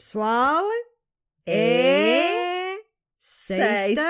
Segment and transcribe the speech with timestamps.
[0.00, 0.64] Pessoal,
[1.46, 2.78] é
[3.18, 4.00] sexta-feira!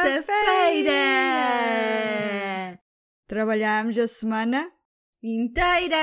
[3.27, 4.71] Trabalhamos a semana
[5.21, 5.97] Inteira!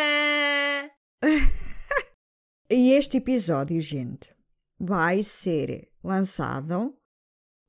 [2.70, 4.36] e este episódio, gente,
[4.78, 6.94] vai ser lançado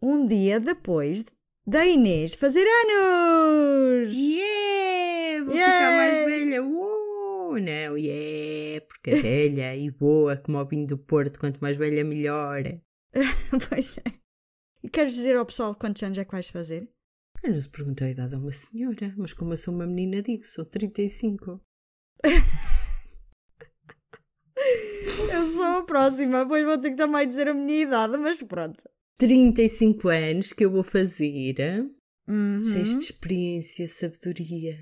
[0.02, 1.24] um dia depois
[1.64, 4.12] da Inês fazer anos!
[4.18, 5.44] Yeah!
[5.44, 5.72] Vou Yeah!
[5.72, 6.64] ficar mais velha!
[6.64, 6.87] Uh,
[7.58, 8.84] não, yeah!
[8.86, 12.62] Porque é velha e boa como o vinho do Porto, quanto mais velha, melhor.
[13.68, 14.02] pois é.
[14.82, 16.88] E queres dizer ao pessoal quantos anos é que vais fazer?
[17.42, 20.22] Eu não se perguntou a idade a uma senhora, mas como eu sou uma menina,
[20.22, 21.60] digo, sou 35.
[25.32, 28.82] Eu sou a próxima, pois vou ter que também dizer a minha idade, mas pronto.
[29.18, 31.54] 35 anos que eu vou fazer,
[32.28, 32.64] Uhum.
[32.64, 34.76] cheios de experiência, sabedoria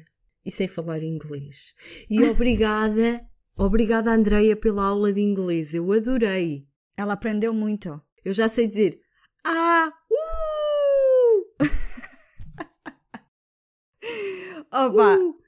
[0.46, 1.74] e sem falar inglês.
[2.08, 6.68] E obrigada, obrigada Andreia pela aula de inglês, eu adorei.
[6.96, 8.00] Ela aprendeu muito.
[8.24, 8.98] Eu já sei dizer
[9.44, 11.46] ah, uh,
[14.72, 15.16] Opa!
[15.16, 15.40] uh,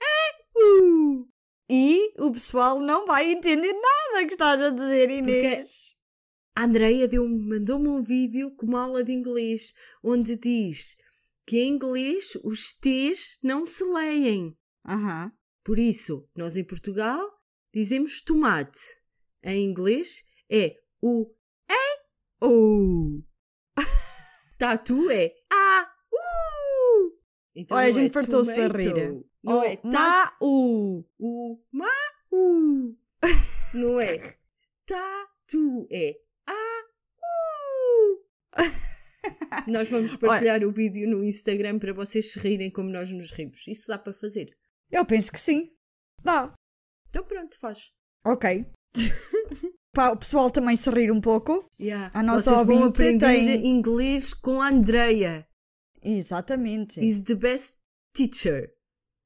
[0.00, 1.28] é, uh.
[1.68, 5.94] E o pessoal não vai entender nada que estás a dizer, Inês.
[6.56, 10.96] A Andreia deu mandou-me um vídeo com uma aula de inglês onde diz
[11.46, 14.56] que em inglês os T's não se leem.
[14.86, 15.32] Aham.
[15.64, 17.20] Por isso, nós em Portugal
[17.72, 18.80] dizemos tomate.
[19.42, 21.32] Em inglês é o
[21.70, 23.22] é o.
[24.58, 27.18] Tatu é a u.
[27.54, 29.26] Então Olha, a gente é fartou-se tomato, rir.
[29.42, 31.04] Não O é ta, ma u.
[31.18, 31.88] o ma
[32.32, 32.96] u.
[33.74, 34.36] Não é
[34.86, 36.84] tatu, é a
[37.22, 38.24] u.
[39.66, 43.66] Nós vamos partilhar o vídeo no Instagram para vocês se rirem como nós nos rimos.
[43.66, 44.50] Isso dá para fazer.
[44.90, 45.70] Eu penso que sim.
[46.22, 46.52] Dá.
[47.08, 47.92] Então pronto, faz.
[48.26, 48.66] Ok.
[49.92, 51.70] Para o pessoal também se rir um pouco.
[51.80, 52.10] Yeah.
[52.12, 55.46] A nossa Vocês vão aprender tem- inglês com a Andreia.
[56.02, 57.00] Exatamente.
[57.00, 57.78] Is the best
[58.14, 58.72] teacher.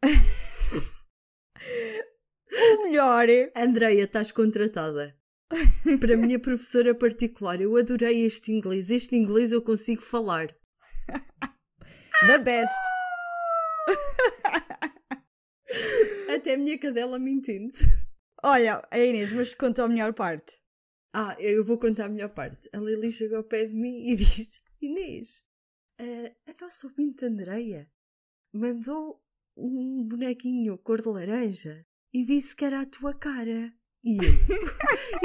[2.52, 3.26] O melhor.
[3.56, 5.16] Andreia, estás contratada.
[6.00, 8.90] Para a minha professora particular, eu adorei este inglês.
[8.90, 10.46] Este inglês eu consigo falar.
[12.26, 12.72] The best.
[16.34, 17.76] Até a minha cadela me entende.
[18.42, 20.60] Olha, a Inês, mas te conta a melhor parte.
[21.12, 22.68] Ah, eu vou contar a melhor parte.
[22.72, 25.42] A Lili chega ao pé de mim e diz: Inês,
[25.98, 27.90] a, a nossa ouvinte Andreia
[28.52, 29.20] mandou
[29.56, 33.74] um bonequinho cor de laranja e disse que era a tua cara.
[34.02, 34.32] E eu.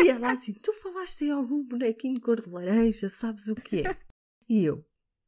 [0.05, 3.97] e ela assim: Tu falaste em algum bonequinho cor de laranja, sabes o que é?
[4.49, 4.85] E eu: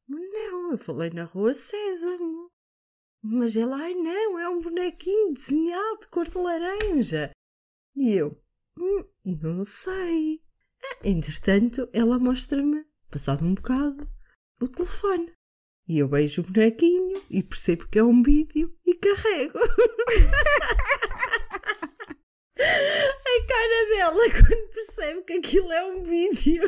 [0.08, 2.50] Não, eu falei na rua Sésamo.
[3.22, 7.30] Mas ela, ai não, é um bonequinho desenhado de cor de laranja.
[7.96, 8.40] E eu:
[8.78, 10.40] "Hum, Não sei.
[10.84, 14.08] Ah, Entretanto, ela mostra-me, passado um bocado,
[14.60, 15.32] o telefone.
[15.88, 19.58] E eu beijo o bonequinho e percebo que é um vídeo e carrego.
[23.48, 26.62] Cara dela quando percebe que aquilo é um vídeo.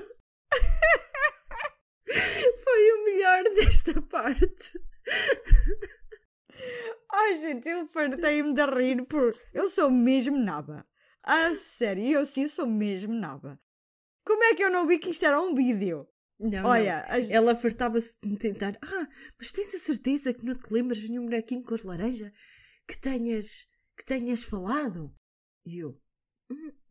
[2.64, 4.80] Foi o melhor desta parte.
[7.12, 9.36] Ai, gente, eu fartei-me de rir por.
[9.52, 10.86] Eu sou mesmo naba.
[11.22, 13.60] A sério, eu sim sou mesmo naba.
[14.24, 16.06] Como é que eu não vi que isto era um vídeo?
[16.38, 17.32] Não, Olha, não.
[17.34, 18.74] ela fartava-se de tentar.
[18.82, 19.08] Ah,
[19.38, 22.32] mas tens a certeza que não te lembras de nenhum bonequinho cor de laranja
[22.88, 23.66] que tenhas,
[23.96, 25.14] que tenhas falado?
[25.66, 26.00] E eu, "Hum,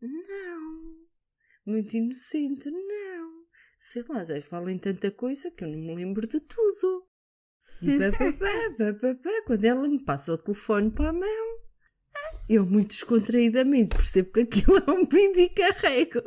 [0.00, 1.00] não.
[1.66, 3.40] Muito inocente, não.
[3.76, 7.08] Sei lá, já falam tanta coisa que eu não me lembro de tudo.
[7.82, 11.58] E bababá, bababá, quando ela me passa o telefone para a mão,
[12.14, 16.22] ah, eu muito descontraídamente percebo que aquilo é um vídeo e carrego.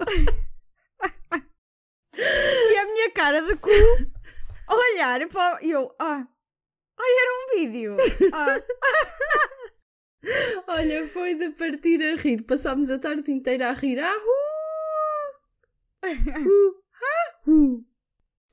[2.15, 3.69] E a minha cara de cu
[4.67, 5.63] olhar para.
[5.63, 6.27] Eu, ah,
[6.99, 7.97] ai, era um vídeo.
[8.33, 8.63] Ah,
[10.67, 12.43] Olha, foi de partir a rir.
[12.43, 13.99] Passámos a tarde inteira a rir.
[13.99, 14.43] Ah, uh!
[16.03, 16.83] Uh!
[17.01, 17.85] Ah, uh!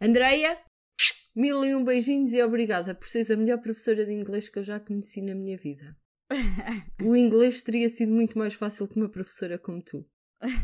[0.00, 0.58] Andreia,
[1.34, 4.62] mil e um beijinhos e obrigada por seres a melhor professora de inglês que eu
[4.62, 5.96] já conheci na minha vida.
[7.02, 10.06] O inglês teria sido muito mais fácil com uma professora como tu.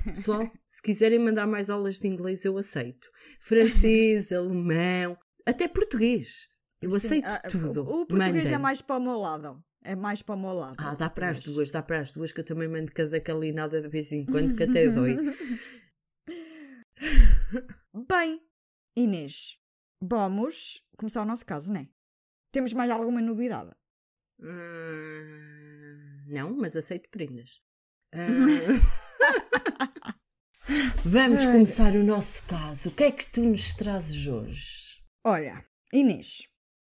[0.05, 3.09] Pessoal, se quiserem mandar mais aulas de inglês, eu aceito.
[3.41, 6.49] Francês, alemão, até português.
[6.81, 7.82] Eu Sim, aceito ah, tudo.
[7.82, 8.55] O, o português Mandem.
[8.55, 9.62] é mais para o meu lado.
[9.87, 10.75] É mais para o meu lado.
[10.81, 13.81] Ah, dá para as duas, dá para as duas, que eu também mando cada calinada
[13.81, 15.17] de vez em quando, que até dói.
[18.09, 18.41] Bem,
[18.97, 19.61] Inês,
[20.03, 21.88] vamos começar o nosso caso, não é?
[22.53, 23.71] Temos mais alguma novidade?
[24.41, 27.62] Hum, não, mas aceito prendas.
[30.69, 32.88] Ah, Vamos começar o nosso caso.
[32.88, 35.00] O que é que tu nos trazes hoje?
[35.25, 36.49] Olha, Inês,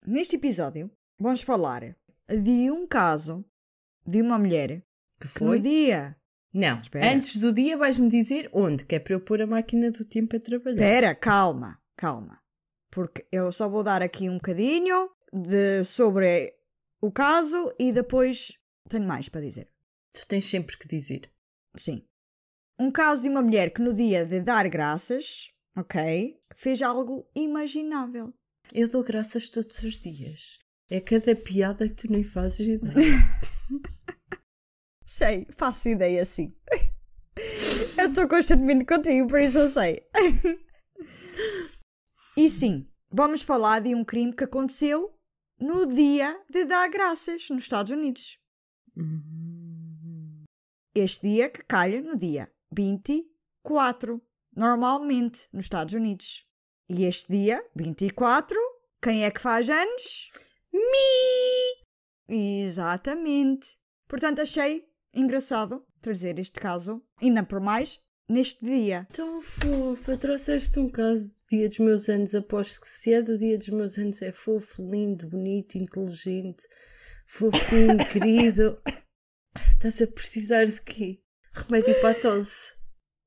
[0.06, 1.96] neste episódio vamos falar
[2.30, 3.46] de um caso
[4.06, 4.84] de uma mulher
[5.20, 5.58] Que foi?
[5.58, 6.16] no dia.
[6.54, 7.12] Não, Espera.
[7.12, 10.36] antes do dia vais-me dizer onde, que é para eu pôr a máquina do tempo
[10.36, 10.76] a trabalhar.
[10.76, 12.40] Espera, calma, calma.
[12.92, 16.54] Porque eu só vou dar aqui um bocadinho de, sobre
[17.02, 18.54] o caso e depois
[18.88, 19.68] tenho mais para dizer.
[20.14, 21.32] Tu tens sempre que dizer.
[21.76, 22.06] Sim.
[22.80, 28.32] Um caso de uma mulher que no dia de dar graças, ok, fez algo imaginável.
[28.72, 30.60] Eu dou graças todos os dias.
[30.90, 32.94] É cada piada que tu nem fazes ideia.
[35.06, 36.56] Sei, faço ideia sim.
[38.00, 40.02] eu estou constantemente contigo, por isso eu sei.
[42.38, 45.14] e sim, vamos falar de um crime que aconteceu
[45.60, 48.40] no dia de dar graças nos Estados Unidos.
[50.96, 54.22] Este dia que calha no dia 24,
[54.56, 56.48] normalmente nos Estados Unidos.
[56.90, 58.58] E este dia, 24,
[59.02, 60.30] quem é que faz anos?
[60.74, 62.64] Me!
[62.64, 63.78] Exatamente.
[64.08, 69.08] Portanto, achei engraçado trazer este caso, ainda por mais, neste dia.
[69.14, 72.36] Tão fofa, trouxeste um caso do dia dos meus anos.
[72.36, 76.64] Aposto que se é do dia dos meus anos é fofo, lindo, bonito, inteligente,
[77.28, 78.82] fofinho, querido.
[79.70, 81.22] Estás a precisar de quê?
[81.54, 82.74] Remédio para a tosse.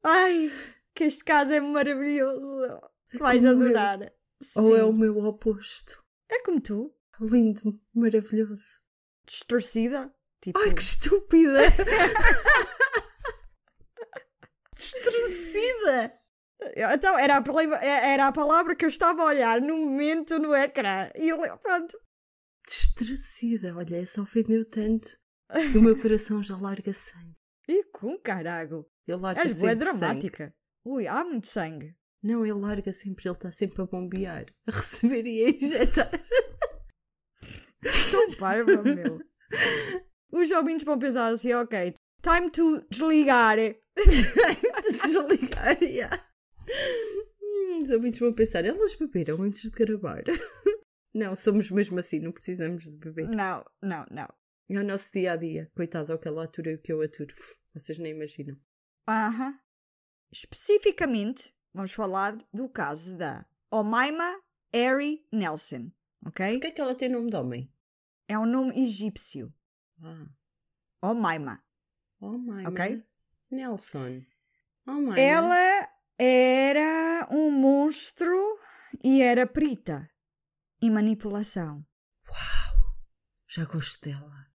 [0.03, 0.51] Ai,
[0.95, 2.81] que este caso é maravilhoso.
[3.19, 3.53] Vais eu.
[3.53, 4.13] adorar.
[4.57, 6.05] Ou é o meu oposto?
[6.29, 8.81] É como tu, Lindo, maravilhoso.
[9.27, 10.13] distorcida.
[10.41, 11.61] Tipo, Ai, que estúpida!
[14.75, 16.13] Destrucida!
[16.95, 20.55] Então, era a, palavra, era a palavra que eu estava a olhar no momento no
[20.55, 21.09] ecrã.
[21.17, 21.99] E eu, pronto.
[22.67, 23.75] Destrucida!
[23.77, 25.09] Olha, essa ofendeu tanto
[25.73, 27.35] que o meu coração já larga sangue.
[27.69, 28.87] E com carago.
[29.09, 29.99] Ele larga És sempre sangue.
[29.99, 30.55] dramática.
[30.85, 31.97] Ui, há muito sangue.
[32.23, 36.09] Não, ele larga sempre, ele está sempre a bombear, a receber e a injetar.
[37.83, 39.21] Estou parva, meu.
[40.33, 43.57] Os ouvintes vão pensar assim, ok, time to desligar.
[43.59, 46.29] de desligar, já.
[47.41, 50.23] Hum, os ouvintes vão pensar, elas beberam antes de gravar.
[51.15, 53.27] Não, somos mesmo assim, não precisamos de beber.
[53.27, 54.29] Não, não, não.
[54.69, 55.71] É o nosso dia a dia.
[55.75, 57.35] Coitado ao que ela atura o que eu aturo.
[57.73, 58.55] Vocês nem imaginam.
[59.09, 59.59] Aham.
[60.31, 64.43] Especificamente, vamos falar do caso da Omaima
[64.75, 65.91] Ari Nelson,
[66.27, 66.53] ok?
[66.53, 67.73] Por que é que ela tem nome de homem?
[68.29, 69.53] É um nome egípcio.
[70.03, 70.27] Ah,
[71.03, 71.63] Omaima.
[72.21, 73.03] oh my Ok.
[73.51, 74.21] Nelson.
[74.87, 75.89] Oh my Ela
[76.19, 78.35] era um monstro
[79.03, 80.09] e era perita
[80.83, 81.85] em manipulação.
[83.49, 84.47] Já gosto dela.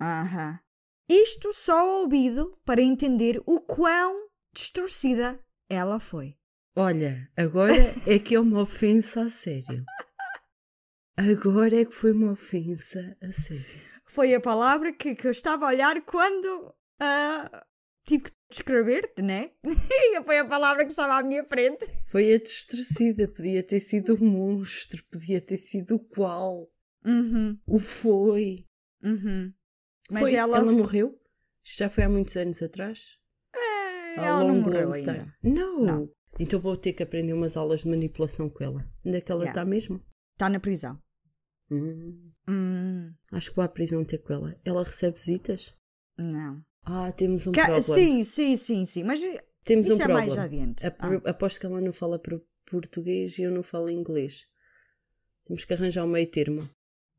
[0.00, 0.60] Aham.
[1.08, 6.36] Isto só ao ouvido para entender o quão distorcida ela foi.
[6.74, 7.72] Olha, agora
[8.06, 9.84] é que é uma ofensa a sério.
[11.16, 13.92] Agora é que foi uma ofensa a sério.
[14.06, 17.66] Foi a palavra que, que eu estava a olhar quando ah,
[18.06, 19.50] tive que descrever-te, né?
[20.24, 21.86] Foi a palavra que estava à minha frente.
[22.10, 23.28] Foi a distorcida.
[23.28, 26.68] Podia ter sido o monstro, podia ter sido o qual.
[27.04, 28.66] Uhum, O foi.
[29.02, 29.52] uhum.
[30.10, 31.18] Mas Foi- ela, morreu?
[31.64, 33.18] Isto já foi há muitos anos atrás?
[34.18, 35.34] Há ela não longo, morreu longo ainda.
[35.42, 35.80] Não.
[35.84, 36.10] Não.
[36.38, 38.84] Então vou ter que aprender umas aulas de manipulação com ela.
[39.06, 39.60] Onde é que ela Yeah.
[39.60, 40.04] está mesmo?
[40.42, 41.00] Está na prisão.
[41.70, 44.52] Hum, Hum, acho que vou à prisão ter com ela.
[44.64, 45.72] Ela recebe visitas?
[46.18, 46.64] não.
[46.84, 47.80] Ah, temos um Que- problema.
[47.80, 49.04] sim, sim, sim, sim.
[49.04, 49.20] Mas
[49.62, 50.18] Temos isso um é problema.
[50.26, 50.84] mais adiante.
[50.84, 51.30] Ah.
[51.30, 54.48] Aposto que ela não fala por- português e eu não falo inglês.
[55.44, 56.68] Temos que arranjar um meio termo.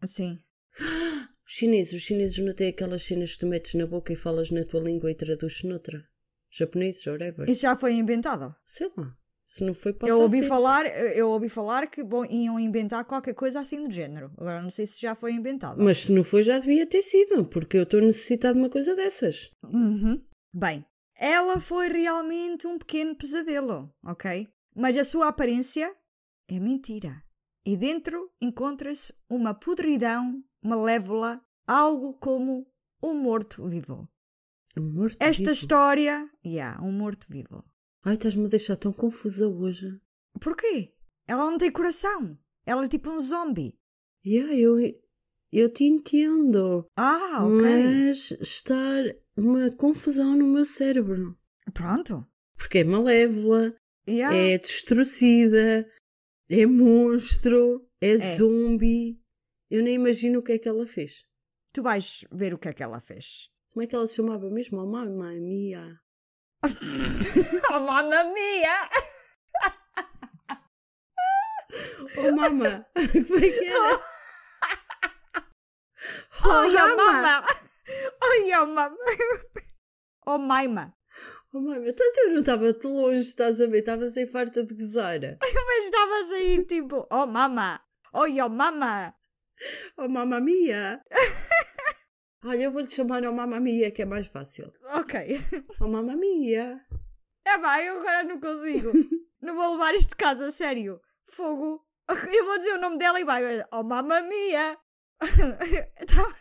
[0.05, 0.37] Sim.
[1.47, 4.49] Os chineses, os chineses não têm aquelas cenas que tu metes na boca e falas
[4.51, 6.05] na tua língua e traduzes noutra.
[6.51, 7.49] Japoneses, whatever.
[7.49, 8.53] Isso já foi inventado.
[8.65, 9.17] Sei lá.
[9.45, 10.47] Se não foi, Eu ouvi ser.
[10.47, 10.85] falar,
[11.15, 14.31] eu ouvi falar que bom, iam inventar qualquer coisa assim do género.
[14.37, 15.83] Agora não sei se já foi inventado.
[15.83, 18.69] Mas se não foi, já devia ter sido, porque eu estou a necessitar de uma
[18.69, 19.51] coisa dessas.
[19.65, 20.23] Uhum.
[20.55, 20.85] Bem,
[21.17, 24.47] ela foi realmente um pequeno pesadelo, ok?
[24.75, 25.93] Mas a sua aparência
[26.49, 27.21] é mentira.
[27.65, 32.65] E dentro encontra-se uma podridão malévola, algo como
[33.03, 34.07] um morto-vivo.
[34.77, 37.63] Um morto Esta história, yeah, um morto-vivo.
[38.03, 39.99] Ai, estás-me a deixar tão confusa hoje.
[40.39, 40.93] Porquê?
[41.27, 42.37] Ela não tem coração.
[42.65, 43.77] Ela é tipo um zombie.
[44.25, 44.75] Yeah, eu,
[45.51, 46.85] eu te entendo.
[46.97, 47.61] Ah, ok.
[47.61, 48.75] Mas está
[49.37, 51.37] uma confusão no meu cérebro.
[51.73, 52.27] Pronto.
[52.57, 53.75] Porque é malévola,
[54.07, 54.35] Yeah.
[54.35, 55.87] é destruída,
[56.49, 59.21] é monstro, é, zombie.
[59.71, 61.25] Eu nem imagino o que é que ela fez.
[61.73, 63.49] Tu vais ver o que é que ela fez.
[63.71, 64.77] Como é que ela se chamava mesmo?
[64.77, 65.99] Oh, mamãe mia.
[67.71, 68.89] oh, mamma mia!
[72.17, 72.85] Oh, mama.
[72.93, 73.99] Como é que era?
[76.45, 77.45] Oh, your mama.
[78.21, 78.97] Oh, your mama!
[80.27, 80.93] Oh, maima!
[81.53, 81.93] Oh, mama.
[81.93, 83.79] Tanto eu não estava de longe, estás a ver?
[83.79, 85.19] Estava sem farta de gozar.
[85.41, 87.81] Mas estava a sair tipo, oh, mama!
[88.13, 89.15] Oh, your mama!
[89.97, 91.03] Oh, mamma mia.
[92.45, 94.71] Olha, eu vou-lhe chamar oh, mamma mia, que é mais fácil.
[94.95, 95.39] Ok.
[95.79, 96.79] Oh, mamma mia.
[97.45, 98.91] É pá, eu agora não consigo.
[99.41, 100.99] não vou levar isto de casa a sério.
[101.25, 101.81] Fogo.
[102.09, 103.41] Eu vou dizer o nome dela e vai.
[103.71, 104.77] Oh, mamma mia!
[106.05, 106.35] Tá-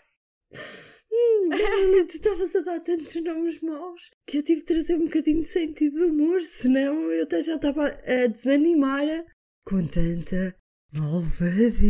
[1.14, 5.04] Hum, Gabriela, tu estavas a dar tantos nomes maus que eu tive de trazer um
[5.04, 9.06] bocadinho de sentido de humor, senão eu até já estava a desanimar
[9.66, 10.56] com tanta
[10.92, 11.82] malvadez.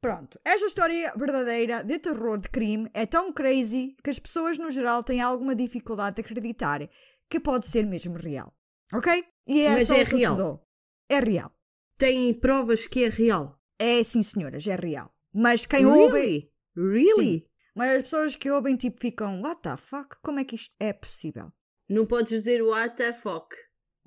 [0.00, 4.70] Pronto, esta história verdadeira de terror de crime é tão crazy que as pessoas no
[4.70, 6.88] geral têm alguma dificuldade de acreditar
[7.28, 8.54] que pode ser mesmo real.
[8.92, 9.24] Ok?
[9.46, 10.64] E é Mas é real.
[11.08, 11.50] É real.
[11.98, 13.60] Têm provas que é real.
[13.78, 15.12] É sim, senhoras, é real.
[15.34, 16.12] Mas quem ouve.
[16.18, 16.52] Really?
[16.76, 17.50] Really?
[17.74, 20.16] Mas as pessoas que ouvem tipo ficam, what the fuck?
[20.22, 21.52] Como é que isto é possível?
[21.88, 23.54] Não podes dizer what the fuck,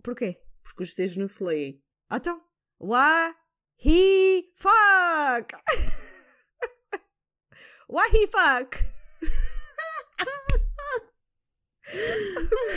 [0.03, 0.41] Porquê?
[0.61, 1.81] porque os teus não se leem.
[2.11, 2.41] Então,
[2.79, 3.33] why
[3.79, 5.53] he fuck?
[7.87, 8.77] why he fuck?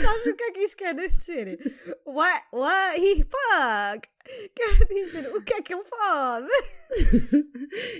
[0.01, 1.59] Sabes o que é que isso quer dizer?
[2.05, 4.09] Why, why he fuck?
[4.55, 6.47] Quer dizer, o que é que ele fode?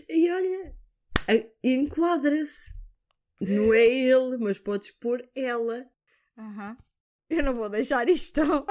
[0.10, 0.75] E olha,
[1.63, 2.74] enquadra-se.
[3.41, 5.86] Não é ele, mas podes pôr ela.
[6.38, 6.77] Aham.
[7.29, 8.41] Eu não vou deixar isto.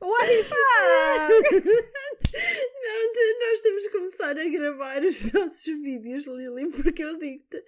[0.00, 1.64] why he fuck?
[2.82, 7.60] Não, tu- nós temos que começar a gravar os nossos vídeos, Lili, porque eu digo-te,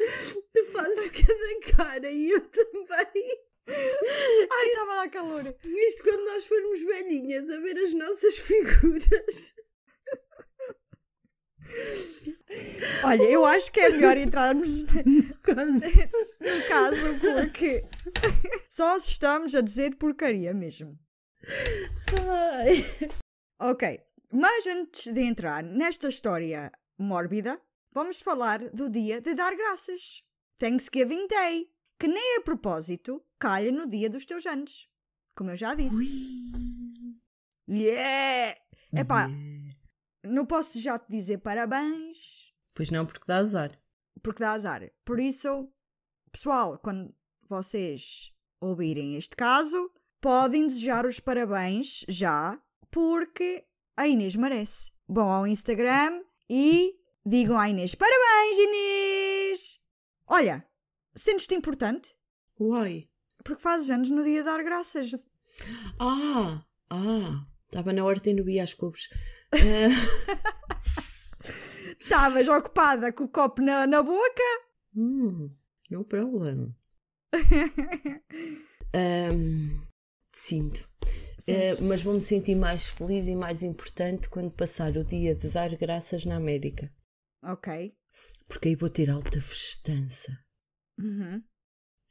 [0.52, 3.40] tu fazes cada cara e eu também.
[3.68, 5.54] Ai, estava a dar calor.
[5.64, 9.54] Isto quando nós formos velhinhas a ver as nossas figuras.
[13.04, 15.38] Olha, eu acho que é melhor entrarmos no
[16.66, 17.84] caso porque
[18.68, 20.98] só estamos a dizer porcaria mesmo.
[23.60, 23.82] Ok,
[24.32, 27.60] mas antes de entrar nesta história mórbida,
[27.92, 30.22] vamos falar do dia de dar graças.
[30.58, 34.88] Thanksgiving Day, que nem a propósito calha no dia dos teus anos.
[35.36, 36.04] Como eu já disse.
[37.68, 38.58] Yeah!
[38.96, 39.28] Epá,
[40.24, 43.78] não posso já te dizer parabéns, Pois não, porque dá azar.
[44.22, 44.90] porque dá azar.
[45.04, 45.70] Por isso,
[46.32, 47.14] pessoal, quando
[47.48, 52.60] vocês ouvirem este caso, podem desejar os parabéns já,
[52.90, 53.64] porque
[53.96, 54.92] a Inês merece.
[55.08, 59.80] Vão ao Instagram e digam à Inês: Parabéns, Inês!
[60.26, 60.64] Olha,
[61.16, 62.14] sentes-te importante?
[62.58, 63.08] Uai.
[63.42, 65.12] Porque fazes anos no dia de dar graças.
[65.98, 67.46] Ah, ah.
[67.66, 69.08] Estava na hora de ir no Bia às cubos.
[72.00, 74.42] Estavas ocupada com o copo na, na boca?
[74.96, 75.54] Hum,
[75.88, 76.74] no problem.
[78.92, 79.70] Ahm,
[80.40, 80.88] sinto.
[81.38, 81.80] Sentes?
[81.80, 86.24] mas vou-me sentir mais feliz e mais importante quando passar o dia de dar graças
[86.24, 86.92] na América.
[87.42, 87.94] Ok.
[88.46, 90.36] Porque aí vou ter alta festança.
[90.98, 91.42] Uhum.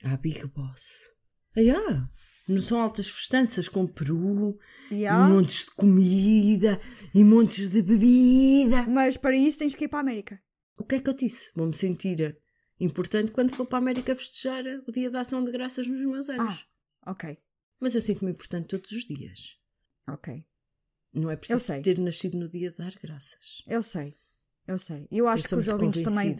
[0.04, 1.12] À Big Boss.
[1.56, 2.10] Ah, yeah.
[2.48, 4.58] Não são altas festanças com peru,
[4.92, 5.30] Yeah.
[5.30, 6.82] e montes de comida
[7.14, 8.88] e montes de bebida.
[8.88, 10.42] Mas para isso tens que ir para a América.
[10.78, 11.52] O que é que eu disse?
[11.56, 12.40] Vou-me sentir
[12.80, 16.30] importante quando for para a América festejar o dia da ação de graças nos meus
[16.30, 16.66] anos.
[17.06, 17.38] Ok.
[17.80, 19.58] Mas eu sinto-me importante todos os dias.
[20.08, 20.46] Ok.
[21.14, 23.64] Não é preciso ter nascido no dia de dar graças.
[23.68, 24.14] Eu sei.
[24.68, 25.08] Eu sei.
[25.12, 26.38] Eu acho eu que os ouvintes também.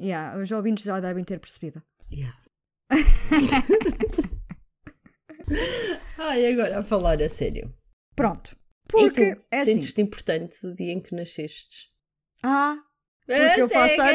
[0.00, 1.82] Yeah, os ouvintes já devem ter percebido.
[2.12, 2.38] Yeah.
[6.18, 7.72] Ai, agora a falar a sério.
[8.14, 8.56] Pronto.
[8.88, 9.74] Porque é assim.
[9.74, 11.90] sentes-te importante do dia em que nasceste?
[12.42, 12.76] Ah,
[13.26, 14.12] Porque eu faço anos.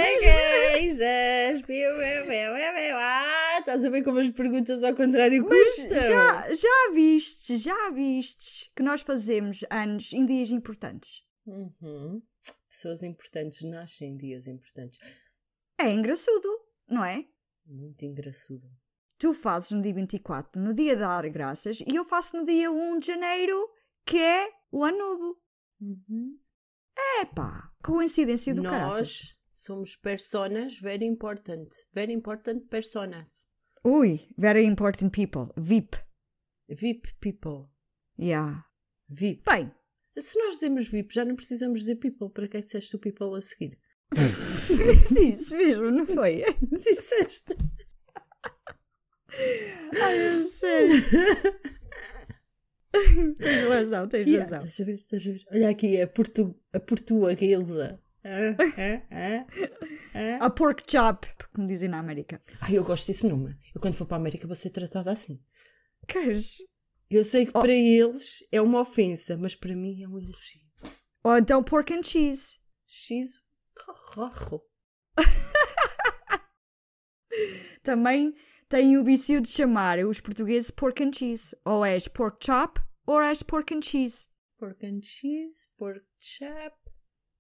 [3.56, 6.02] Ah, estás a ver como as perguntas ao contrário custam?
[6.02, 11.24] já, já vistes, já vistes que nós fazemos anos em dias importantes.
[11.46, 12.22] Uhum.
[12.70, 15.00] Pessoas importantes nascem em dias importantes.
[15.80, 16.48] É engraçado,
[16.90, 17.26] não é?
[17.66, 18.62] Muito engraçado.
[19.18, 22.70] Tu fazes no dia 24, no dia de dar graças, e eu faço no dia
[22.72, 23.70] 1 de janeiro,
[24.06, 25.42] que é o ano novo.
[25.82, 26.38] Uhum.
[27.22, 28.98] Epá, coincidência do caraças.
[29.00, 31.68] Nós somos personas very important.
[31.94, 33.48] Very important personas.
[33.84, 35.54] Ui, very important people.
[35.58, 35.98] VIP.
[36.68, 37.70] VIP people.
[38.20, 38.66] Yeah.
[39.08, 39.44] VIP.
[39.50, 39.72] Bem,
[40.18, 42.30] Se nós dizemos VIP, já não precisamos dizer people.
[42.30, 43.78] Para que é que disseste o people a seguir?
[45.32, 46.44] isso mesmo, não foi?
[46.80, 47.56] Disseste.
[49.30, 51.04] Ai, é sério.
[53.38, 54.68] tens razão, tens Yeah, razão.
[54.68, 55.46] estás a ver, estás a ver.
[55.52, 58.00] Olha aqui a, portu, a portuguesa.
[58.24, 59.46] Ah, ah, ah,
[60.16, 60.46] ah.
[60.46, 62.42] A pork chop, como dizem na América.
[62.62, 63.56] Ai, eu gosto desse nome.
[63.74, 65.40] Eu quando for para a América vou ser tratada assim.
[66.08, 66.58] Queres?
[67.10, 70.62] Eu sei que para eles é uma ofensa, mas para mim é um elogio.
[71.24, 72.58] Ou então pork and cheese.
[72.86, 73.42] X
[74.14, 74.62] carro.
[77.84, 78.34] Também
[78.68, 81.56] têm o vício de chamar os portugueses pork and cheese.
[81.64, 84.28] Ou és pork chop, ou és pork and cheese.
[84.60, 86.76] Pork and cheese, pork chop.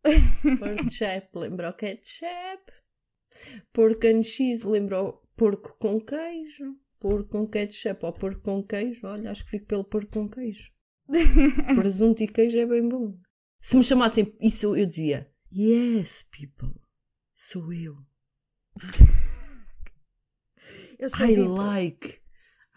[0.59, 2.71] Pork chop lembra o ketchup.
[3.73, 6.77] Pork and cheese lembra o porco com queijo.
[6.99, 9.05] Porco com ketchup ou porco com queijo.
[9.05, 10.71] Olha, acho que fico pelo porco com queijo.
[11.75, 13.19] Presunto e queijo é bem bom.
[13.61, 16.79] Se me chamassem isso, eu dizia: Yes, people.
[17.33, 17.97] Sou eu.
[20.99, 21.47] Eu sou I VIP.
[21.47, 22.21] like.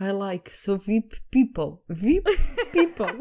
[0.00, 0.50] I like.
[0.50, 1.84] Sou VIP people.
[1.86, 2.24] VIP
[2.72, 3.06] people.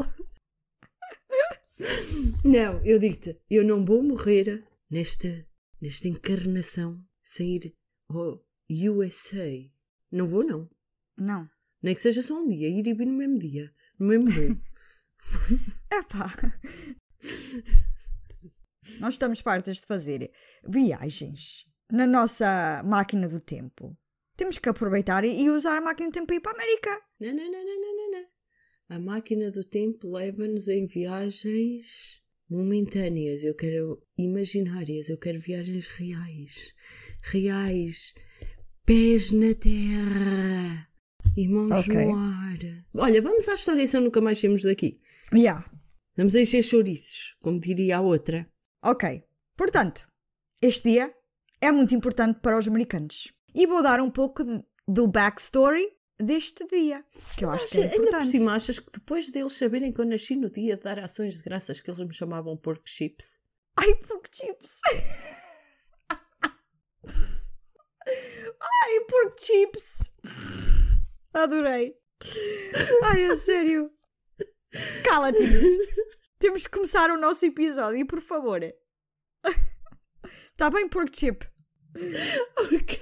[2.46, 5.28] não, eu digo-te, eu não vou morrer nesta,
[5.82, 7.76] nesta encarnação sem ir
[8.10, 9.46] ao USA.
[10.10, 10.70] Não vou, não.
[11.18, 11.50] Não.
[11.84, 13.70] Nem que seja só um dia, ir e vir no mesmo dia.
[14.00, 14.62] No mesmo voo.
[15.92, 16.34] Epá.
[19.02, 20.32] Nós estamos fartas de fazer
[20.66, 23.98] viagens na nossa máquina do tempo.
[24.40, 27.02] Temos que aproveitar e usar a máquina do tempo para ir para a América.
[27.20, 28.26] não, não, não, não, não, não, não.
[28.96, 33.44] A máquina do tempo leva-nos em viagens momentâneas.
[33.44, 35.10] Eu quero imaginárias.
[35.10, 36.74] Eu quero viagens reais.
[37.22, 38.14] Reais.
[38.86, 40.90] Pés na terra.
[41.36, 41.94] E mãos Ok.
[42.06, 42.58] no ar.
[42.96, 45.02] Olha, vamos à história se nunca mais saímos daqui.
[45.34, 45.70] Yeah.
[46.16, 48.50] Vamos encher chouriços, como diria a outra.
[48.82, 49.22] Ok.
[49.58, 50.08] Portanto,
[50.62, 51.14] este dia
[51.60, 53.38] é muito importante para os americanos.
[53.56, 55.88] E vou dar um pouco de- do backstory
[56.20, 57.04] deste dia,
[57.38, 58.28] que eu acho que é Acha- ainda por importante.
[58.32, 61.44] cima, achas que depois deles saberem que eu nasci no dia de dar ações de
[61.44, 63.42] graças que eles me chamavam pork chips?
[63.78, 64.80] Ai, pork chips!
[68.62, 70.12] Ai, pork chips!
[71.34, 71.96] Adorei!
[73.04, 73.92] Ai, a sério!
[75.06, 75.38] Cala-te.
[76.40, 78.62] Temos que começar o nosso episódio, por favor.
[80.24, 81.48] Está bem, pork chip?
[82.58, 83.00] Ok.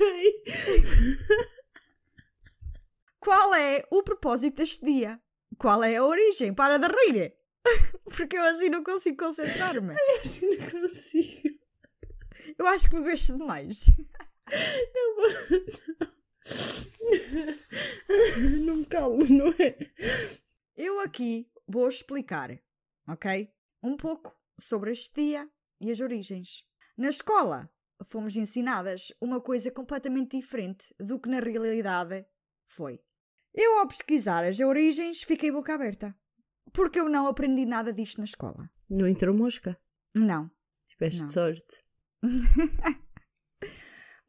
[3.19, 5.21] Qual é o propósito deste dia?
[5.57, 6.53] Qual é a origem?
[6.53, 7.35] Para de rir!
[8.15, 9.93] Porque eu assim não consigo concentrar-me.
[10.21, 11.57] Assim não consigo.
[12.57, 13.85] Eu acho que bebeste demais.
[18.61, 19.77] Não me calmo, não é?
[20.75, 22.57] Eu aqui vou explicar,
[23.07, 23.51] ok?
[23.83, 25.49] Um pouco sobre este dia
[25.81, 26.63] e as origens.
[26.97, 27.69] Na escola,
[28.05, 32.25] fomos ensinadas uma coisa completamente diferente do que na realidade
[32.67, 32.99] foi.
[33.53, 36.15] Eu, ao pesquisar as origens, fiquei boca aberta.
[36.73, 38.69] Porque eu não aprendi nada disto na escola.
[38.89, 39.79] Não entrou mosca.
[40.15, 40.51] Não.
[40.85, 41.29] Tiveste Não.
[41.29, 41.83] sorte.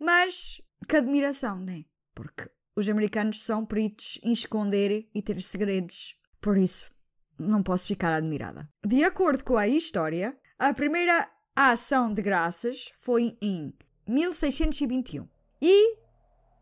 [0.01, 1.85] Mas que admiração, né?
[2.15, 6.19] Porque os americanos são peritos em esconder e ter segredos.
[6.41, 6.91] Por isso,
[7.39, 8.69] não posso ficar admirada.
[8.87, 11.29] De acordo com a história, a primeira
[11.67, 13.75] ação de graças foi em
[14.07, 15.27] 1621.
[15.61, 15.97] E,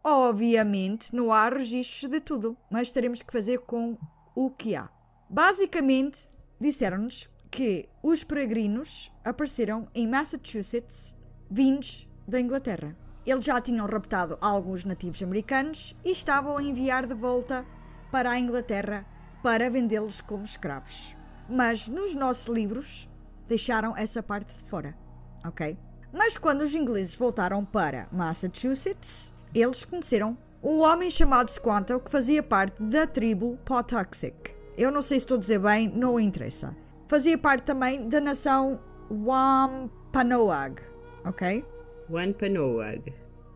[0.03, 3.99] obviamente, não há registros de tudo, mas teremos que fazer com
[4.35, 4.89] o que há.
[5.29, 6.29] Basicamente,
[6.59, 11.15] disseram-nos que os peregrinos apareceram em Massachusetts
[11.51, 12.97] vindos da Inglaterra.
[13.27, 17.67] Eles já tinham raptado alguns nativos americanos e estavam a enviar de volta
[18.11, 19.07] para a Inglaterra
[19.43, 21.17] para vendê-los como escravos.
[21.49, 23.09] Mas nos nossos livros
[23.49, 24.97] deixaram essa parte de fora,
[25.45, 25.79] ok?
[26.13, 32.43] Mas quando os ingleses voltaram para Massachusetts, eles conheceram um homem chamado Squanto que fazia
[32.43, 34.57] parte da tribo Pawtuxet.
[34.77, 36.77] Eu não sei se estou a dizer bem, não interessa.
[37.09, 38.81] Fazia parte também da nação
[39.11, 40.83] Wampanoag,
[41.25, 41.65] ok?
[42.11, 43.13] Wampanoag.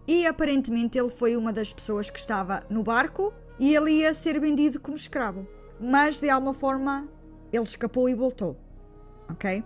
[0.06, 4.40] E aparentemente ele foi uma das pessoas que estava no barco e ele ia ser
[4.40, 5.46] vendido como escravo.
[5.80, 7.08] Mas de alguma forma
[7.52, 8.56] ele escapou e voltou.
[9.28, 9.64] Ok?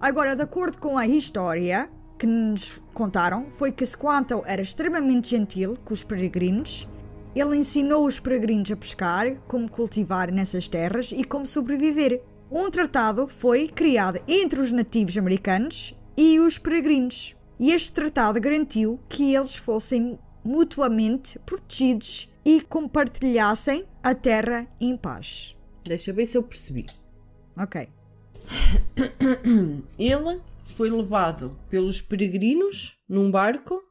[0.00, 5.78] Agora, de acordo com a história que nos contaram, foi que Squanto era extremamente gentil
[5.84, 6.86] com os peregrinos.
[7.34, 12.22] Ele ensinou os peregrinos a pescar, como cultivar nessas terras e como sobreviver.
[12.50, 17.36] Um tratado foi criado entre os nativos americanos e os peregrinos.
[17.58, 25.56] E este tratado garantiu que eles fossem mutuamente protegidos e compartilhassem a terra em paz.
[25.84, 26.86] Deixa ver se eu percebi.
[27.58, 27.95] Ok.
[29.98, 33.82] Ele foi levado pelos peregrinos num barco,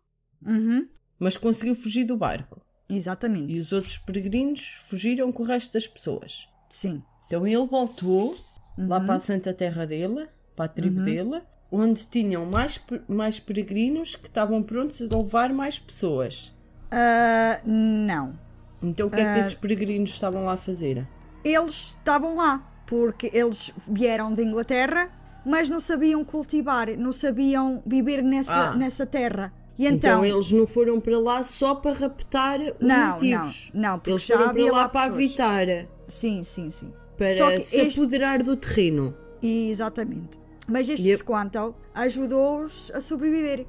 [1.20, 2.62] mas conseguiu fugir do barco.
[2.90, 3.54] Exatamente.
[3.54, 6.48] E os outros peregrinos fugiram com o resto das pessoas.
[6.70, 7.02] Sim.
[7.26, 8.38] Então ele voltou
[8.78, 11.42] lá para a Santa Terra dele, para a tribo dele,
[11.72, 16.56] onde tinham mais, mais peregrinos que estavam prontos a levar mais pessoas.
[16.92, 18.38] Ah, não.
[18.84, 21.08] Então o que é que esses peregrinos estavam lá a fazer?
[21.44, 25.12] Eles estavam lá porque eles vieram da Inglaterra,
[25.46, 28.76] mas não sabiam cultivar, não sabiam viver nessa, Ah.
[28.78, 29.54] nessa terra.
[29.78, 33.72] E Então, então, eles não foram para lá só para raptar os Não, nativos.
[33.74, 35.68] não, não, porque eles foram para lá, para habitar,
[36.08, 36.94] sim, sim, sim.
[37.18, 39.14] para se este- apoderar do terreno.
[39.44, 40.40] Exatamente.
[40.68, 41.20] Mas este Yep.
[41.20, 43.66] Squanto ajudou-os a sobreviver.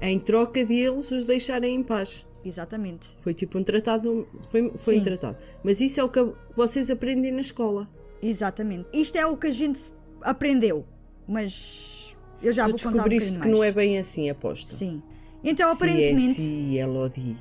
[0.00, 2.26] Em troca deles os deixarem em paz.
[2.44, 3.10] Exatamente.
[3.18, 4.26] Foi tipo um tratado.
[4.50, 5.00] Foi, foi Sim.
[5.00, 5.36] um tratado.
[5.62, 6.24] Mas isso é o que
[6.56, 7.88] vocês aprendem na escola.
[8.22, 8.88] Exatamente.
[8.92, 9.80] Isto é o que a gente
[10.22, 10.84] aprendeu,
[11.26, 13.74] mas eu já tu vou contar um bocadinho que não é mais.
[13.74, 14.70] bem assim, aposto.
[14.70, 15.02] Sim.
[15.44, 17.36] Então, Se aparentemente, é se Elodie.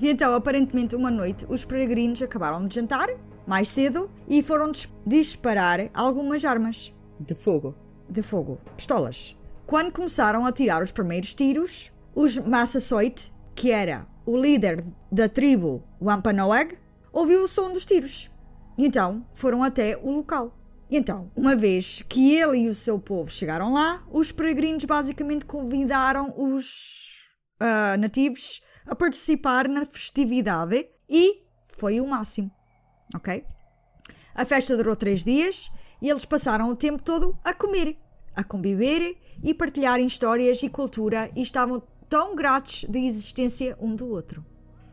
[0.00, 3.08] E então, aparentemente, uma noite, os peregrinos acabaram de jantar,
[3.46, 7.74] mais cedo, e foram dis- disparar algumas armas De fogo.
[8.08, 9.36] de fogo, pistolas.
[9.66, 15.82] Quando começaram a tirar os primeiros tiros, os Massasoit, que era o líder da tribo
[16.00, 16.76] Wampanoag,
[17.12, 18.30] ouviu o som dos tiros.
[18.78, 20.56] E então foram até o local.
[20.90, 26.34] Então, uma vez que ele e o seu povo chegaram lá, os peregrinos basicamente convidaram
[26.36, 27.28] os
[27.60, 32.50] ah, nativos a participar na festividade e foi o máximo.
[33.14, 33.44] Ok?
[34.34, 35.70] A festa durou três dias
[36.02, 37.96] e eles passaram o tempo todo a comer,
[38.34, 44.08] a conviver e partilharem histórias e cultura e estavam tão gratos da existência um do
[44.08, 44.44] outro.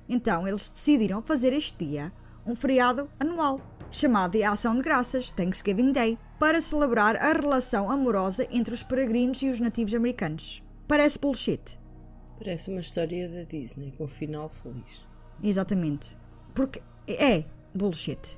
[0.08, 2.14] Então eles decidiram fazer este dia
[2.48, 8.48] um feriado anual, chamado de Ação de Graças, Thanksgiving Day, para celebrar a relação amorosa
[8.50, 10.64] entre os peregrinos e os nativos americanos.
[10.88, 11.78] Parece bullshit.
[12.38, 15.06] Parece uma história da Disney com um final feliz.
[15.44, 16.18] Exatamente.
[16.56, 17.44] Porque é
[17.76, 18.38] bullshit.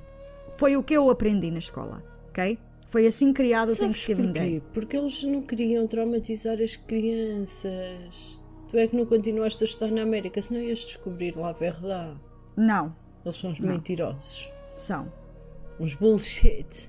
[0.56, 2.58] Foi o que eu aprendi na escola, ok?
[2.88, 4.60] Foi assim criado o Thanksgiving Day.
[4.60, 4.72] porquê?
[4.72, 8.40] Porque eles não queriam traumatizar as crianças.
[8.68, 12.18] Tu é que não continuaste a estudar na América, senão ias descobrir lá a verdade.
[12.56, 12.94] Não,
[13.24, 14.50] Eles são os mentirosos.
[14.76, 15.12] são.
[15.78, 16.88] Uns bullshit.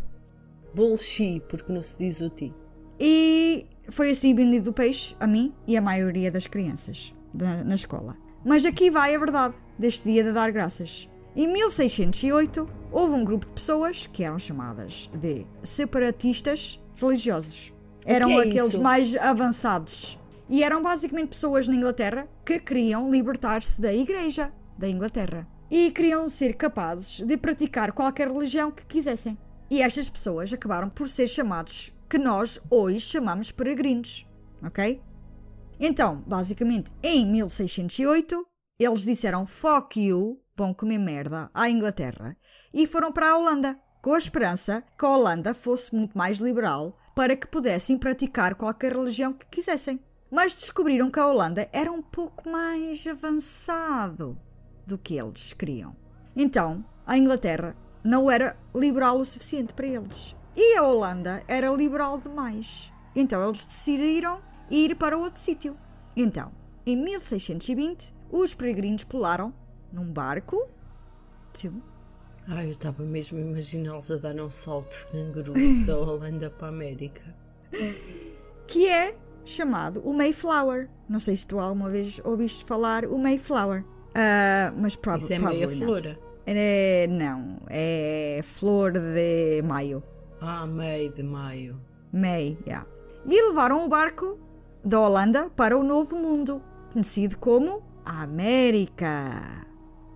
[0.74, 2.54] Bullshit, porque não se diz o ti.
[3.00, 7.76] E foi assim vendido o peixe a mim e a maioria das crianças da- na
[7.76, 8.16] escola.
[8.46, 11.10] Mas aqui vai a verdade deste dia de dar graças.
[11.36, 17.74] Em 1608, houve um grupo de pessoas que eram chamadas de separatistas religiosos.
[18.06, 18.82] Eram é aqueles isso?
[18.82, 20.18] mais avançados.
[20.50, 25.48] E eram basicamente pessoas na Inglaterra que queriam libertar-se da Igreja da Inglaterra.
[25.72, 29.38] E queriam ser capazes de praticar qualquer religião que quisessem.
[29.70, 34.28] E estas pessoas acabaram por ser chamados que nós hoje chamamos peregrinos.
[34.62, 35.02] Ok?
[35.80, 38.46] Então, basicamente, em 1608,
[38.78, 42.36] eles disseram fuck you, vão comer merda, à Inglaterra
[42.74, 46.98] e foram para a Holanda, com a esperança que a Holanda fosse muito mais liberal
[47.16, 50.04] para que pudessem praticar qualquer religião que quisessem.
[50.30, 54.38] Mas descobriram que a Holanda era um pouco mais avançado
[54.92, 55.96] do que eles queriam.
[56.36, 60.36] Então, a Inglaterra não era liberal o suficiente para eles.
[60.56, 62.92] E a Holanda era liberal demais.
[63.16, 65.78] Então eles decidiram ir para outro sítio.
[66.16, 66.52] Então,
[66.86, 69.54] em 1620, os peregrinos pularam
[69.92, 70.68] num barco.
[71.54, 71.82] Sim,
[72.48, 75.54] Ai, eu estava mesmo a imaginá-los a dar um salto de canguru
[75.86, 77.36] da Holanda para a América.
[78.68, 80.90] que é chamado o Mayflower.
[81.08, 83.86] Não sei se tu alguma vez ouviste falar o Mayflower.
[84.16, 86.20] Ah, mas prob Isso é meia flora.
[86.46, 90.04] É, não, é flor de maio.
[90.40, 91.80] Ah, meio de maio.
[92.12, 92.88] May, yeah.
[93.26, 94.40] E levaram o barco
[94.84, 99.68] da Holanda para o Novo Mundo, conhecido como a América.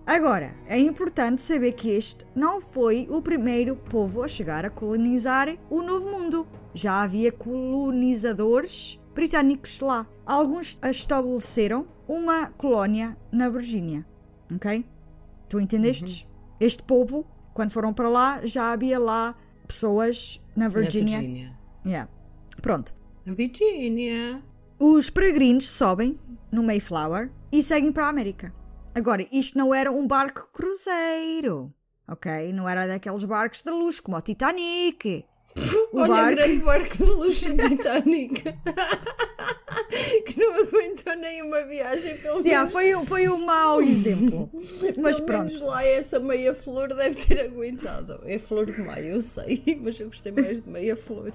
[0.04, 5.48] Agora, é importante saber que este não foi o primeiro povo a chegar a colonizar
[5.70, 6.46] o Novo Mundo.
[6.74, 10.06] Já havia colonizadores britânicos lá.
[10.24, 14.06] Alguns estabeleceram uma colónia na Virgínia.
[14.54, 14.84] Ok?
[15.48, 16.28] Tu entendestes?
[16.60, 19.34] Este povo, quando foram para lá, já havia lá
[19.66, 21.16] pessoas na Virgínia.
[21.16, 21.58] Na Virgínia.
[21.84, 22.10] Yeah.
[22.62, 22.94] Pronto.
[23.24, 24.42] Na Virgínia.
[24.78, 26.18] Os peregrinos sobem
[26.50, 28.54] no Mayflower e seguem para a América.
[28.94, 31.72] Agora, isto não era um barco cruzeiro,
[32.08, 32.52] ok?
[32.52, 35.24] Não era daqueles barcos de luxo como o Titanic.
[35.92, 38.42] O Olha o barco- grande barco de luxo Titanic.
[40.26, 42.72] que não aguentou nem uma viagem pelo Yeah, menos.
[42.72, 44.50] foi, um- foi um mau exemplo.
[44.98, 45.44] Mas pelo pronto.
[45.46, 48.20] menos lá essa meia flor deve ter aguentado.
[48.24, 51.32] É flor de maio, eu sei, mas eu gostei mais de meia flor.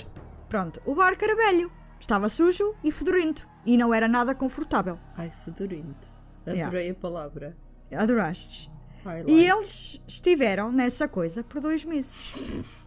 [0.49, 4.99] Pronto, o barco era velho, estava sujo e fedorento e não era nada confortável.
[5.15, 6.10] Ai, fedorento.
[6.45, 6.67] Yeah.
[6.67, 7.57] Adorei a palavra.
[7.91, 8.69] Adoraste?
[9.05, 9.31] I E like.
[9.49, 12.81] eles estiveram nessa coisa por dois meses.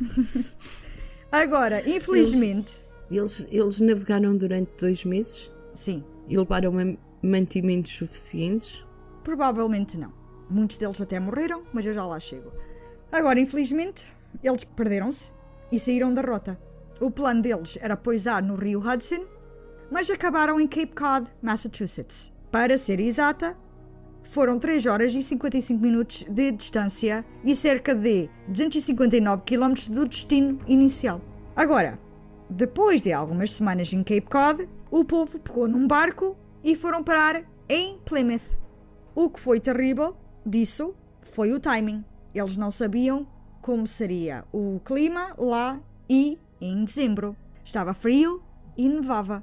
[1.30, 2.80] Agora, infelizmente,
[3.10, 8.84] Eles, eles navegaram durante dois meses sim, e levaram man- mantimentos suficientes.
[9.22, 10.12] provavelmente não.
[10.48, 12.52] Muitos deles até morreram, mas eu já lá chego.
[13.10, 15.32] Agora, infelizmente, eles perderam-se
[15.72, 16.60] e saíram da rota.
[17.00, 19.24] O plano deles era poisar no rio Hudson,
[19.90, 22.32] mas acabaram em Cape Cod, Massachusetts.
[22.50, 23.56] Para ser exata,
[24.24, 30.58] foram 3 horas e 55 minutos de distância e cerca de 259 km do destino
[30.66, 31.20] inicial.
[31.54, 32.00] Agora,
[32.50, 37.44] depois de algumas semanas em Cape Cod, o povo pegou num barco e foram parar
[37.68, 38.56] em Plymouth.
[39.14, 42.04] O que foi terrível disso foi o timing.
[42.34, 43.26] Eles não sabiam
[43.62, 47.36] como seria o clima lá e em dezembro.
[47.64, 48.42] Estava frio
[48.76, 49.42] e nevava.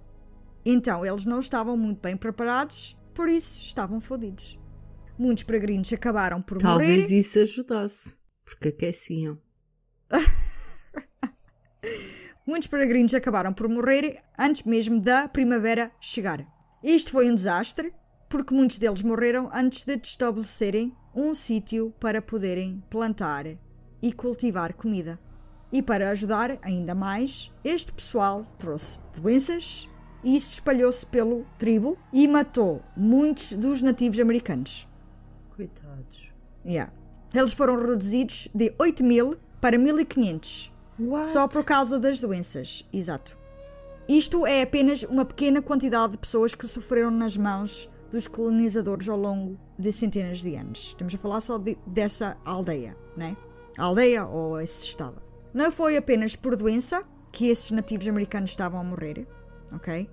[0.65, 4.61] Então eles não estavam muito bem preparados, por isso estavam fodidos.
[5.21, 7.19] Muitos peregrinos acabaram por Talvez morrer.
[7.19, 9.38] isso ajudasse, porque aqueciam.
[12.43, 16.43] Muitos peregrinos acabaram por morrer antes mesmo da primavera chegar.
[16.84, 17.93] Isto foi um desastre,
[18.27, 23.45] porque muitos deles morreram antes de estabelecerem um sítio para poderem plantar
[24.01, 25.19] e cultivar comida.
[25.71, 29.88] E para ajudar ainda mais, este pessoal trouxe doenças
[30.23, 34.89] e isso espalhou-se pelo tribo e matou muitos dos nativos americanos.
[35.67, 36.34] Coitados.
[36.65, 36.91] Yeah.
[37.34, 41.28] Eles foram reduzidos de 8 mil para 1500 What?
[41.28, 43.38] só por causa das doenças, exato.
[44.08, 49.17] Isto é apenas uma pequena quantidade de pessoas que sofreram nas mãos dos colonizadores ao
[49.17, 50.88] longo de centenas de anos.
[50.88, 53.38] Estamos a falar só de- dessa aldeia, né?
[53.78, 55.21] A aldeia ou esse estado.
[55.54, 59.26] Não foi apenas por doença que esses nativos americanos estavam a morrer,
[59.71, 60.10] ok?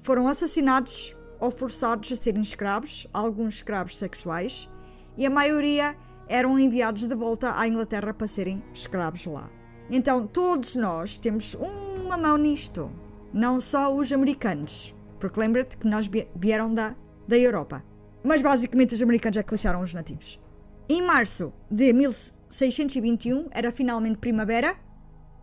[0.00, 4.68] Foram assassinados ou forçados a serem escravos, alguns escravos sexuais,
[5.16, 5.96] e a maioria
[6.28, 9.50] eram enviados de volta à Inglaterra para serem escravos lá.
[9.90, 12.90] Então todos nós temos uma mão nisto,
[13.32, 16.96] não só os americanos, porque lembra-te que nós vie- vieram da,
[17.28, 17.84] da Europa.
[18.22, 20.42] Mas basicamente os americanos é que lixaram os nativos.
[20.88, 24.76] Em março de 1621 era finalmente primavera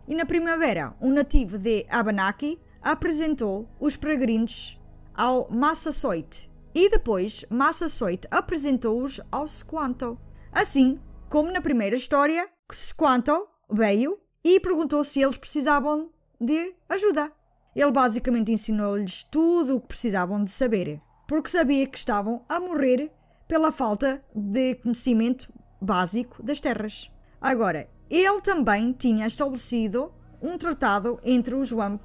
[0.06, 4.80] e na primavera, um nativo de Abenaki apresentou os peregrinos
[5.14, 10.18] ao Massasoit e depois Massasoit apresentou-os ao Squanto.
[10.52, 17.30] Assim como na primeira história, Squanto veio e perguntou se eles precisavam de ajuda.
[17.74, 23.10] Ele basicamente ensinou-lhes tudo o que precisavam de saber, porque sabia que estavam a morrer
[23.48, 27.10] pela falta de conhecimento básico das terras.
[27.40, 32.00] Agora, ele também tinha estabelecido um tratado entre os Wam-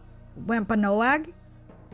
[0.48, 1.34] Wampanoag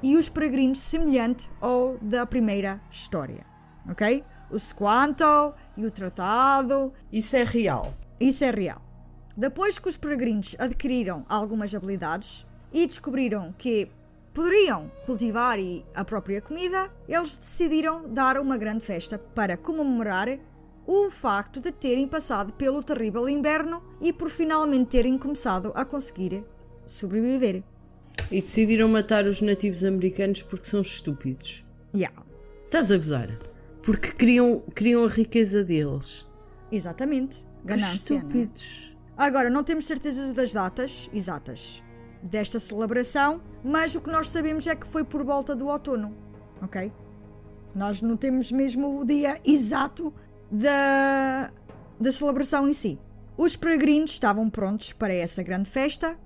[0.04, 3.46] e os peregrinos semelhante ao da primeira história,
[3.90, 4.24] ok?
[4.52, 7.92] O Squanto e o tratado Isso é real.
[8.20, 8.82] isso é real.
[9.36, 13.90] Depois que os peregrinos adquiriram algumas habilidades e descobriram que
[14.34, 15.58] poderiam cultivar
[15.96, 20.28] a própria comida, eles decidiram dar uma grande festa para comemorar
[20.86, 26.46] o facto de terem passado pelo terrível inverno e por finalmente terem começado a conseguir
[26.86, 27.64] sobreviver.
[28.32, 31.66] E decidiram matar os nativos americanos porque são estúpidos.
[31.96, 32.16] Yeah,
[32.66, 33.30] Estás a gozar?
[33.84, 36.28] Porque queriam, queriam a riqueza deles.
[36.72, 37.46] exatamente.
[37.62, 38.26] Que Ganância, não é?
[38.26, 38.98] estúpidos.
[39.16, 41.84] Agora, não temos certezas das datas exatas
[42.24, 46.16] desta celebração, mas o que nós sabemos é que foi por volta do outono,
[46.62, 46.92] ok?
[47.76, 50.14] Nós não temos mesmo o dia exato
[50.52, 51.52] da,
[52.00, 52.98] da celebração em si.
[53.38, 56.18] Os peregrinos estavam prontos para essa grande festa,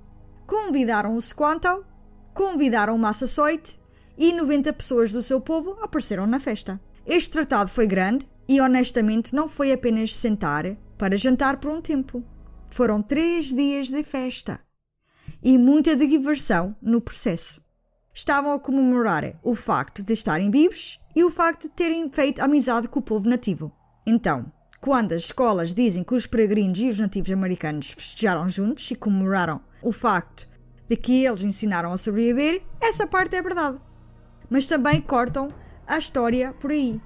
[0.47, 1.85] convidaram o Squanto,
[2.33, 3.77] convidaram o Massasoit
[4.17, 6.79] e 90 pessoas do seu povo apareceram na festa.
[7.05, 12.23] Este tratado foi grande e honestamente não foi apenas sentar para jantar por um tempo.
[12.69, 14.59] Foram três dias de festa
[15.43, 17.61] e muita diversão no processo.
[18.13, 22.87] estavam a comemorar o facto de estarem vivos e o facto de terem feito amizade
[22.87, 23.71] com o povo nativo.
[24.07, 28.95] Então, quando as escolas dizem que os peregrinos e os nativos americanos festejaram juntos e
[28.95, 30.47] comemoraram o facto
[30.87, 33.79] de que eles ensinaram a sobreviver, essa parte é verdade.
[34.49, 35.53] Mas também cortam
[35.85, 37.01] a história por aí.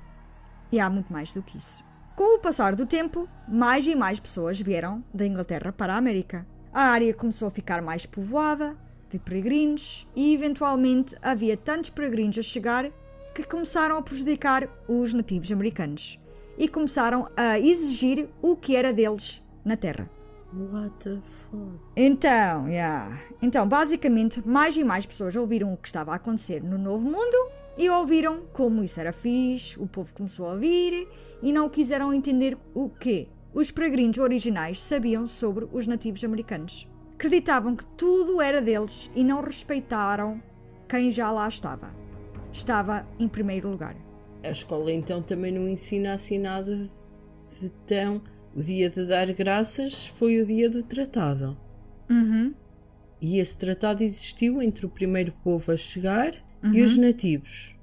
[0.72, 1.84] E há muito mais do que isso.
[2.16, 6.46] Com o passar do tempo, mais e mais pessoas vieram da Inglaterra para a América.
[6.72, 8.78] A área começou a ficar mais povoada
[9.10, 12.90] de peregrinos e, eventualmente, havia tantos peregrinos a chegar
[13.34, 16.21] que começaram a prejudicar os nativos americanos
[16.62, 20.08] e começaram a exigir o que era deles na terra.
[20.54, 21.80] What the fuck?
[21.98, 23.20] Então, yeah.
[23.42, 27.50] então, basicamente, mais e mais pessoas ouviram o que estava a acontecer no Novo Mundo
[27.76, 31.08] e ouviram como isso era fixe, o povo começou a ouvir
[31.42, 36.88] e não quiseram entender o que os peregrinos originais sabiam sobre os nativos americanos.
[37.16, 40.40] Acreditavam que tudo era deles e não respeitaram
[40.88, 41.96] quem já lá estava.
[42.52, 44.11] Estava em primeiro lugar.
[44.44, 48.22] A escola então também não ensina assim nada de tão.
[48.56, 51.58] O dia de dar graças foi o dia do tratado.
[52.10, 52.54] Uhum.
[53.22, 56.34] E esse tratado existiu entre o primeiro povo a chegar
[56.74, 57.80] e os nativos.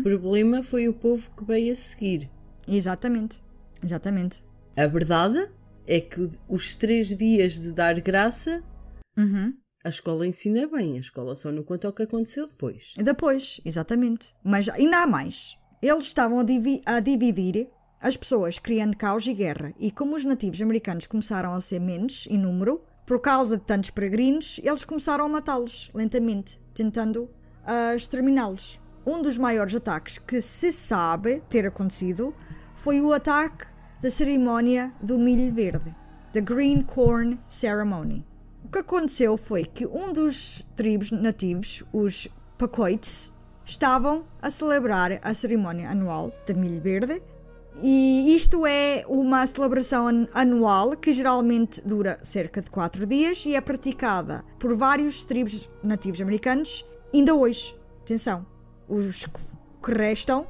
[0.00, 2.28] O problema foi o povo que veio a seguir.
[2.66, 3.40] Exatamente.
[3.82, 4.42] Exatamente.
[4.76, 5.48] A verdade
[5.86, 8.62] é que os três dias de dar graça
[9.16, 9.54] Uhum.
[9.84, 12.94] a escola ensina bem, a escola só não conta o que aconteceu depois.
[12.96, 14.32] Depois, exatamente.
[14.42, 15.54] Mas ainda há mais.
[15.82, 17.68] Eles estavam a, divi- a dividir
[18.00, 19.74] as pessoas, criando caos e guerra.
[19.78, 23.90] E como os nativos americanos começaram a ser menos em número, por causa de tantos
[23.90, 27.28] peregrinos, eles começaram a matá-los lentamente, tentando
[27.66, 28.80] ah, exterminá-los.
[29.04, 32.32] Um dos maiores ataques que se sabe ter acontecido
[32.76, 33.66] foi o ataque
[34.00, 35.94] da cerimónia do milho verde,
[36.32, 38.24] the Green Corn Ceremony.
[38.64, 43.32] O que aconteceu foi que um dos tribos nativos, os Pacoites,
[43.64, 47.22] estavam a celebrar a cerimónia anual da milho verde
[47.82, 53.54] e isto é uma celebração an- anual que geralmente dura cerca de 4 dias e
[53.54, 57.74] é praticada por vários tribos nativos americanos ainda hoje.
[58.02, 58.44] Atenção,
[58.88, 59.24] os
[59.82, 60.46] que restam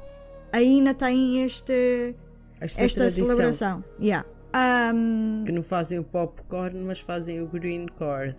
[0.52, 2.16] ainda têm este,
[2.60, 3.84] Esta, esta celebração.
[4.00, 4.26] Yeah.
[4.54, 8.34] Ahm, que não fazem o popcorn, mas fazem o green corn.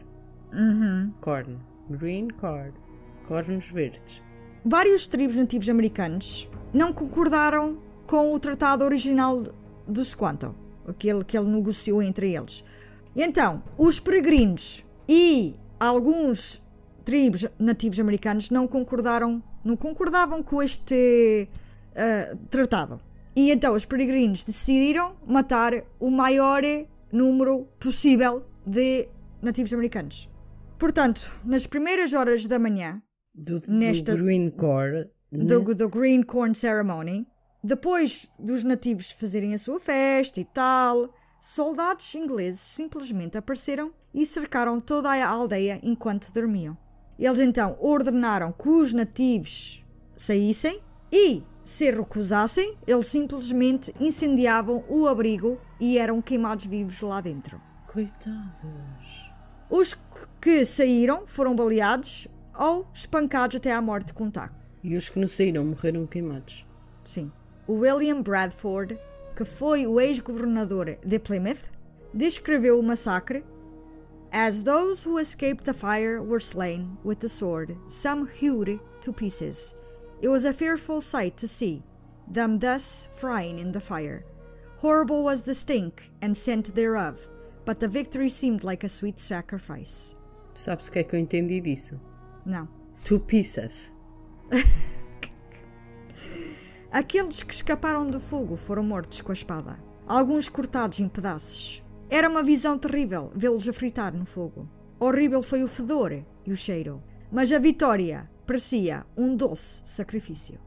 [1.22, 1.58] Corn.
[1.90, 2.74] Green corn.
[3.26, 4.22] Cornos verdes.
[4.64, 9.44] Vários tribos nativos americanos não concordaram com o tratado original
[9.88, 10.56] do Squanto,
[10.88, 12.64] aquele que ele negociou entre eles.
[13.16, 16.64] Então, os peregrinos e alguns
[17.04, 21.50] tribos nativos americanos não concordaram, não concordavam com este
[21.96, 23.00] ah, tratado.
[23.36, 26.62] E então os peregrinos decidiram matar o maior
[27.12, 29.08] número possível de
[29.42, 30.30] nativos americanos.
[30.78, 33.02] Portanto, nas primeiras horas da manhã,
[33.34, 35.10] Do, do Nesta- green corn.
[35.32, 37.28] do, do Green Corn Ceremony,
[37.64, 44.80] depois dos nativos fazerem a sua festa e tal, soldados ingleses simplesmente apareceram e cercaram
[44.80, 46.78] toda a aldeia enquanto dormiam.
[47.18, 49.84] Eles então ordenaram que os nativos
[50.16, 50.80] saíssem
[51.12, 57.60] e, se recusassem, eles simplesmente incendiavam o abrigo e eram queimados vivos lá dentro.
[57.88, 59.32] Coitados.
[59.70, 59.96] Os
[60.40, 64.56] que saíram foram baleados ou espancados até à morte com um taco.
[64.84, 66.66] E os que não saíram morreram queimados.
[67.04, 67.32] Sim.
[67.68, 69.00] O William Bradford,
[69.36, 71.72] que foi o ex-governador de Plymouth,
[72.14, 73.44] descreveu o massacre
[74.36, 79.76] As those who escaped the fire were slain with the sword, some hewed to pieces.
[80.24, 81.84] It was a fearful sight to see
[82.28, 84.26] them thus frying in the fire.
[84.78, 87.30] Horrible was the stink and scent thereof,
[87.64, 90.16] but the victory seemed like a sweet sacrifice.
[90.56, 92.02] Sabes o que é que eu entendi disso?
[92.46, 92.68] Não.
[93.04, 93.98] Two pieces.
[96.92, 101.82] Aqueles que escaparam do fogo foram mortos com a espada, alguns cortados em pedaços.
[102.10, 104.70] Era uma visão terrível vê-los a fritar no fogo.
[105.00, 107.02] Horrível foi o fedor e o cheiro,
[107.32, 110.60] mas a vitória parecia um doce sacrifício.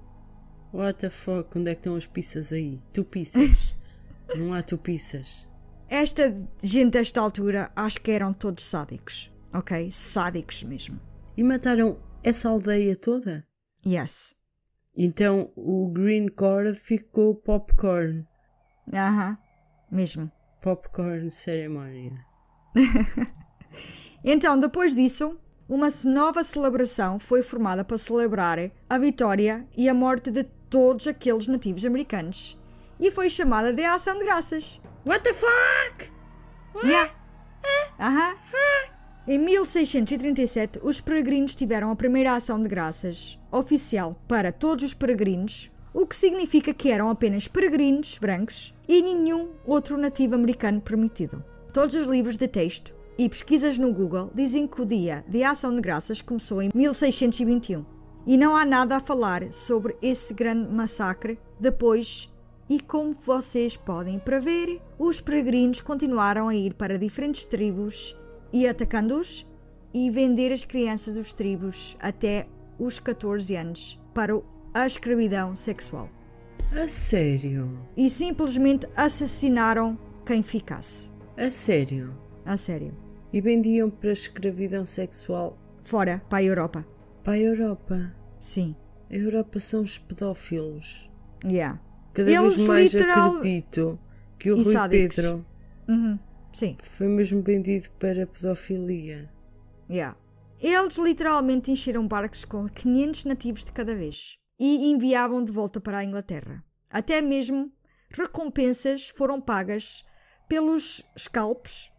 [0.75, 1.57] What the fuck?
[1.57, 2.81] Onde é que estão as pizzas aí?
[2.93, 3.75] Tu pizzas.
[4.37, 5.47] não há tu pizzas.
[5.89, 9.89] Esta gente desta altura acho que eram todos sádicos, ok?
[9.93, 11.01] Sádicos mesmo.
[11.37, 13.47] E mataram essa aldeia toda?
[13.87, 14.37] Yes.
[14.97, 18.27] Então o green corn ficou popcorn.
[18.93, 19.39] Aham,
[19.91, 20.31] mesmo.
[20.63, 22.13] Popcorn ceremony.
[24.29, 28.59] Então, depois disso, uma nova celebração foi formada para celebrar
[28.91, 32.59] a vitória e a morte de todos aqueles nativos americanos.
[32.99, 34.81] E foi chamada de Ação de Graças.
[35.07, 36.13] What the fuck?
[36.85, 37.15] Yeah.
[38.01, 38.96] Aham.
[39.29, 45.69] Em 1637, os peregrinos tiveram a primeira ação de graças oficial para todos os peregrinos,
[45.93, 51.45] o que significa que eram apenas peregrinos brancos e nenhum outro nativo americano permitido.
[51.73, 55.75] Todos os livros de texto e pesquisas no Google dizem que o dia de ação
[55.75, 57.85] de graças começou em 1621.
[58.25, 62.33] E não há nada a falar sobre esse grande massacre depois.
[62.71, 68.17] E como vocês podem prever, os peregrinos continuaram a ir para diferentes tribos
[68.53, 69.47] e atacando-os
[69.93, 72.47] e vender as crianças dos tribos até
[72.79, 74.33] os 14 anos para
[74.75, 76.09] a escravidão sexual.
[76.73, 77.79] A sério?
[77.97, 81.11] E simplesmente assassinaram quem ficasse.
[81.37, 82.17] A sério?
[82.45, 82.95] A sério.
[83.33, 86.87] E vendiam para escravidão sexual Fora, para a Europa.
[87.23, 88.15] para a Europa.
[88.39, 88.75] Sim.
[89.11, 91.11] A Europa são os pedófilos.
[91.45, 91.81] Yeah.
[92.13, 93.99] Cada Eles vez mais literal- acredito
[94.39, 95.17] que o E Rui sádicos.
[95.17, 95.47] Pedro
[95.89, 96.19] Uhum.
[96.57, 96.75] Sim.
[96.83, 99.31] foi mesmo vendido para pedofilia.
[99.91, 100.17] Yeah.
[100.59, 105.99] Eles literalmente encheram barcos com 500 nativos de cada vez e enviavam de volta para
[105.99, 106.65] a Inglaterra.
[106.91, 107.71] Até mesmo
[108.11, 110.05] recompensas foram pagas
[110.49, 111.91] pelos scalps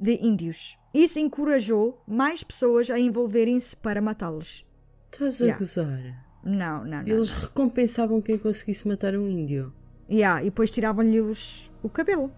[0.00, 0.78] de índios.
[0.94, 4.64] Isso encorajou mais pessoas a envolverem-se para matá-los.
[5.12, 5.58] Estás a Yeah.
[5.58, 6.26] gozar?
[6.42, 7.06] Não, não, não.
[7.06, 7.40] Eles não.
[7.40, 9.74] recompensavam quem conseguisse matar um índio.
[10.08, 12.32] Yeah, e depois tiravam-lhe o cabelo.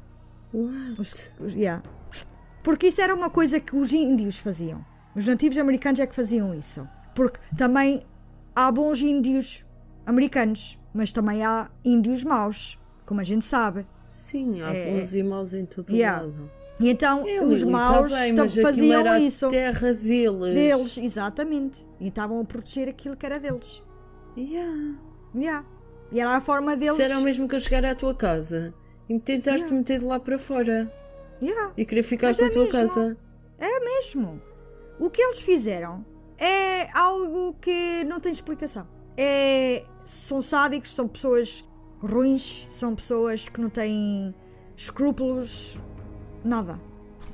[0.52, 1.00] What?
[1.00, 1.82] Os- os- yeah.
[2.62, 4.84] Porque isso era uma coisa que os índios faziam.
[5.16, 6.86] Os nativos americanos é que faziam isso.
[7.14, 8.00] Porque também
[8.54, 9.64] há bons índios
[10.06, 13.86] americanos, mas também há índios maus, como a gente sabe.
[14.06, 16.22] Sim, há É- bons e maus em todo Yeah.
[16.22, 16.50] lado.
[16.80, 19.46] E então É, os Lili, maus tá bem, mas faziam era isso.
[19.46, 20.54] A terra deles.
[20.54, 21.86] Deles, exatamente.
[22.00, 23.82] E estavam a proteger aquilo que era deles.
[24.36, 24.94] Yeah.
[25.34, 25.66] Yeah.
[26.12, 26.94] E era a forma deles.
[26.94, 28.72] Se era o mesmo que eu chegar à tua casa
[29.08, 29.76] e tentaste Yeah.
[29.76, 30.92] meter de lá para fora
[31.42, 31.72] Yeah.
[31.76, 32.78] e querer ficar Mas com é a tua mesmo.
[32.78, 33.16] casa.
[33.58, 34.42] É mesmo.
[35.00, 36.04] O que eles fizeram
[36.38, 38.86] é algo que não tem explicação.
[39.16, 41.64] É, são sádicos, são pessoas
[42.00, 44.34] ruins, são pessoas que não têm
[44.76, 45.82] escrúpulos,
[46.44, 46.80] nada.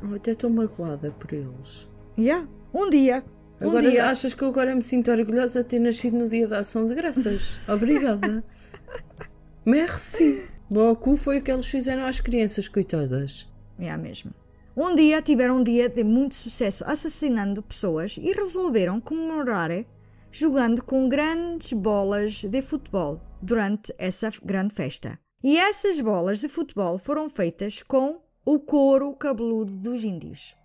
[0.03, 1.89] Oh, até estou magoada por eles.
[2.19, 2.49] Yeah.
[2.73, 3.25] Um dia,
[3.61, 6.47] um Agora dia, achas que eu agora me sinto orgulhosa de ter nascido no dia
[6.49, 7.61] da ação de graças?
[7.69, 8.45] Obrigada.
[9.65, 10.49] Merci.
[10.75, 13.49] Bom, cu foi o que eles fizeram às crianças, coitadas.
[13.79, 14.35] é mesmo.
[14.77, 19.71] Um dia tiveram um dia de muito sucesso assassinando pessoas e resolveram comemorar
[20.33, 25.17] jogando com grandes bolas de futebol durante essa grande festa.
[25.45, 30.57] E essas bolas de futebol foram feitas com o couro cabeludo dos índios.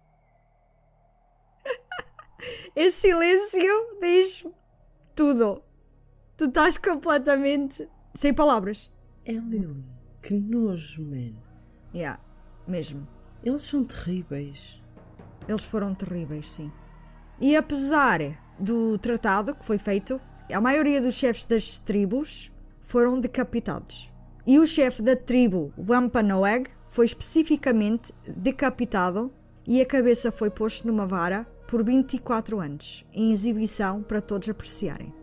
[2.76, 4.44] Esse silêncio diz
[5.14, 5.62] tudo.
[6.36, 8.92] Tu estás completamente sem palavras.
[9.24, 9.89] É Lily.
[10.22, 11.34] Que nojo, man.
[11.94, 12.20] Yeah,
[12.68, 13.08] mesmo.
[13.44, 14.84] Eles são terríveis.
[15.48, 16.72] Eles foram terríveis, sim.
[17.40, 18.20] E apesar
[18.60, 20.20] do tratado que foi feito,
[20.52, 22.52] a maioria dos chefes das tribos
[22.82, 24.12] foram decapitados.
[24.46, 29.32] E o chefe da tribo Wampanoag foi especificamente decapitado
[29.68, 35.14] e a cabeça foi posta numa vara por 24 anos, em exibição para todos apreciarem.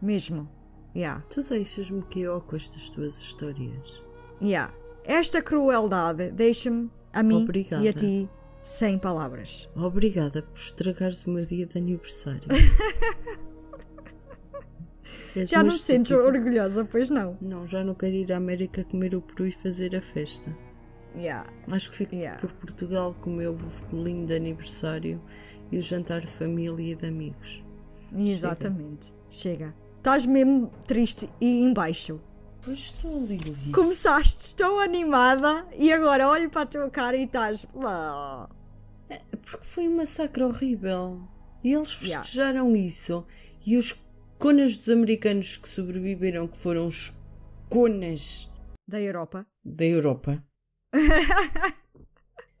[0.00, 0.48] Mesmo.
[0.94, 1.24] Yeah.
[1.30, 4.05] Tu deixas-me que eu com estas tuas histórias.
[4.42, 4.72] Yeah.
[5.04, 7.82] Esta crueldade deixa-me a mim Obrigada.
[7.84, 8.28] e a ti
[8.62, 9.68] sem palavras.
[9.76, 12.42] Obrigada por estragares o meu dia de aniversário.
[15.44, 17.36] Já não te sentes orgulhosa, pois não?
[17.40, 20.56] Não, já não quero ir à América comer o peru e fazer a festa.
[21.14, 21.48] Yeah.
[21.70, 22.40] Acho que fico Yeah.
[22.40, 23.56] por Portugal com o meu
[23.92, 25.20] lindo aniversário
[25.70, 27.64] e o jantar de família e de amigos.
[28.16, 29.14] Exatamente.
[29.28, 29.74] Chega.
[29.98, 32.20] Estás mesmo triste e embaixo.
[32.66, 33.70] Pois estou, Lili.
[33.72, 37.64] Começaste tão animada e agora olho para a tua cara e estás.
[37.84, 38.48] "Ah."
[39.40, 41.28] Porque foi um massacre horrível.
[41.62, 42.22] E eles Yeah.
[42.22, 43.24] festejaram isso.
[43.64, 44.04] E os
[44.38, 47.12] conas dos americanos que sobreviveram, que foram os
[47.70, 48.50] conas
[48.88, 49.46] Da Europa.
[49.64, 50.44] da Europa,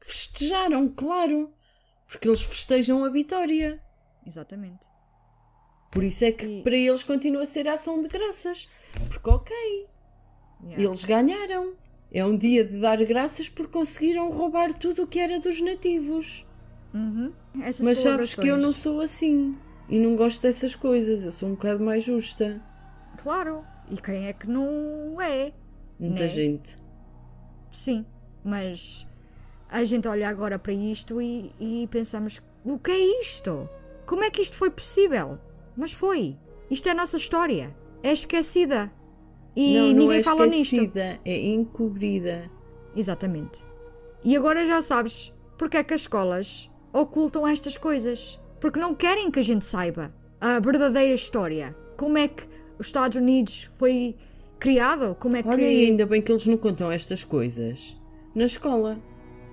[0.00, 1.52] festejaram, claro.
[2.06, 3.82] Porque eles festejam a vitória.
[4.24, 4.86] Exatamente.
[5.90, 8.68] Por isso é que E- para eles continua a ser ação de graças.
[9.08, 9.56] Porque, ok,
[10.62, 10.82] Yeah.
[10.84, 11.74] eles ganharam.
[12.12, 16.46] É um dia de dar graças porque conseguiram roubar tudo o que era dos nativos.
[16.94, 17.32] Uhum.
[17.54, 19.56] Mas sabes que eu não sou assim.
[19.88, 21.24] E não gosto dessas coisas.
[21.24, 22.62] Eu sou um bocado mais justa.
[23.18, 23.64] Claro.
[23.90, 25.52] E quem é que não é?
[25.98, 26.28] Muita Né?
[26.28, 26.78] gente.
[27.70, 28.04] Sim.
[28.44, 29.06] Mas
[29.68, 33.68] a gente olha agora para isto e, e pensamos: o que é isto?
[34.06, 35.38] Como é que isto foi possível?
[35.76, 36.36] Mas foi.
[36.70, 37.76] Isto é a nossa história.
[38.02, 38.90] É esquecida.
[39.56, 40.76] E não, não ninguém é fala nisto.
[41.24, 42.50] É encobrida.
[42.94, 43.64] Exatamente.
[44.22, 48.38] E agora já sabes porque é que as escolas ocultam estas coisas.
[48.60, 51.76] Porque não querem que a gente saiba a verdadeira história.
[51.96, 52.44] Como é que
[52.78, 54.16] os Estados Unidos foi
[54.58, 55.14] criado?
[55.18, 55.48] Como é que.
[55.48, 57.98] Olha, e ainda bem que eles não contam estas coisas
[58.34, 59.00] na escola.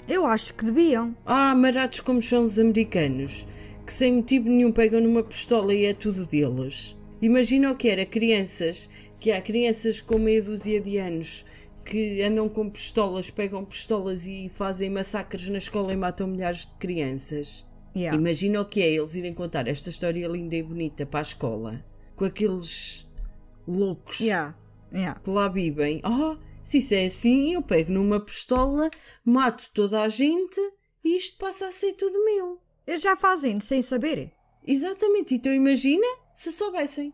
[0.08, 1.16] Eu acho que deviam.
[1.26, 3.48] Ah, marados como são os americanos,
[3.86, 6.98] que sem motivo nenhum pegam numa pistola e é tudo deles.
[7.22, 8.90] Imagina o que era crianças,
[9.24, 11.46] que há crianças com meia dúzia de anos
[11.86, 16.76] que andam com pistolas, pegam pistolas e fazem massacres na escola e matam milhares de
[16.76, 17.66] crianças.
[17.96, 18.20] Yeah.
[18.20, 21.86] Imagina o que é eles irem contar esta história linda e bonita para a escola,
[22.18, 23.08] com aqueles
[23.66, 24.58] loucos Yeah.
[24.92, 25.18] Yeah.
[25.22, 26.02] que lá vivem.
[26.04, 28.90] Ah, se isso é assim, eu pego numa pistola,
[29.24, 30.60] mato toda a gente
[31.02, 32.60] e isto passa a ser tudo meu.
[32.86, 34.34] Eles já fazem sem saber.
[34.68, 36.06] Exatamente, então imagina
[36.36, 37.14] se soubessem.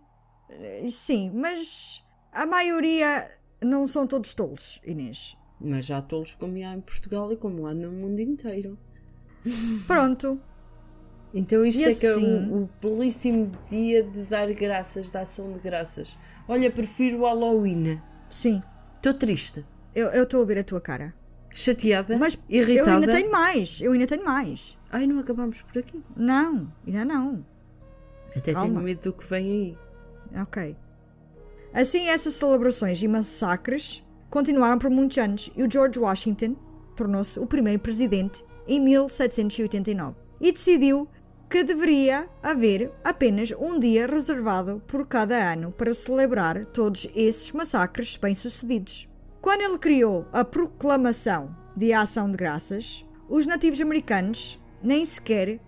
[0.49, 3.29] Eh, Sim, mas a maioria
[3.63, 5.35] não são todos tolos, Inês.
[5.61, 8.77] Mas já tolos como há em Portugal e como há no mundo inteiro.
[9.87, 10.39] Pronto.
[11.33, 12.49] Então isto E é que é assim?
[12.49, 16.17] o, o belíssimo dia de dar graças, da ação de graças.
[16.47, 18.01] Olha, prefiro o Halloween.
[18.29, 18.61] Sim.
[18.95, 21.13] Estou triste, Eu estou a ver a tua cara.
[21.53, 22.89] chateada, Mas irritada.
[22.89, 23.81] eu ainda tenho mais.
[23.81, 24.77] Eu ainda tenho mais.
[24.89, 26.03] Ai, não acabamos por aqui.
[26.15, 27.45] Não, ainda não.
[28.35, 28.67] Até Calma.
[28.69, 29.77] tenho medo do que vem aí.
[30.35, 30.75] Ok.
[31.73, 36.55] Assim, essas celebrações e massacres continuaram por muitos anos e o George Washington
[36.95, 41.07] tornou-se o primeiro presidente em 1789 e decidiu
[41.49, 48.17] que deveria haver apenas um dia reservado por cada ano para celebrar todos esses massacres
[48.17, 49.09] bem-sucedidos.
[49.41, 55.59] Quando ele criou a Proclamação de Ação de Graças, os nativos americanos nem sequer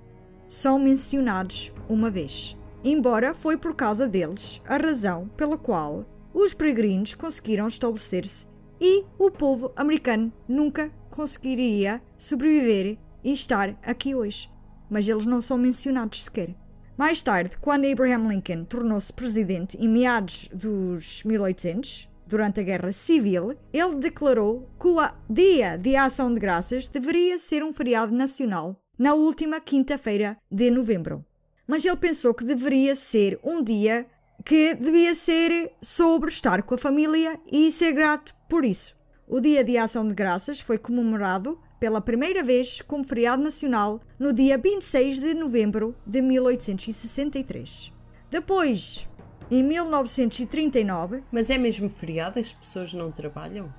[0.47, 2.57] são mencionados uma vez.
[2.83, 8.47] Embora foi por causa deles a razão pela qual os peregrinos conseguiram estabelecer-se
[8.79, 14.49] e o povo americano nunca conseguiria sobreviver e estar aqui hoje.
[14.89, 16.55] Mas eles não são mencionados sequer.
[16.97, 23.55] Mais tarde, quando Abraham Lincoln tornou-se presidente em meados dos 1800, durante a Guerra Civil,
[23.71, 24.97] ele declarou que o
[25.29, 31.25] Dia de Ação de Graças deveria ser um feriado nacional na última quinta-feira de novembro.
[31.71, 34.05] Mas ele pensou que deveria ser um dia
[34.43, 38.99] que devia ser sobre estar com a família e ser grato por isso.
[39.25, 44.33] O Dia de Ação de Graças foi comemorado pela primeira vez como feriado nacional no
[44.33, 47.93] dia 26 de novembro de 1863.
[48.29, 49.07] Depois,
[49.49, 52.37] em 1939, Mas é mesmo feriado?
[52.37, 53.73] As pessoas não trabalham?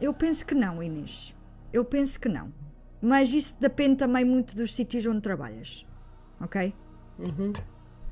[0.00, 1.32] eu penso que não, Inês.
[1.72, 2.52] Eu penso que não.
[3.00, 5.86] Mas isso depende também muito dos sítios onde trabalhas.
[6.40, 6.74] Ok?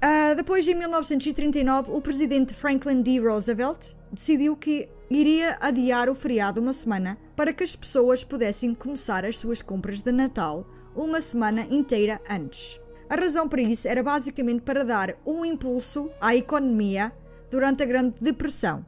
[0.00, 3.18] Ah, depois, em 1939, o presidente Franklin D.
[3.20, 9.24] Roosevelt decidiu que iria adiar o feriado uma semana para que as pessoas pudessem começar
[9.24, 12.80] as suas compras de Natal uma semana inteira antes.
[13.08, 17.12] A razão para isso era basicamente para dar um impulso à economia
[17.50, 18.84] durante a Grande Depressão.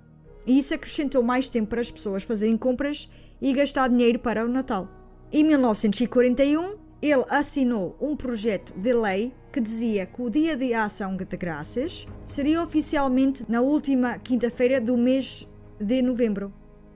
[0.46, 3.10] E isso acrescentou mais tempo para as pessoas fazerem compras
[3.40, 4.88] e gastar dinheiro para o Natal.
[5.32, 11.16] Em 1941, ele assinou um projeto de lei que dizia que o Dia de Ação
[11.16, 15.48] de Graças seria oficialmente na última quinta-feira do mês
[15.80, 16.52] de novembro.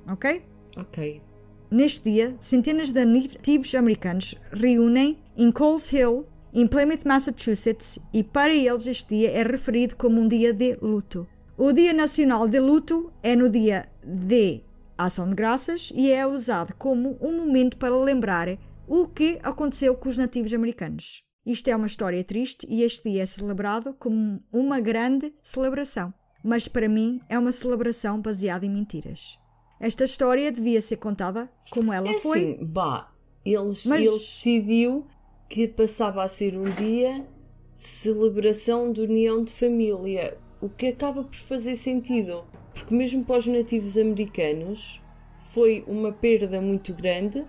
[0.07, 0.43] Ok?
[0.77, 1.23] Ok.
[1.71, 8.53] Neste dia, centenas de nativos americanos reúnem em Coles Hill, em Plymouth, Massachusetts, e para
[8.53, 11.27] eles este dia é referido como um dia de luto.
[11.57, 14.61] O Dia Nacional de Luto é no dia de
[14.99, 18.49] Ação de Graças e é usado como um momento para lembrar
[18.87, 21.30] o que aconteceu com os nativos americanos.
[21.45, 26.13] Isto é uma história triste e este dia é celebrado como uma grande celebração,
[26.45, 29.39] mas para mim é uma celebração baseada em mentiras.
[29.81, 32.39] Esta história devia ser contada como ela É foi.
[32.55, 33.11] assim, bah,
[33.45, 35.07] eles, Mas- ele decidiu
[35.49, 37.27] que passava a ser um dia
[37.73, 43.39] de celebração de união de família, o que acaba por fazer sentido, porque mesmo para
[43.39, 45.01] os nativos americanos
[45.39, 47.43] foi uma perda muito grande,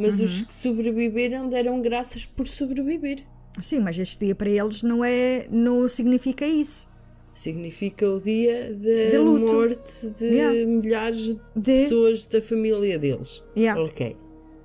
[0.00, 0.24] mas Uhum.
[0.24, 3.18] os que sobreviveram deram graças por sobreviver.
[3.60, 6.88] Sim, mas este dia para eles não é, não significa isso.
[7.32, 10.66] Significa o dia da De morte de Yeah.
[10.66, 13.42] milhares de, De- pessoas da família deles.
[13.56, 13.80] Yeah.
[13.82, 14.16] Ok.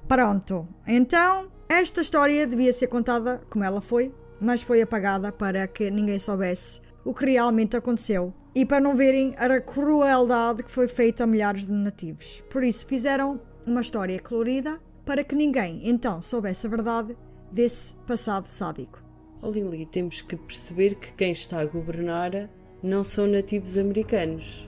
[0.07, 0.67] Pronto.
[0.87, 6.19] Então, esta história devia ser contada como ela foi, mas foi apagada para que ninguém
[6.19, 11.27] soubesse o que realmente aconteceu e para não verem a crueldade que foi feita a
[11.27, 12.43] milhares de nativos.
[12.49, 17.17] Por isso, fizeram uma história colorida para que ninguém então soubesse a verdade
[17.51, 19.03] desse passado sádico.
[19.41, 22.49] Oh, Lili, temos que perceber que quem está a governar
[22.81, 24.67] não são nativos americanos.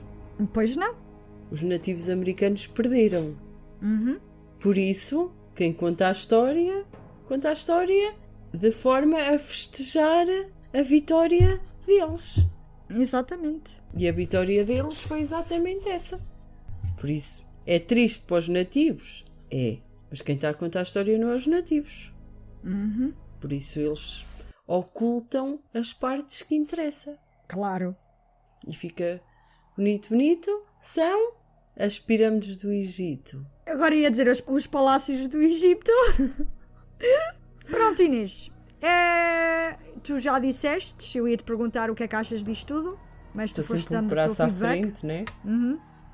[0.52, 0.96] Pois não?
[1.50, 3.36] Os nativos americanos perderam.
[3.82, 4.18] Uhum.
[4.60, 6.84] Por isso, quem conta a história,
[7.26, 8.14] conta a história
[8.52, 10.26] de forma a festejar
[10.72, 12.46] a vitória deles.
[12.90, 13.76] Exatamente.
[13.96, 16.20] E a vitória deles foi exatamente essa.
[16.98, 19.26] Por isso, é triste para os nativos?
[19.50, 19.78] É.
[20.10, 22.12] Mas quem está a contar a história não é os nativos.
[23.40, 24.24] Por isso eles
[24.66, 27.16] ocultam as partes que interessam.
[27.48, 27.96] Claro.
[28.66, 29.20] E fica
[29.76, 30.50] bonito, bonito.
[30.80, 31.32] São
[31.78, 33.46] as pirâmides do Egito.
[33.66, 35.90] Agora ia dizer os, os palácios do Egito.
[37.70, 38.50] Pronto, Inês.
[38.80, 42.98] É, tu já disseste, eu ia te perguntar o que é que achas disto tudo,
[43.34, 44.80] mas tu Estou foste dando o teu braço à feedback.
[44.82, 45.24] frente, né?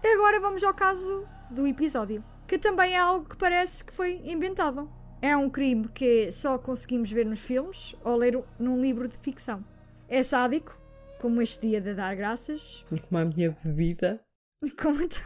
[0.03, 4.21] E agora vamos ao caso do episódio, que também é algo que parece que foi
[4.25, 4.91] inventado.
[5.23, 9.65] É um crime que só conseguimos ver nos filmes ou ler num livro de ficção.
[10.09, 10.79] É sádico,
[11.21, 14.21] como este dia de dar graças, E como a minha bebida.
[14.81, 15.23] como tu...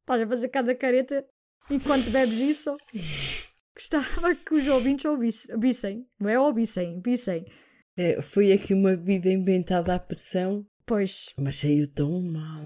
[0.00, 1.24] Estás a fazer cada careta
[1.70, 2.76] enquanto bebes isso?
[3.74, 6.06] Gostava que os ouvintes ouvissem, vissem.
[6.18, 7.46] Não é ouvissem, vissem.
[7.96, 12.64] É, foi aqui uma bebida inventada à pressão, Pois, mas saiu tão mal.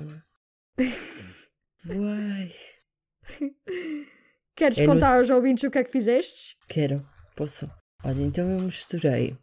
[1.86, 2.50] Uai.
[4.56, 6.56] queres contar aos ouvintes o que é que fizeste?
[6.68, 7.04] Quero,
[7.36, 7.70] posso.
[8.04, 9.36] Olha, então eu misturei.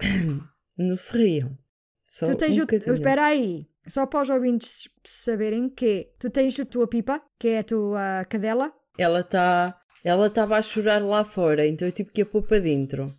[0.76, 1.56] Não se riam.
[2.04, 2.66] Só tu tens um o.
[2.66, 2.94] bocadinho.
[2.94, 3.66] Espera aí.
[3.86, 8.24] Só para os ouvintes saberem que tu tens a tua pipa, que é a tua
[8.28, 8.72] cadela.
[8.98, 9.78] Ela está.
[10.04, 13.10] Ela estava a chorar lá fora, então eu tive que a pôr para dentro.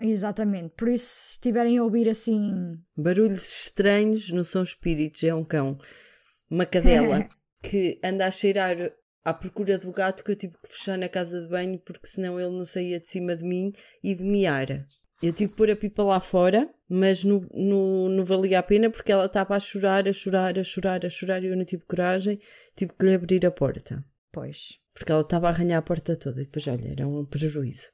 [0.00, 0.74] Exatamente.
[0.76, 2.78] Por isso, se estiverem a ouvir assim.
[2.96, 5.78] Barulhos estranhos não são espíritos, é um cão.
[6.50, 7.26] Uma cadela
[7.62, 8.76] que anda a cheirar
[9.24, 12.38] à procura do gato que eu tive que fechar na casa de banho porque senão
[12.38, 13.72] ele não saía de cima de mim
[14.02, 14.86] e de miar.
[15.22, 18.90] Eu tive que pôr a pipa lá fora, mas não, não, não valia a pena
[18.90, 21.84] porque ela estava a chorar, a chorar, a chorar, a chorar e eu não tive
[21.84, 22.38] coragem,
[22.76, 24.04] tive que lhe abrir a porta.
[24.30, 24.78] Pois.
[24.92, 27.90] Porque ela estava a arranhar a porta toda e depois, olha, era um prejuízo.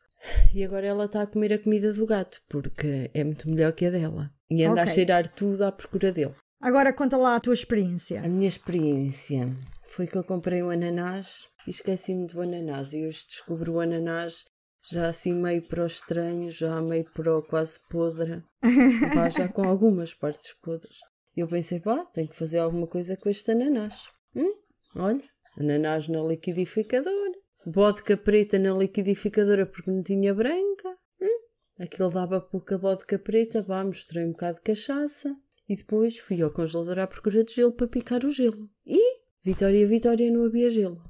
[0.52, 3.86] E agora ela está a comer a comida do gato porque é muito melhor que
[3.86, 4.30] a dela.
[4.50, 4.94] E anda a Ok.
[4.94, 6.34] cheirar tudo à procura dele.
[6.60, 8.20] Agora conta lá a tua experiência.
[8.22, 9.48] A minha experiência
[9.90, 12.92] foi que eu comprei um ananás e esqueci-me do ananás.
[12.92, 14.46] E hoje descobri o ananás
[14.88, 18.42] já assim meio para o estranho, já meio para o quase podre.
[19.14, 21.00] Pá, já com algumas partes podres.
[21.36, 24.10] E eu pensei, pá, tenho que fazer alguma coisa com este ananás.
[24.34, 24.52] Hum,
[24.96, 25.22] olha,
[25.58, 27.38] ananás na liquidificadora.
[27.66, 30.88] Vodka preta na liquidificadora porque não tinha branca.
[31.20, 31.40] Hum,
[31.78, 35.36] aquilo dava pouca vodka preta, vá, mostrei um bocado de cachaça.
[35.68, 38.68] E depois fui ao congelador à procura de gelo para picar o gelo.
[38.84, 41.02] E, Vitória, Vitória, não havia gelo.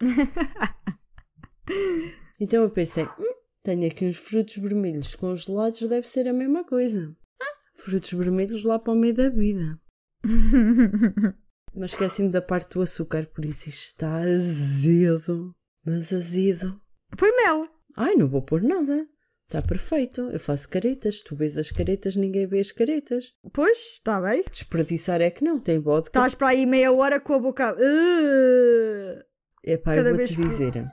[2.40, 7.14] então eu pensei, hum, tenho aqui uns frutos vermelhos congelados, deve ser a mesma coisa.
[7.42, 9.78] Ah, frutos vermelhos lá para o meio da vida.
[11.74, 15.54] Mas esqueci-me da parte do açúcar, por isso isto está azedo.
[15.84, 16.80] Mas azedo.
[17.18, 17.68] Foi mel.
[17.96, 19.06] Ai, não vou pôr nada.
[19.48, 20.22] Está perfeito.
[20.30, 21.22] Eu faço caretas.
[21.22, 23.32] Tu vês as caretas, ninguém vê as caretas.
[23.52, 24.44] Pois, está bem.
[24.50, 26.08] Desperdiçar é que não, tem vodka.
[26.18, 27.74] Estás para aí meia hora com a boca.
[27.74, 29.22] Uh!
[29.62, 30.84] É pá, eu vou-te vez que- dizer.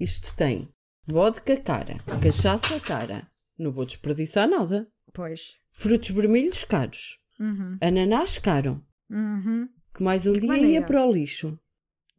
[0.00, 0.68] Isto tem
[1.06, 3.28] vodka cara, cachaça cara.
[3.58, 4.88] Não vou desperdiçar nada.
[5.12, 5.58] Pois.
[5.72, 7.18] Frutos vermelhos caros.
[7.38, 7.78] Uhum.
[7.80, 8.82] Ananás caro.
[9.10, 9.68] Uhum.
[9.94, 10.68] Que mais um dia maneira?
[10.68, 11.58] ia para o lixo.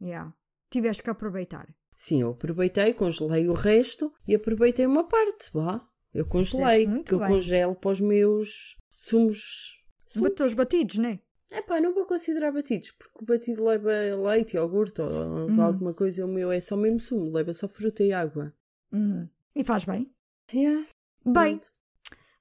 [0.00, 0.32] Yeah.
[0.70, 1.66] Tiveste que aproveitar.
[2.04, 5.80] Sim, eu aproveitei, congelei o resto e aproveitei uma parte, vá.
[6.12, 7.28] Eu congelei, que eu bem.
[7.28, 9.84] congelo para os meus sumos.
[10.04, 10.30] sumos.
[10.30, 11.20] Bateu batidos, não é?
[11.52, 13.92] É pá, não vou considerar batidos, porque o batido leva
[14.30, 15.08] leite, iogurte ou
[15.48, 15.62] Hum.
[15.62, 18.52] alguma coisa, o meu é só mesmo sumo, leva só fruta e água.
[18.90, 19.28] Uhum.
[19.54, 20.12] E faz bem.
[20.52, 20.84] Yeah,
[21.24, 21.70] Bem, pronto.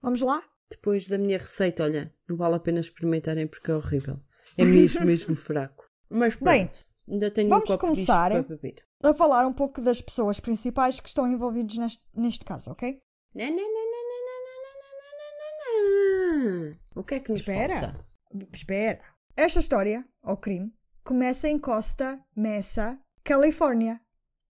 [0.01, 0.43] vamos lá?
[0.72, 4.20] Depois da minha receita, olha, não vale a pena experimentarem porque é horrível.
[4.57, 5.88] É mesmo, mesmo fraco.
[6.09, 6.70] Mas pronto, Bem,
[7.07, 8.32] ainda tenho vamos um copo começar.
[8.32, 8.84] para beber.
[9.03, 13.01] A falar um pouco das pessoas principais que estão envolvidas neste, neste caso, ok?
[13.33, 16.79] Não, não, não, não, não, não, não, não, não, não, não.
[16.95, 17.79] O que é que nos Espera.
[17.79, 18.05] falta?
[18.53, 18.99] Espera.
[19.35, 20.71] Esta história, ou crime,
[21.03, 23.99] começa em Costa Mesa, Califórnia,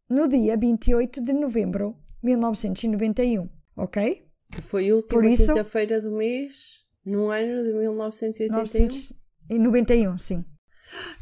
[0.10, 4.28] no dia 28 de novembro de 1991, ok?
[4.52, 9.22] Que foi a última quinta-feira do mês, no ano de 1981.
[9.50, 10.46] 1991, sim.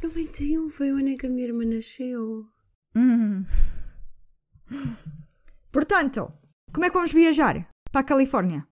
[0.02, 2.46] 91 foi o ano em que a minha irmã nasceu.
[5.72, 6.34] Portanto,
[6.74, 8.68] como é que vamos viajar para a Califórnia?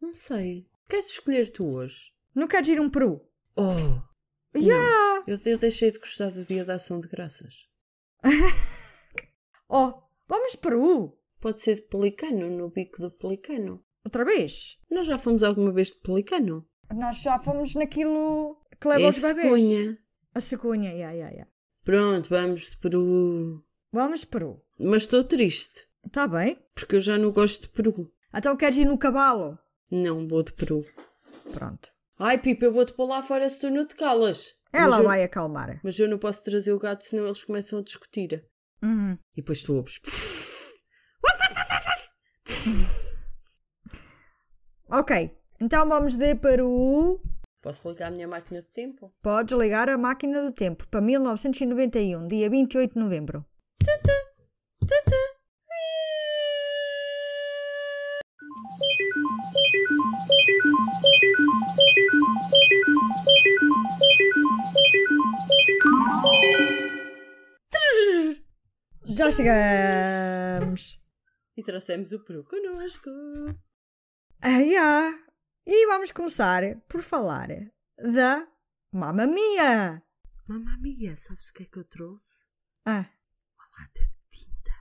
[0.00, 0.68] Não sei.
[0.88, 2.12] Queres escolher tu hoje?
[2.34, 3.20] Não queres ir a um Peru?
[3.56, 4.02] Oh,
[4.56, 5.24] Yeah!
[5.28, 7.68] eu, eu deixei de gostar do dia da ação de graças.
[9.72, 11.16] Oh, vamos Peru!
[11.40, 13.84] Pode ser de pelicano, no bico do pelicano.
[14.04, 14.78] Outra vez?
[14.90, 16.66] Nós já fomos alguma vez de pelicano?
[16.92, 19.62] Nós já fomos naquilo que leva é os bebês.
[19.62, 19.98] cegonha.
[20.34, 21.52] A cegonha, yeah, yeah, yeah.
[21.84, 23.64] Pronto, vamos de Peru.
[23.92, 24.62] Vamos Peru.
[24.78, 26.58] Mas estou triste, Está bem?
[26.74, 28.10] porque eu já não gosto de Peru.
[28.34, 29.58] Então queres ir no cavalo?
[29.90, 30.84] Não, vou de peru.
[31.52, 31.88] Pronto.
[32.18, 34.52] Ai, Pipa, eu vou-te pôr lá fora se tu não te calas.
[34.72, 35.80] Ela mas eu, vai acalmar.
[35.82, 38.44] Mas eu não posso trazer o gato, senão eles começam a discutir.
[38.82, 39.18] Uhum.
[39.36, 40.00] E depois tu ouves.
[44.88, 47.20] Ok, então vamos de Peru.
[47.62, 49.12] Posso ligar a minha máquina de tempo?
[49.22, 53.44] Podes ligar a máquina do tempo para 1991, dia 28 de novembro.
[69.04, 70.98] Já chegamos.
[71.58, 73.10] E trouxemos o peru connosco.
[74.40, 75.29] Ah, yeah.
[75.66, 77.48] E vamos começar por falar
[77.98, 78.48] da
[78.92, 80.02] Mamma Mia.
[80.48, 82.48] Mamma mia, sabes o que é que eu trouxe?
[82.84, 83.08] Ah,
[83.56, 84.72] Uma lata de tinta.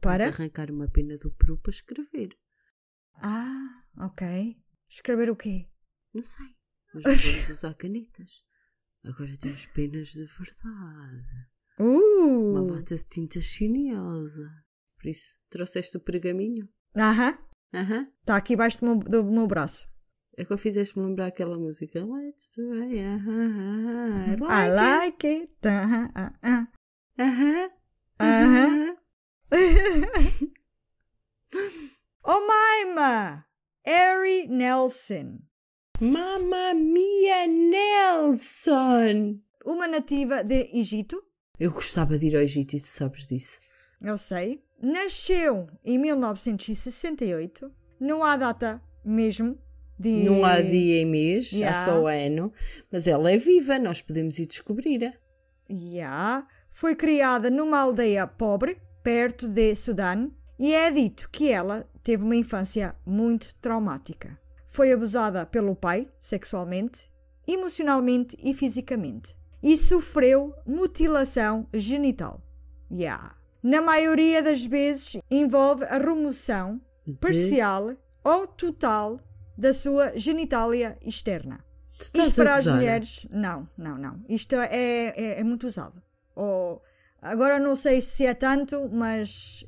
[0.00, 0.24] para?
[0.24, 2.38] Vamos arrancar uma pena do peru para escrever.
[3.14, 4.56] Ah, ok.
[4.88, 5.68] Escrever o quê?
[6.12, 6.46] Não sei,
[6.94, 8.44] mas vamos usar canetas.
[9.04, 11.48] Agora temos penas de verdade.
[11.78, 12.70] Uma Uh!
[12.70, 14.48] lata de tinta chinesa.
[14.96, 16.68] Por isso, trouxeste o pergaminho?
[16.96, 17.36] Aham.
[17.74, 18.12] Aham.
[18.20, 19.92] Está aqui embaixo do meu, do meu braço.
[20.36, 22.04] É que fizeste-me lembrar aquela música.
[22.04, 24.42] Let's do it.
[24.42, 25.54] I like it.
[25.64, 26.68] Aham, ah, ah.
[27.18, 27.70] Aham.
[28.20, 28.96] Aham.
[32.24, 33.44] oh, Maima!
[33.86, 35.40] Harry Nelson.
[36.00, 39.36] Mamma mia, Nelson!
[39.64, 41.22] Uma nativa de Egito,
[41.58, 43.60] Eu gostava de ir ao Egito e tu sabes disso.
[44.02, 47.72] eu sei, nasceu em 1968.
[48.00, 49.56] Não há data mesmo
[49.98, 50.10] de.
[50.10, 51.78] Não há dia e mês, Yeah.
[51.78, 52.52] há só ano.
[52.90, 55.12] Mas ela é viva, nós podemos ir descobrir.
[55.70, 56.46] Yeah.
[56.70, 62.36] Foi criada numa aldeia pobre, perto de Sudão, e é dito que ela teve uma
[62.36, 64.38] infância muito traumática.
[64.66, 67.08] Foi abusada pelo pai, sexualmente,
[67.46, 72.42] emocionalmente e fisicamente, e sofreu mutilação genital.
[72.90, 73.36] Yeah.
[73.62, 76.80] Na maioria das vezes envolve a remoção
[77.20, 79.18] parcial ou total
[79.56, 81.64] da sua genitália externa.
[82.00, 84.24] Isto para as mulheres, não, não, não.
[84.28, 86.02] Isto é, é, é muito usado.
[86.34, 86.82] Ou,
[87.22, 89.64] agora não sei se é tanto, mas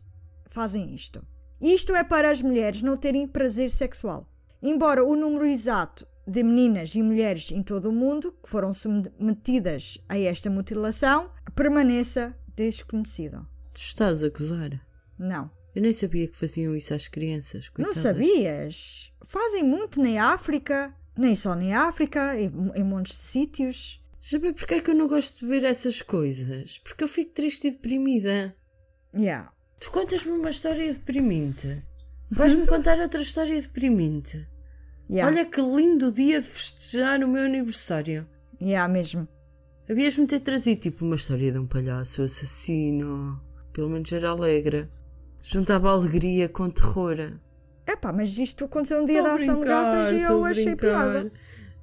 [0.48, 1.24] fazem isto.
[1.60, 4.28] Isto é para as mulheres não terem prazer sexual.
[4.60, 9.98] Embora o número exato de meninas e mulheres em todo o mundo que foram submetidas
[10.08, 13.46] a esta mutilação permaneça desconhecido.
[13.72, 14.80] Tu estás a gozar?
[15.18, 15.50] Não.
[15.74, 17.66] Eu nem sabia que faziam isso às crianças.
[17.66, 17.96] Não coitadas.
[18.02, 19.12] sabias?
[19.26, 24.02] Fazem muito na África, nem só na África, em, em montes de sítios.
[24.18, 26.78] Sabe porquê é que eu não gosto de ver essas coisas?
[26.78, 28.56] Porque eu fico triste e deprimida.
[29.14, 29.52] Yeah.
[29.80, 31.84] Tu contas-me uma história deprimente.
[32.30, 34.48] Vais-me contar outra história deprimente.
[35.10, 35.30] Yeah.
[35.30, 38.28] Olha que lindo dia de festejar o meu aniversário.
[38.60, 39.28] Yeah, mesmo.
[39.88, 43.40] Havias-me ter trazido tipo uma história de um palhaço assassino.
[43.72, 44.88] Pelo menos era alegre.
[45.42, 47.38] Juntava alegria com terror.
[47.86, 51.30] Epá, mas isto aconteceu um dia Tô da ação de graças e eu achei piada.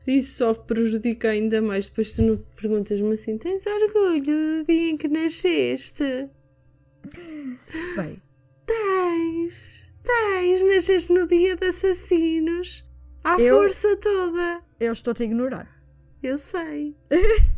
[0.05, 1.87] Isso só prejudica ainda mais.
[1.87, 6.29] Depois tu perguntas-me assim: tens orgulho do dia em que nasceste?
[7.95, 8.21] Bem,
[8.65, 12.83] Tens, tens, nasceste no dia de assassinos.
[13.23, 14.61] À Eu- força toda.
[14.79, 15.69] eu estou-te a ignorar.
[16.21, 16.95] Eu sei.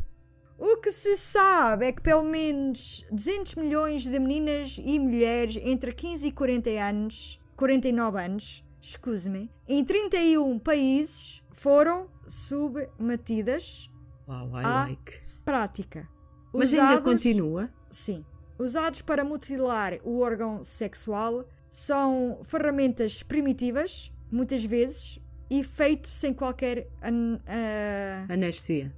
[0.57, 5.91] O que se sabe é que pelo menos 200 milhões de meninas e mulheres entre
[5.91, 13.89] 15 e 40 anos, 49 anos, excuse-me, em 31 países foram submetidas
[14.27, 14.85] Wow, I Ah.
[14.87, 15.21] like.
[15.45, 16.09] prática.
[16.53, 17.69] Mas ainda Usados- continua?
[17.91, 18.25] Sim.
[18.57, 26.87] Usados para mutilar o órgão sexual são ferramentas primitivas, muitas vezes, e feito sem qualquer.
[27.03, 28.95] An, ah, Anestesia.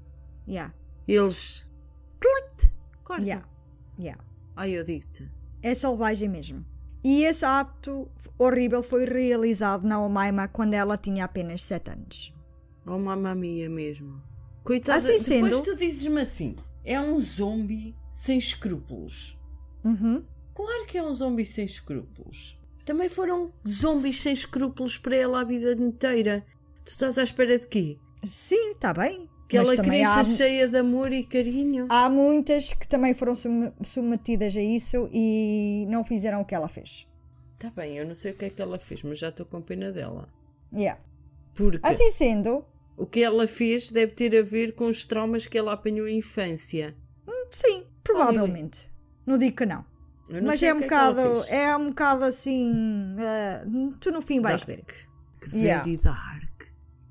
[0.47, 0.73] yeah,
[1.07, 1.67] Eles.
[2.21, 2.73] Clit!
[3.03, 3.23] Corta.
[3.23, 3.47] yeah,
[3.99, 4.23] yeah.
[4.55, 5.29] Ai, eu digo-te.
[5.61, 6.65] É selvagem mesmo.
[7.09, 12.33] E esse ato horrível foi realizado na Omaima quando ela tinha apenas 7 anos.
[12.85, 14.21] Oh, mamma mia mesmo.
[14.61, 14.97] Coitada.
[14.97, 19.37] Assim Depois sendo- tu dizes-me assim: é um zombie sem escrúpulos.
[19.85, 20.21] Uhum.
[20.53, 22.59] Claro que é um zombie sem escrúpulos.
[22.83, 26.45] Também foram zombies sem escrúpulos para ela a vida inteira.
[26.83, 27.97] Tu estás à espera de quê?
[28.21, 29.29] Sim, está bem.
[29.47, 31.87] Que Mas ela cresça há, cheia de amor e carinho?
[31.89, 33.33] há muitas que também foram
[33.81, 37.07] submetidas a isso e não fizeram o que ela fez.
[37.57, 39.61] Tá bem, eu não sei o que é que ela fez, mas já estou com
[39.61, 40.27] pena dela.
[40.73, 40.99] Yeah.
[41.55, 42.63] Porque Assim sendo,
[42.97, 46.17] o que ela fez deve ter a ver com os traumas que ela apanhou em
[46.17, 46.93] infância.
[47.49, 48.91] sim, provavelmente.
[49.25, 49.83] Não digo que não.
[50.29, 51.35] Não Mas é um é bocado.
[51.35, 51.49] fez.
[51.51, 53.15] É um bocado assim.
[53.17, 53.65] eh,
[54.01, 54.77] tu no fim vais ver.
[54.77, 54.91] Dark.
[55.41, 55.83] Que Yeah.
[55.83, 56.56] very dark.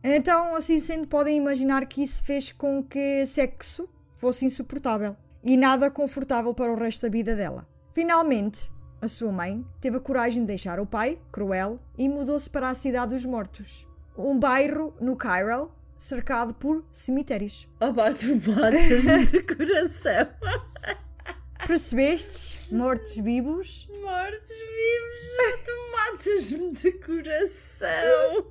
[0.09, 5.91] Então, assim sendo, podem imaginar que isso fez com que sexo fosse insuportável e nada
[5.91, 7.67] confortável para o resto da vida dela.
[7.93, 8.71] Finalmente,
[9.03, 12.75] a sua mãe teve a coragem de deixar o pai, cruel, e mudou-se para a
[12.75, 17.67] Cidade dos Mortos, um bairro no Cairo cercado por cemitérios.
[17.81, 20.29] Oh, de coração.
[21.67, 22.71] Percebestes?
[22.71, 23.89] Mortos-vivos.
[24.03, 28.47] Mortos vivos, tu matas-me de coração.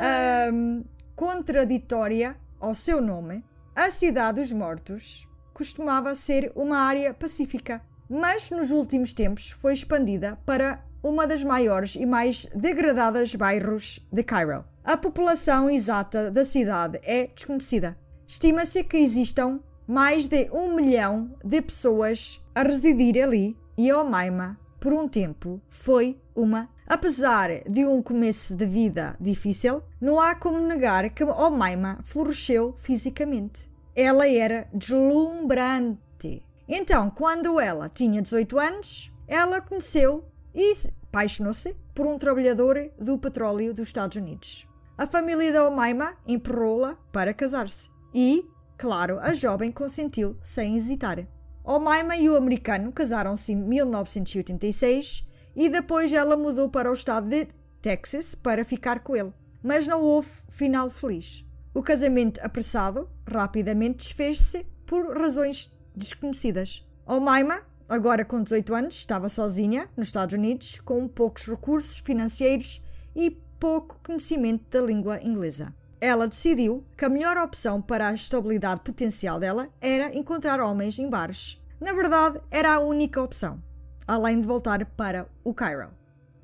[0.00, 0.84] Ahm,
[1.14, 8.70] contraditória ao seu nome, a Cidade dos Mortos costumava ser uma área pacífica, mas nos
[8.70, 14.64] últimos tempos foi expandida para uma das maiores e mais degradadas bairros de Cairo.
[14.82, 17.96] A população exata da cidade é desconhecida.
[18.26, 24.92] Estima-se que existam mais de um milhão de pessoas a residir ali e Omaima, por
[24.92, 26.68] um tempo, foi uma.
[26.86, 33.70] Apesar de um começo de vida difícil, não há como negar que Omaima floresceu fisicamente.
[33.96, 36.46] Ela era deslumbrante.
[36.68, 40.22] Então, quando ela tinha 18 anos, ela conheceu
[40.54, 44.68] e se apaixonou-se por um trabalhador do petróleo dos Estados Unidos.
[44.98, 47.88] A família da Omaima empurrou-la para casar-se.
[48.12, 48.44] E,
[48.76, 51.26] claro, a jovem consentiu sem hesitar.
[51.64, 57.48] Omaima e o americano casaram-se em 1986 e depois ela mudou para o estado de
[57.80, 59.32] Texas para ficar com ele.
[59.62, 61.46] Mas não houve final feliz.
[61.72, 66.86] O casamento apressado rapidamente desfez-se por razões desconhecidas.
[67.06, 67.58] Omaima,
[67.88, 72.84] agora com 18 anos, estava sozinha nos Estados Unidos, com poucos recursos financeiros
[73.16, 75.74] e pouco conhecimento da língua inglesa.
[76.04, 81.08] Ela decidiu que a melhor opção para a estabilidade potencial dela era encontrar homens em
[81.08, 81.58] bares.
[81.80, 83.64] Na verdade, era a única opção,
[84.06, 85.94] além de voltar para o Cairo.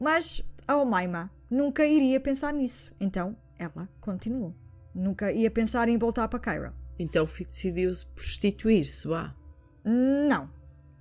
[0.00, 4.54] Mas a Omaima nunca iria pensar nisso, então ela continuou.
[4.94, 6.72] Nunca ia pensar em voltar para Cairo.
[6.98, 9.36] Então decidiu-se prostituir-se, vá.
[9.84, 10.50] Não.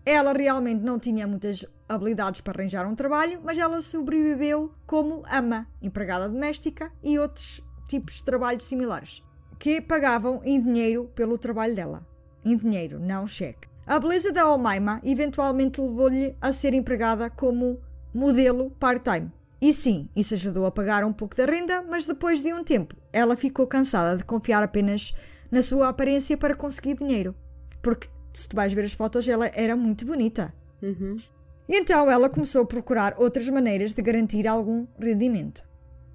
[0.06, 5.66] Ela realmente não tinha muitas habilidades para arranjar um trabalho, mas ela sobreviveu como ama,
[5.82, 9.24] empregada doméstica e outros tipos de trabalhos similares,
[9.58, 12.08] que pagavam em dinheiro pelo trabalho dela.
[12.46, 13.68] Em dinheiro, não cheque.
[13.86, 17.80] A beleza da Omaima eventualmente levou-lhe a ser empregada como
[18.14, 19.32] modelo part-time.
[19.60, 22.96] E sim, isso ajudou a pagar um pouco da renda, mas depois de um tempo,
[23.12, 25.14] ela ficou cansada de confiar apenas
[25.52, 27.36] na sua aparência para conseguir dinheiro.
[27.82, 30.54] Porque, se tu vais ver as fotos, ela era muito bonita.
[31.68, 35.68] E então ela começou a procurar outras maneiras de garantir algum rendimento.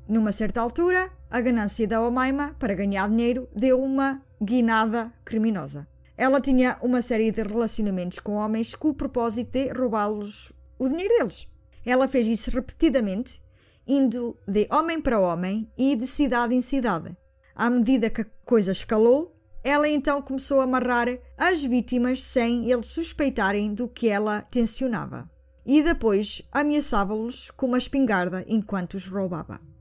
[0.08, 5.84] Numa certa altura, a ganância da Omaima para ganhar dinheiro deu uma guinada criminosa.
[6.16, 11.12] Ela tinha uma série de relacionamentos com homens com o propósito de roubá-los o dinheiro
[11.18, 11.48] deles.
[11.84, 13.42] Ela fez isso repetidamente,
[13.84, 17.16] indo de homem para homem e de cidade em cidade.
[17.52, 22.86] À medida que a coisa escalou, ela então começou a amarrar as vítimas sem eles
[22.86, 25.28] suspeitarem do que ela tensionava.
[25.66, 29.73] E depois ameaçava-los com uma espingarda enquanto os roubava.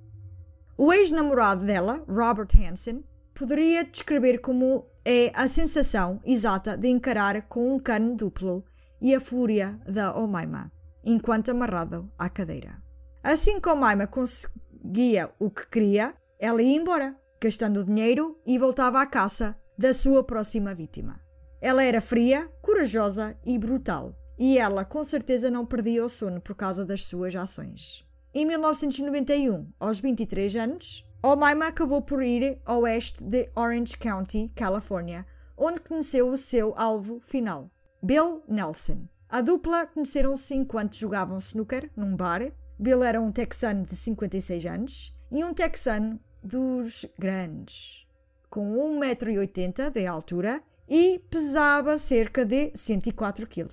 [0.75, 3.03] O ex-namorado dela, Robert Hansen,
[3.35, 8.63] poderia descrever como é a sensação exata de encarar com um cano duplo
[8.99, 10.71] e a fúria da Omaima,
[11.03, 12.81] enquanto amarrado à cadeira.
[13.21, 19.05] Assim que Omaima conseguia o que queria, ela ia embora, gastando dinheiro e voltava à
[19.05, 21.19] caça da sua próxima vítima.
[21.61, 26.55] Ela era fria, corajosa e brutal, e ela com certeza não perdia o sono por
[26.55, 28.03] causa das suas ações.
[28.35, 35.23] Em 1991, aos 23 anos, Omaima acabou por ir ao oeste de Orange County, Califórnia,
[35.55, 37.69] onde conheceu o seu alvo final,
[38.01, 39.07] Bill Nelson.
[39.29, 42.41] A dupla conheceram-se enquanto jogavam snooker num bar.
[42.79, 48.07] Bill era um texano de 56 anos e um texano dos grandes,
[48.49, 50.59] com 1,80m de altura
[50.89, 53.69] e pesava cerca de 104 kg.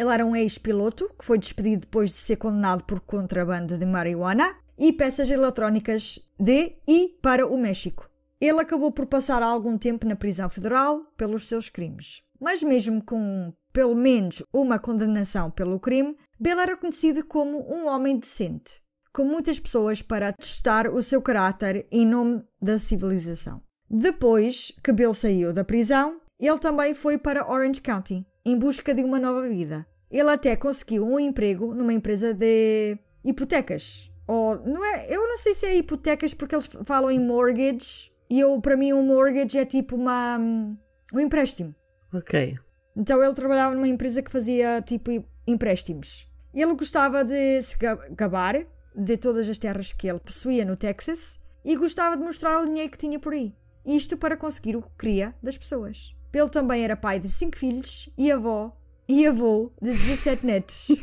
[0.00, 4.50] Ele era um ex-piloto que foi despedido depois de ser condenado por contrabando de marihuana
[4.78, 8.08] e peças eletrónicas de e para o México.
[8.40, 12.22] Ele acabou por passar algum tempo na prisão federal pelos seus crimes.
[12.40, 18.18] Mas mesmo com pelo menos uma condenação pelo crime, Bill era conhecido como um homem
[18.18, 18.80] decente,
[19.12, 23.60] com muitas pessoas para testar o seu caráter em nome da civilização.
[23.90, 29.04] Depois que Bill saiu da prisão, ele também foi para Orange County em busca de
[29.04, 29.86] uma nova vida.
[30.10, 34.10] Ele até conseguiu um emprego numa empresa de hipotecas.
[34.26, 38.40] Ou não é, eu não sei se é hipotecas porque eles falam em mortgage e
[38.40, 41.74] eu para mim um mortgage é tipo uma um empréstimo.
[42.12, 42.56] Ok.
[42.96, 45.10] Então ele trabalhava numa empresa que fazia tipo
[45.46, 46.28] empréstimos.
[46.54, 48.56] Ele gostava de se ga- gabar
[48.94, 52.90] de todas as terras que ele possuía no Texas e gostava de mostrar o dinheiro
[52.90, 53.54] que tinha por aí.
[53.86, 56.14] Isto para conseguir o que queria das pessoas.
[56.32, 58.72] Ele também era pai de cinco filhos e avó
[59.10, 60.88] e avô de 17 netos.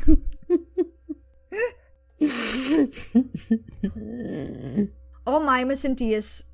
[5.26, 6.46] Omaima sentia-se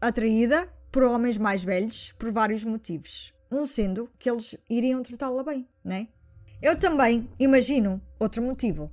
[0.00, 3.34] atraída por homens mais velhos por vários motivos.
[3.50, 6.08] Um sendo que eles iriam tratá-la bem, né?
[6.62, 8.90] Eu também imagino outro motivo.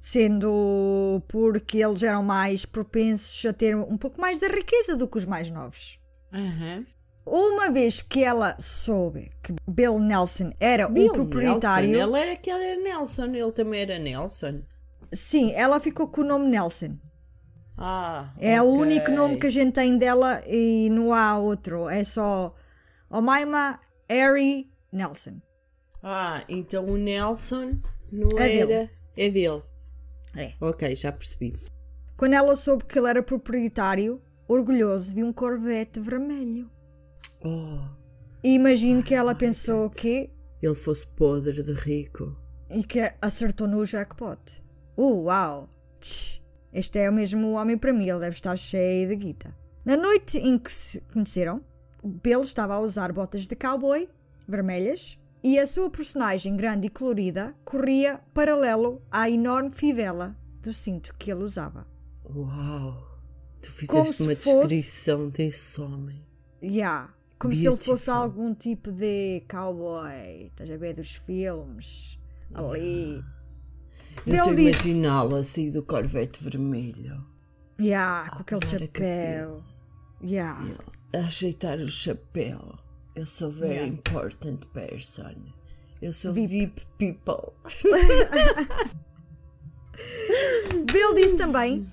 [0.00, 5.18] Sendo porque eles eram mais propensos a ter um pouco mais da riqueza do que
[5.18, 5.98] os mais novos.
[6.32, 6.86] Aham.
[7.26, 12.36] Uma vez que ela soube que Bill Nelson era Bill um proprietário, Nelson, ele é
[12.36, 14.60] que era Nelson, ele também era Nelson.
[15.12, 16.96] sim, ela ficou com o nome Nelson.
[17.76, 18.80] Ah, É o ok.
[18.80, 21.88] único nome que a gente tem dela e não há outro.
[21.90, 22.54] É só
[23.10, 25.40] Omaima Harry Nelson.
[26.02, 27.78] Ah, então o Nelson
[28.10, 28.66] não É era.
[28.66, 28.90] dele.
[29.16, 29.62] É dele.
[30.36, 30.52] É.
[30.60, 31.54] Ok, já percebi.
[32.16, 36.70] Quando ela soube que ele era proprietário, orgulhoso de um Corvette vermelho.
[37.46, 37.88] Oh,
[38.42, 40.30] E imagino que ela pensou que.
[40.62, 42.36] ele fosse podre de rico.
[42.70, 44.62] e que acertou no jackpot.
[44.96, 45.68] Uh, uau!
[46.00, 46.40] Tch,
[46.72, 49.56] este é o mesmo homem para mim, ele deve estar cheio de guita.
[49.84, 51.62] Na noite em que se conheceram,
[52.04, 54.08] Bill estava a usar botas de cowboy
[54.48, 61.14] vermelhas e a sua personagem grande e colorida corria paralelo à enorme fivela do cinto
[61.18, 61.86] que ele usava.
[62.28, 63.04] Uau!
[63.62, 66.26] Tu fizeste uma fosse- descrição desse homem.
[66.62, 72.18] Yeah, como se ele fosse algum tipo de cowboy, estás a ver dos filmes,
[72.54, 73.22] ali.
[74.18, 77.24] Eu Bill estou a disse- imaginá-lo assim do Corvette vermelho.
[77.78, 79.54] Yeah, com aquele chapéu.
[80.22, 80.78] Yeah.
[81.14, 82.78] A ajeitar o chapéu.
[83.14, 83.92] Eu sou very Yeah.
[83.94, 85.34] important person.
[86.00, 86.56] Eu sou VIP.
[86.58, 87.52] VIP, people.
[90.92, 91.86] Bill disse também,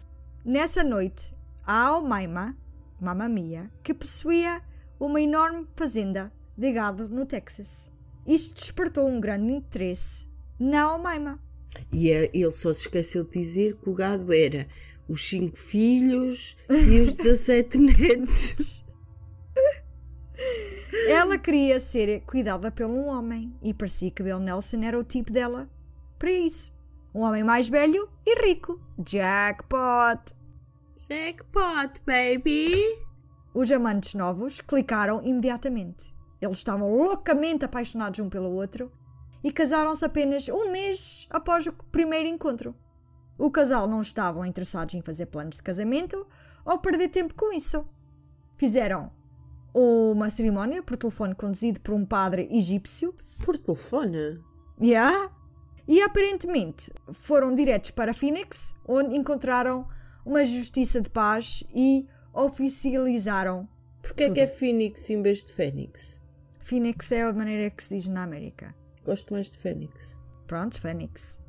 [0.45, 1.33] nessa noite,
[1.65, 2.57] a Almaima,
[2.99, 4.61] Mamma Mia, que possuía
[5.05, 7.91] uma enorme fazenda de gado no Texas.
[8.25, 10.27] Isto despertou um grande interesse
[10.59, 11.39] na Almaima.
[11.91, 14.67] E é- ele só se esqueceu de dizer que o gado era
[15.07, 18.83] os cinco filhos e os 17 netos.
[21.09, 25.33] Ela queria ser cuidada por um homem e parecia que Bill Nelson era o tipo
[25.33, 25.69] dela
[26.17, 26.71] para isso.
[27.13, 28.79] Um homem mais velho e rico.
[28.97, 30.33] Jackpot!
[31.09, 33.02] Jackpot, baby!
[33.53, 36.15] Os amantes novos clicaram imediatamente.
[36.41, 38.91] Eles estavam loucamente apaixonados um pelo outro
[39.43, 42.75] e casaram-se apenas um mês após o primeiro encontro.
[43.37, 46.25] O casal não estavam interessados em fazer planos de casamento
[46.65, 47.85] ou perder tempo com isso.
[48.57, 49.11] Fizeram
[49.73, 54.39] uma cerimónia por telefone conduzido por um padre egípcio Por telefone?
[54.81, 55.31] Yeah.
[55.87, 59.87] E aparentemente foram diretos para Phoenix, onde encontraram
[60.25, 63.67] uma justiça de paz e oficializaram.
[64.01, 66.23] Porquê é que é Phoenix em vez de Fênix?
[66.59, 68.73] Phoenix é a maneira que se diz na América.
[69.05, 70.19] Gosto mais de Fênix.
[70.47, 71.39] Pronto, Phoenix.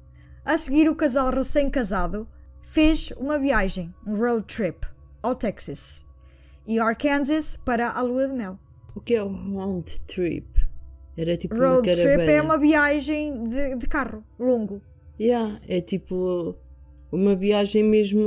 [0.45, 2.29] A seguir, o casal recém-casado
[2.63, 4.87] fez uma viagem, um road trip,
[5.23, 6.05] ao Texas
[6.67, 8.59] e Arkansas para a lua de mel.
[8.95, 10.47] O que é o round trip?
[11.17, 12.17] Era tipo uma Road caravana.
[12.17, 14.83] trip é uma viagem de, de carro, longo.
[15.21, 16.57] Yeah, é tipo
[17.15, 18.23] uma viagem mesmo.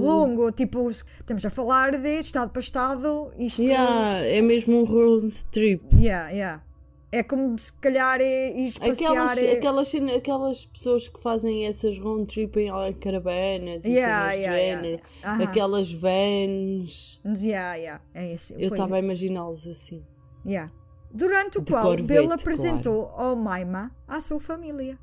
[0.00, 3.62] Longo, tipo, estamos a falar de estado para estado, isto.
[3.62, 5.84] Yeah, é mesmo um road trip.
[5.94, 6.64] Yeah, yeah.
[7.10, 8.72] É como se calhar é ir.
[8.82, 14.38] Aquelas, é- aquelas, aquelas pessoas que fazem essas road trip em caravanas e Yeah, cenas
[14.44, 15.02] yeah, género, yeah.
[15.24, 15.44] Aham.
[15.44, 17.20] aquelas vans.
[17.24, 18.04] Yeah, yeah.
[18.14, 18.54] É esse.
[18.62, 20.04] Eu estava a imaginá-los assim.
[20.44, 20.70] Yeah.
[21.10, 24.98] Durante o De qual Corvette, Bill apresentou ao Maima à sua família.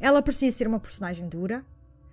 [0.00, 1.64] Ela parecia ser uma personagem dura,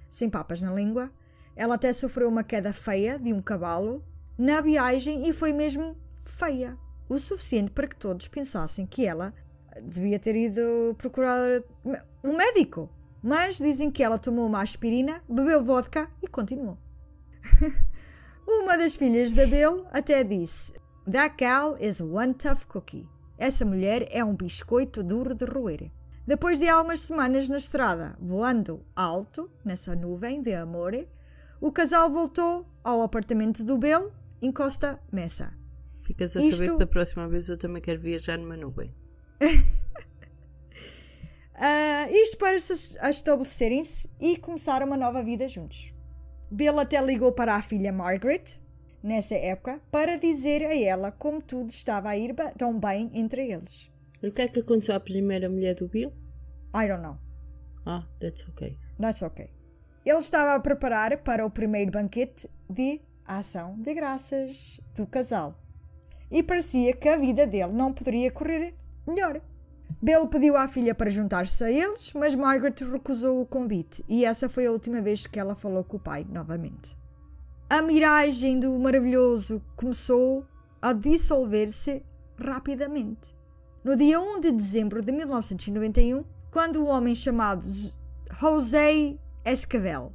[0.09, 1.11] sem papas na língua.
[1.55, 4.03] Ela até sofreu uma queda feia de um cavalo
[4.37, 6.77] na viagem e foi mesmo feia.
[7.07, 9.33] O suficiente para que todos pensassem que ela
[9.83, 11.61] devia ter ido procurar
[12.23, 12.89] um médico.
[13.21, 16.77] Mas dizem que ela tomou uma aspirina, bebeu vodka e continuou.
[18.47, 20.73] Uma das filhas da Bill até disse:
[21.11, 23.07] That gal is one tough cookie.
[23.37, 25.91] Essa mulher é um biscoito duro de roer.
[26.29, 30.93] Depois de algumas semanas na estrada, voando alto nessa nuvem de amor,
[31.59, 35.57] o casal voltou ao apartamento do Bill em Costa Mesa.
[35.99, 38.93] Ficas a Isto- saber que da próxima vez eu também quero viajar numa nuvem.
[41.61, 45.93] Ah, isto para se estabelecerem-se e começar uma nova vida juntos.
[46.49, 48.43] Bill até ligou para a filha Margaret,
[49.03, 53.91] nessa época, para dizer a ela como tudo estava a ir tão bem entre eles.
[54.23, 56.13] O que é que aconteceu à primeira mulher do Bill?
[56.73, 57.17] I don't know.
[57.85, 58.77] Ah, that's okay.
[58.99, 59.49] That's okay.
[60.05, 65.53] Ele estava a preparar para o primeiro banquete de ação de graças do casal.
[66.31, 68.75] E parecia que a vida dele não poderia correr
[69.07, 69.41] melhor.
[70.01, 74.47] Bill pediu à filha para juntar-se a eles, mas Margaret recusou o convite e essa
[74.47, 76.97] foi a última vez que ela falou com o pai novamente.
[77.69, 80.45] A miragem do maravilhoso começou
[80.81, 82.03] a dissolver-se
[82.39, 83.35] rapidamente.
[83.83, 87.65] No dia 1 de dezembro de 1991, quando o homem chamado
[88.39, 90.13] José Escavel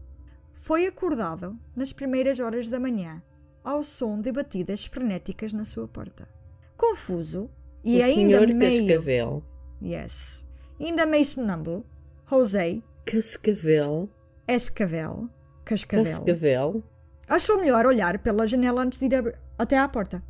[0.53, 3.22] foi acordado nas primeiras horas da manhã
[3.62, 6.28] ao som de batidas frenéticas na sua porta.
[6.76, 7.51] Confuso
[7.82, 9.45] e o ainda senhor meio Cascavel.
[9.82, 10.45] Yes.
[10.80, 11.87] Ainda meio sonâmbulo,
[12.28, 14.09] José Cascavel.
[14.47, 15.28] Escavel,
[15.64, 16.85] Cascavel, Cascavel.
[17.28, 20.22] achou melhor olhar pela janela antes de ir até à porta.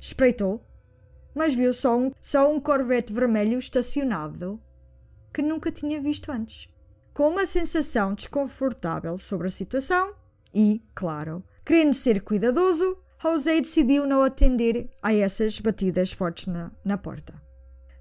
[0.00, 0.60] Espreitou,
[1.34, 4.60] mas viu só um, só um corvette vermelho estacionado
[5.32, 6.68] que nunca tinha visto antes.
[7.14, 10.14] Com uma sensação desconfortável sobre a situação
[10.54, 16.98] e, claro, querendo ser cuidadoso, José decidiu não atender a essas batidas fortes na, na
[16.98, 17.40] porta.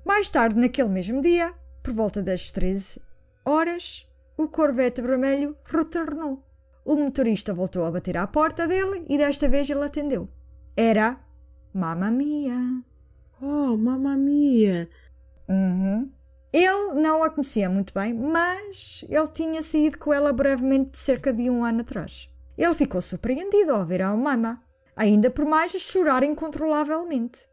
[0.06, 1.54] Mais tarde, naquele mesmo dia,
[1.84, 3.02] por volta das 13
[3.46, 4.08] horas,
[4.38, 6.44] o Corvette vermelho retornou.
[6.84, 10.28] O motorista voltou a bater à porta dele e desta vez ele atendeu.
[10.76, 11.20] Era
[11.74, 12.84] Mamma Mia.
[13.44, 14.88] Oh, mamma mia.
[15.50, 16.12] Uhum.
[16.54, 21.50] Ele não a conhecia muito bem, mas ele tinha saído com ela brevemente cerca de
[21.50, 22.30] um ano atrás.
[22.58, 24.62] Ele ficou surpreendido ao ver a Mama,
[24.96, 27.48] ainda por mais chorar incontrolavelmente,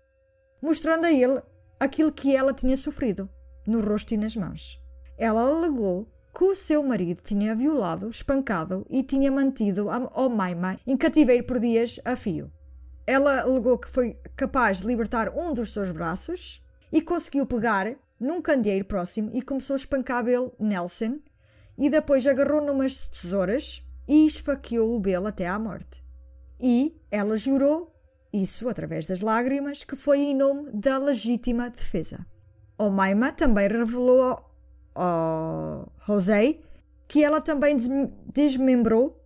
[0.60, 1.40] mostrando a ele
[1.78, 3.30] aquilo que ela tinha sofrido,
[3.66, 4.78] no rosto e nas mãos.
[5.16, 10.96] Ela alegou que o seu marido tinha violado, espancado e tinha mantido a Omaima em
[10.96, 12.50] cativeiro por dias a fio.
[13.06, 16.60] Ela alegou que foi capaz de libertar um dos seus braços
[16.92, 17.86] e conseguiu pegar
[18.20, 21.18] num candeeiro próximo e começou a espancar Bill Nelson
[21.76, 26.02] e depois agarrou numas tesouras e esfaqueou o Bill até à morte.
[26.60, 27.94] E ela jurou,
[28.32, 32.26] isso através das lágrimas, que foi em nome da legítima defesa.
[32.76, 34.22] Omaima também revelou
[34.94, 36.58] ao, José
[37.06, 37.88] que ela também des-
[38.32, 39.18] desmembrou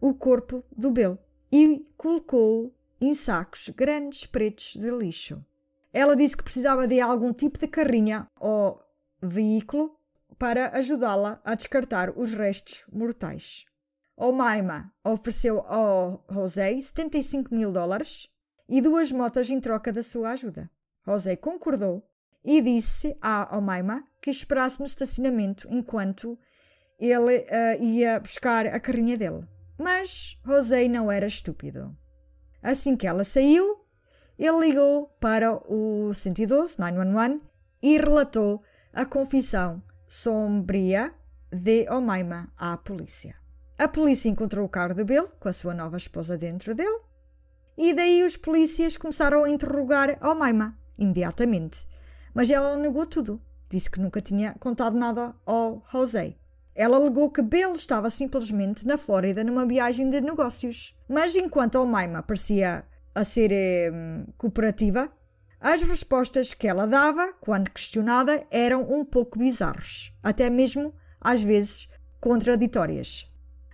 [0.00, 1.18] o corpo do Bill
[1.52, 5.44] e colocou em sacos grandes pretos de lixo.
[5.92, 8.80] Ela disse que precisava de algum tipo de carrinha ou
[9.22, 9.96] veículo
[10.38, 13.64] para ajudá-la a descartar os restos mortais.
[14.16, 18.28] Omaima ofereceu ao José 75 mil dólares
[18.68, 20.70] e duas motos em troca da sua ajuda.
[21.06, 22.02] José concordou
[22.44, 26.38] e disse a Omaima que esperasse no estacionamento enquanto
[26.98, 29.46] ele ah, ia buscar a carrinha dele.
[29.78, 31.96] Mas José não era estúpido.
[32.62, 33.77] Assim que ela saiu,
[34.38, 37.40] ele ligou para o 112, 911,
[37.82, 38.62] e relatou
[38.92, 41.12] a confissão sombria
[41.50, 43.36] de Omaima à polícia.
[43.78, 47.00] A polícia encontrou o carro de Bill com a sua nova esposa dentro dele,
[47.76, 51.86] e daí os polícias começaram a interrogar Omaima imediatamente.
[52.34, 53.40] Mas ela negou tudo.
[53.70, 56.34] Disse que nunca tinha contado nada ao José.
[56.74, 60.96] Ela alegou que Bill estava simplesmente na Flórida numa viagem de negócios.
[61.08, 62.84] Mas enquanto Omaima parecia
[63.14, 63.90] a ser eh,
[64.36, 65.10] cooperativa,
[65.60, 71.88] as respostas que ela dava, quando questionada, eram um pouco bizarros, até mesmo, às vezes,
[72.20, 73.28] contraditórias.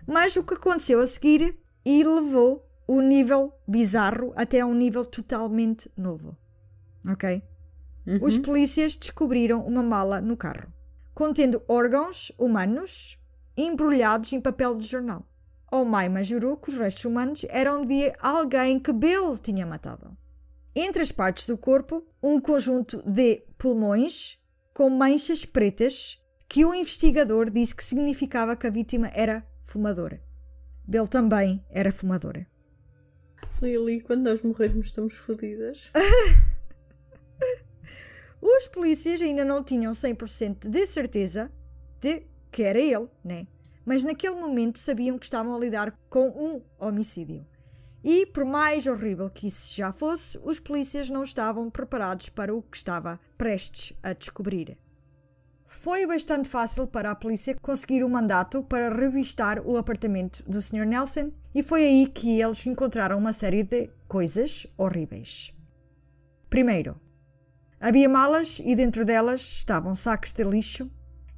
[0.06, 5.90] Mas o que aconteceu a seguir e levou o nível bizarro até um nível totalmente
[5.97, 6.36] novo.
[7.06, 7.43] Ok?
[8.20, 10.70] Os polícias descobriram uma mala no carro,
[11.15, 13.19] contendo órgãos humanos
[13.56, 15.27] embrulhados em papel de jornal.
[15.70, 20.16] Omaima jurou que os restos humanos eram de alguém que Bill tinha matado.
[20.74, 24.39] Entre as partes do corpo, um conjunto de pulmões
[24.73, 30.23] com manchas pretas que o investigador disse que significava que a vítima era fumadora.
[30.86, 32.47] Bill também era fumadora.
[33.62, 35.91] Lily, quando nós morrermos estamos fodidas.
[38.41, 41.51] Os polícias ainda não tinham 100% de certeza
[42.01, 43.47] de que era ele, né?
[43.85, 47.47] Mas naquele momento sabiam que estavam a lidar com um homicídio.
[48.02, 52.62] E, por mais horrível que isso já fosse, os polícias não estavam preparados para o
[52.62, 54.78] que estava prestes a descobrir.
[55.66, 60.85] Foi bastante fácil para a polícia conseguir o mandato para revistar o apartamento do Sr.
[60.86, 65.52] Nelson e foi aí que eles encontraram uma série de coisas horríveis.
[66.51, 67.01] Primeiro,
[67.81, 70.90] havia malas e dentro delas estavam sacos de lixo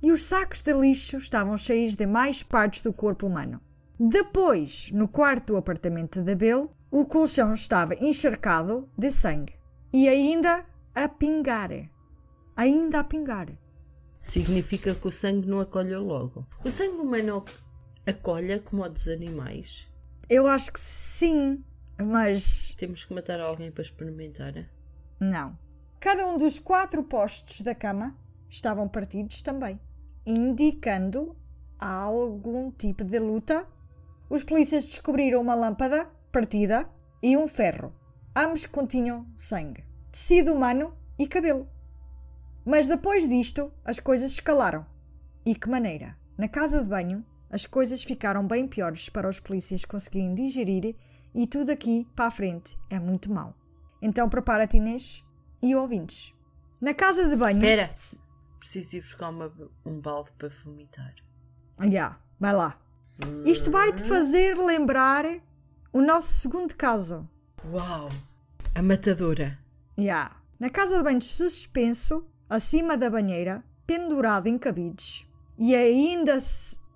[0.02, 3.60] e os sacos de lixo estavam cheios de mais partes do corpo humano.
[3.98, 9.54] Depois, no quarto do apartamento de Bill, o colchão estava encharcado de sangue
[9.92, 11.70] e ainda a pingar.
[12.56, 13.48] ainda a pingar.
[14.20, 16.46] Significa que o sangue não acolhe logo.
[16.64, 17.44] O sangue humano
[18.06, 19.88] acolhe como o dos animais.
[20.28, 21.64] Eu acho que sim,
[22.00, 24.54] mas Temos que matar alguém para experimentar.
[25.20, 25.58] não.
[25.98, 28.16] Cada um dos quatro postes da cama
[28.48, 29.80] estavam partidos também,
[30.26, 31.36] indicando
[31.78, 33.66] algum tipo de luta.
[34.28, 36.88] Os polícias descobriram uma lâmpada partida
[37.22, 37.94] e um ferro.
[38.36, 41.68] Ambos continham sangue, tecido humano e cabelo.
[42.64, 44.84] Mas depois disto, as coisas escalaram.
[45.44, 46.18] E que maneira?
[46.36, 50.96] Na casa de banho, as coisas ficaram bem piores para os polícias conseguirem digerir
[51.34, 53.54] e tudo aqui para a frente é muito mau.
[54.02, 55.24] Então prepara-te, Inês
[55.62, 56.34] e ouvintes.
[56.80, 57.58] Na casa de banho.
[57.58, 57.90] Espera!
[58.66, 59.52] Preciso ir buscar uma-
[59.84, 61.14] um balde para vomitar.
[61.88, 62.76] Já, vai lá.
[63.44, 65.24] Isto vai-te fazer lembrar
[65.92, 67.28] o nosso segundo caso.
[67.66, 68.08] Uau!
[68.74, 69.56] A matadora.
[69.96, 70.34] Já.
[70.58, 75.26] Na casa de banho suspenso, acima da banheira, pendurado em cabides
[75.56, 76.36] e ainda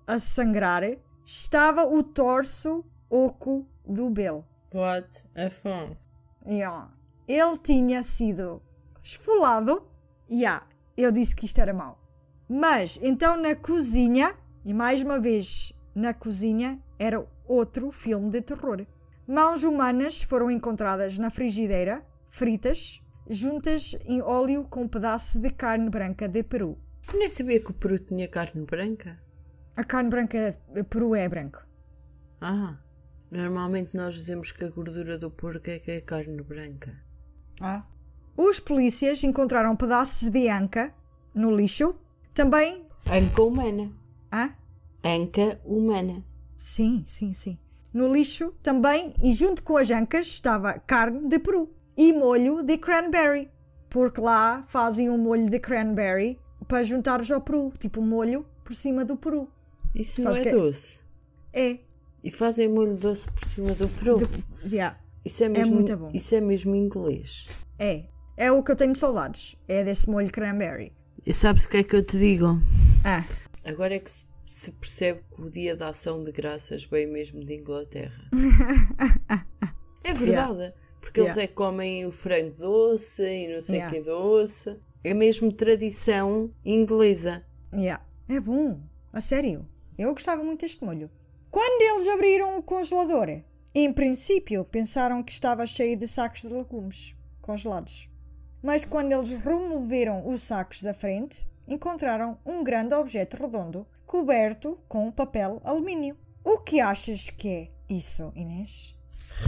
[0.07, 0.83] a sangrar,
[1.25, 4.43] estava o torso oco do Bill.
[4.73, 5.95] What a fun.
[6.45, 6.91] Ya.
[7.29, 8.61] Ele tinha sido
[9.01, 9.87] esfolado.
[10.29, 10.63] Ya,
[11.03, 11.99] eu disse que isto era mau.
[12.49, 18.85] Mas então na cozinha, e mais uma vez na cozinha, era outro filme de terror.
[19.27, 25.89] Mãos humanas foram encontradas na frigideira, fritas, juntas em óleo com um pedaço de carne
[25.89, 26.77] branca de peru.
[27.07, 29.19] Eu nem sabia que o peru tinha carne branca.
[29.75, 31.65] A carne branca de peru é branco.
[32.41, 32.77] Ah,
[33.29, 36.93] normalmente nós dizemos que a gordura do porco é que é carne branca.
[37.61, 37.90] Ah.
[38.43, 40.91] Os polícias encontraram pedaços de anca
[41.35, 41.93] no lixo.
[42.33, 42.85] Também.
[43.05, 43.91] Anca humana.
[44.31, 44.49] Ah?
[45.03, 46.25] Anca humana.
[46.57, 47.59] Sim, sim, sim.
[47.93, 52.77] No lixo também, e junto com as ancas, estava carne de peru e molho de
[52.79, 53.47] cranberry.
[53.89, 59.05] Porque lá fazem um molho de cranberry para juntares ao peru, tipo molho por cima
[59.05, 59.47] do peru.
[59.93, 61.03] Isso Sabes não é que- doce.
[61.53, 61.79] É,
[62.23, 64.19] E fazem molho doce por cima do peru.
[64.65, 66.09] yeah, Isso é mesmo, muito bom.
[66.13, 67.47] Isso é mesmo inglês.
[67.77, 68.05] é.
[68.37, 69.55] É o que eu tenho saudades.
[69.67, 70.91] É desse molho cranberry.
[71.25, 72.47] E sabes o que é que eu te digo?
[73.05, 73.23] Ah,
[73.65, 74.09] Agora é que
[74.45, 78.29] se percebe que o dia da ação de graças veio mesmo de Inglaterra.
[80.03, 80.73] é verdade.
[80.99, 81.43] Porque eles Yeah.
[81.43, 83.95] é que comem o frango doce e não sei o Yeah.
[83.95, 84.79] que doce.
[85.03, 87.43] É mesmo tradição inglesa.
[87.73, 88.03] yeah.
[88.29, 88.79] É bom.
[89.11, 89.67] A sério.
[89.97, 91.09] Eu gostava muito deste molho.
[91.49, 93.27] Quando eles abriram o congelador,
[93.75, 98.09] em princípio pensaram que estava cheio de sacos de legumes congelados.
[98.61, 105.11] Mas quando eles removeram os sacos da frente, encontraram um grande objeto redondo coberto com
[105.11, 106.17] papel alumínio.
[106.43, 108.95] O que achas que é isso, Inês?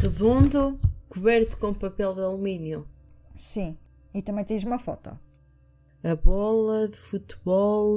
[0.02, 0.80] Redondo,
[1.10, 2.88] coberto com papel de alumínio.
[3.36, 3.78] Sim.
[4.14, 5.20] E também tens uma foto.
[6.04, 7.96] A bola de futebol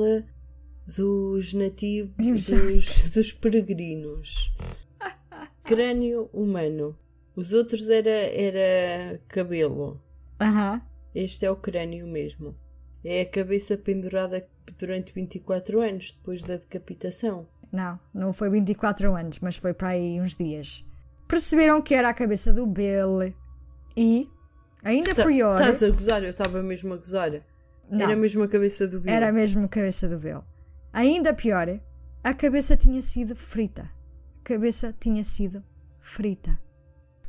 [0.87, 4.55] dos nativos, dos, dos peregrinos.
[5.65, 6.99] Crânio humano.
[7.35, 10.01] Os outros era, era cabelo.
[10.41, 10.83] Aham.
[11.17, 12.55] Este é o crânio mesmo.
[13.03, 14.47] É a cabeça pendurada
[14.79, 17.49] durante 24 anos depois da decapitação.
[17.73, 20.87] Não, não foi 24 anos, mas foi para aí uns dias.
[21.27, 23.35] Perceberam que era a cabeça do Bill
[23.97, 24.29] e,
[24.85, 26.23] ainda pior, Estás a gozar?
[26.23, 27.31] Eu estava mesmo a gozar.
[27.89, 28.03] Não.
[28.03, 29.11] Era mesmo a cabeça do Bill.
[29.11, 30.45] era mesmo a cabeça do Bill.
[30.93, 31.67] Ainda pior,
[32.23, 33.91] a cabeça tinha sido frita.
[34.39, 35.65] A cabeça tinha sido
[35.99, 36.61] frita.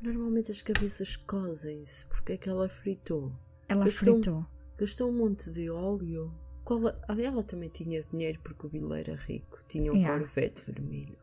[0.02, 2.06] Normalmente as cabeças cozem-se.
[2.08, 3.32] Porque é que ela fritou?
[3.70, 4.46] Ela Gastou- fritou.
[4.78, 6.34] Gastou um monte de óleo.
[6.70, 9.58] A- ah, Ela também tinha dinheiro porque o Bill era rico.
[9.68, 10.20] Tinha um Yeah.
[10.20, 11.18] Corvette vermelho.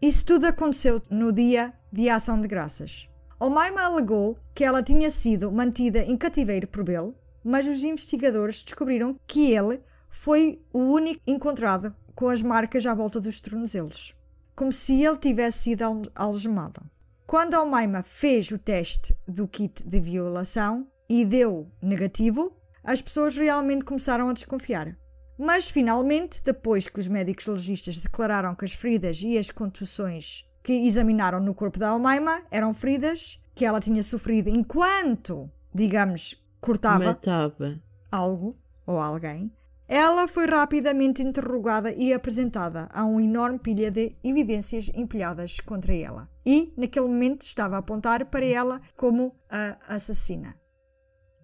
[0.00, 3.08] Isso tudo aconteceu no dia de ação de graças.
[3.38, 9.18] Omaima alegou que ela tinha sido mantida em cativeiro por Bill, mas os investigadores descobriram
[9.26, 14.14] que ele foi o único encontrado com as marcas à volta dos tornozelos,
[14.54, 16.82] como se ele tivesse sido al- algemado.
[17.26, 23.84] Quando Omaima fez o teste do kit de violação e deu negativo, as pessoas realmente
[23.84, 24.96] começaram a desconfiar.
[25.36, 30.72] Mas finalmente, depois que os médicos legistas declararam que as feridas e as contusões que
[30.86, 37.82] examinaram no corpo da Almaima eram feridas que ela tinha sofrido enquanto, digamos, cortava Matava.
[38.12, 38.56] algo
[38.86, 39.52] ou alguém,
[39.88, 46.28] ela foi rapidamente interrogada e apresentada a uma enorme pilha de evidências empilhadas contra ela.
[46.46, 50.59] E, naquele momento, estava a apontar para ela como a assassina.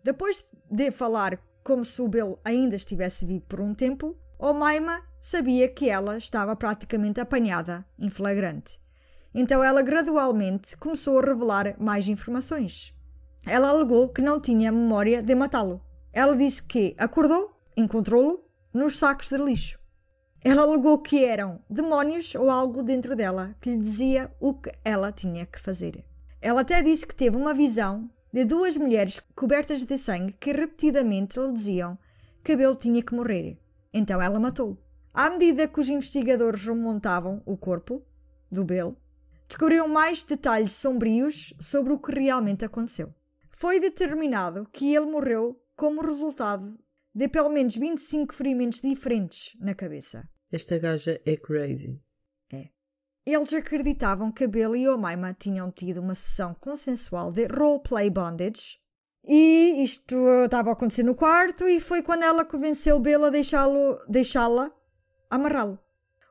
[0.06, 5.66] Depois de falar como se o Bill ainda estivesse vivo por um tempo, Omaima sabia
[5.66, 8.80] que ela estava praticamente apanhada em flagrante.
[9.34, 12.94] Então ela gradualmente começou a revelar mais informações.
[13.44, 15.82] Ela alegou que não tinha memória de matá-lo.
[16.12, 19.76] Ela disse que acordou, encontrou-lo nos sacos de lixo.
[20.44, 25.10] Ela alegou que eram demónios ou algo dentro dela que lhe dizia o que ela
[25.10, 26.04] tinha que fazer.
[26.40, 31.40] Ela até disse que teve uma visão de duas mulheres cobertas de sangue que repetidamente
[31.40, 31.98] lhe diziam
[32.44, 33.58] que Bill tinha que morrer.
[33.94, 34.76] Então ela matou.
[35.14, 38.04] À medida que os investigadores remontavam o corpo
[38.52, 38.94] do Bill,
[39.48, 43.10] descobriram mais detalhes sombrios sobre o que realmente aconteceu.
[43.52, 46.78] Foi determinado que ele morreu como resultado
[47.14, 50.28] de pelo menos 25 ferimentos diferentes na cabeça.
[50.52, 51.98] Esta gaja é crazy.
[53.26, 58.78] Eles acreditavam que a Bill e Omaima tinham tido uma sessão consensual de roleplay bondage
[59.24, 63.98] e isto estava a acontecer no quarto e foi quando ela convenceu Bill a deixá-lo,
[64.08, 64.70] deixá-la
[65.28, 65.76] amarrá-lo.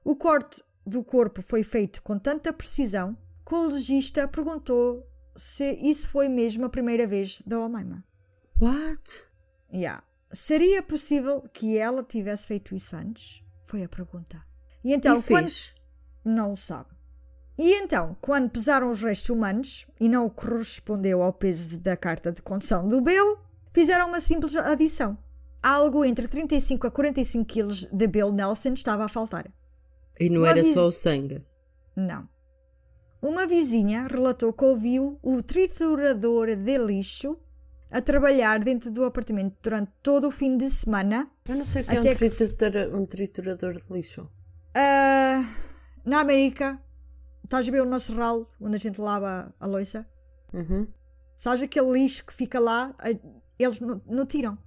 [0.06, 5.06] O corte do corpo foi feito com tanta precisão que o legista perguntou
[5.36, 8.06] se isso foi mesmo a primeira vez da Omaima.
[8.62, 9.28] What?
[9.74, 10.02] Yeah.
[10.32, 13.44] Seria possível que ela tivesse feito isso antes?
[13.66, 14.42] Foi a pergunta.
[14.82, 15.44] E então, e quando.
[15.44, 15.76] fez?
[16.26, 16.90] Não o sabe.
[17.58, 22.42] E então, quando pesaram os restos humanos e não correspondeu ao peso da carta de
[22.42, 23.38] condução do Bill,
[23.74, 25.18] fizeram uma simples adição.
[25.64, 29.48] Algo entre 35 a 45 quilos de Bill Nelson estava a faltar.
[30.20, 31.42] E não Uma era vis- só o sangue.
[31.96, 32.28] Não.
[33.22, 37.38] Uma vizinha relatou que ouviu o triturador de lixo
[37.90, 41.86] a trabalhar dentro do apartamento durante todo o fim de semana Eu não sei o
[41.86, 44.30] que é Até um, que- triturador, um triturador de lixo.
[44.76, 45.44] Ah,
[46.06, 46.82] na América,
[47.44, 50.08] estás a ver o nosso ralo onde a gente lava a louça?
[50.54, 50.88] Uhum.
[51.36, 52.96] Sabes aquele lixo que fica lá?
[53.60, 54.58] Eles não, não tiram.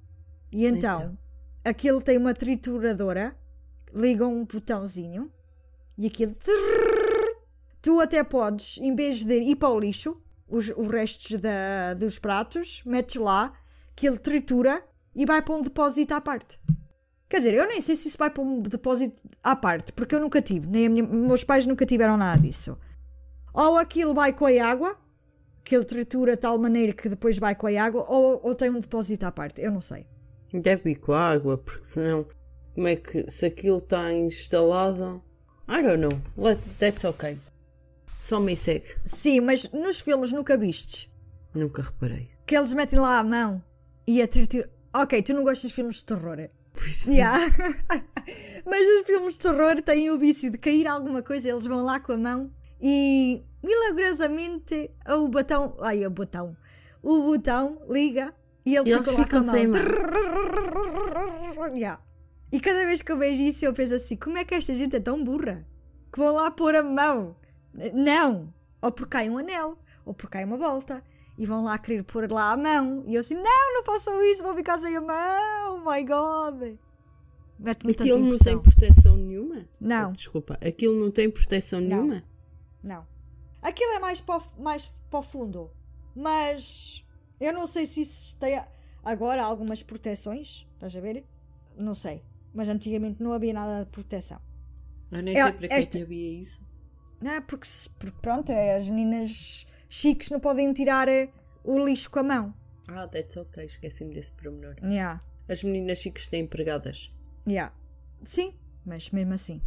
[0.52, 1.19] E então, Então.
[1.65, 3.36] aquilo tem uma trituradora,
[3.94, 5.31] ligam um botãozinho
[5.97, 6.35] e aquilo.
[6.35, 7.36] trrr,
[7.81, 12.19] tu até podes, em vez de ir para o lixo, os, os restos da, dos
[12.19, 13.52] pratos, metes lá,
[13.94, 14.82] que ele tritura
[15.15, 16.59] e vai para um depósito à parte.
[17.28, 20.20] Quer dizer, eu nem sei se isso vai para um depósito à parte, porque eu
[20.20, 22.78] nunca tive, nem minha- meus pais nunca tiveram nada disso.
[23.52, 24.96] Ou aquilo vai com a água,
[25.62, 28.70] que ele tritura de tal maneira que depois vai com a água, ou, ou tem
[28.70, 30.06] um depósito à parte, eu não sei.
[30.52, 32.26] Deve ir com a água, porque senão,
[32.74, 35.22] como é que, se aquilo está instalado.
[35.68, 36.18] I don't know.
[36.36, 37.36] Let, that's okay.
[38.18, 38.86] Só me segue.
[39.05, 41.10] Sim, mas nos filmes nunca vistes
[41.55, 42.30] Nunca reparei.
[42.46, 43.62] que eles metem lá a mão
[44.06, 44.68] e a triturar.
[44.94, 46.48] Ok, tu não gostas de filmes de terror.
[46.78, 47.36] Pois Yeah.
[48.64, 51.98] Mas os filmes de terror têm o vício de cair alguma coisa, eles vão lá
[51.98, 55.76] com a mão e milagrosamente o botão.
[55.80, 56.56] Ai, o botão.
[57.02, 58.32] O botão liga
[58.64, 59.76] e eles, eles ficam lá com a ficam sem mão.
[61.76, 62.00] Yeah.
[62.52, 64.94] E cada vez que eu vejo isso, eu penso assim: como é que esta gente
[64.96, 65.66] é tão burra?
[66.12, 67.36] Que vão lá pôr a mão.
[67.92, 68.55] Não!
[68.80, 71.02] Ou porque cai um anel, ou porque cai uma volta.
[71.39, 73.05] E vão lá querer pôr lá a mão.
[73.06, 75.78] E eu assim: não, não façam isso, vão ficar sem a mão.
[75.85, 76.78] Oh my god!
[77.59, 79.69] Mete-me Aquilo não tem proteção nenhuma?
[79.81, 80.12] Não.
[80.12, 82.23] Desculpa, aquilo não tem proteção nenhuma?
[82.82, 83.06] Não.
[83.62, 85.70] Aquilo é mais para, o- mais para o fundo.
[86.15, 87.05] Mas
[87.40, 88.60] eu não sei se isso tem
[89.05, 90.66] agora algumas proteções.
[90.74, 91.24] Estás a ver?
[91.77, 92.23] Não sei.
[92.55, 94.40] Mas antigamente não havia nada de proteção.
[95.10, 96.65] Eu nem É, sei para que é havia isso.
[97.20, 97.40] Não é?
[97.40, 97.66] Porque,
[97.98, 101.31] porque pronto, é, as meninas chiques não podem tirar eh,
[101.65, 102.55] o lixo com a mão.
[102.89, 104.77] Ah, that's ok, esqueci-me desse pormenor.
[104.82, 105.20] Yeah.
[105.48, 107.15] As meninas chiques têm empregadas.
[107.47, 107.74] Yeah.
[108.23, 108.55] Sim,
[108.85, 109.62] mas mesmo assim.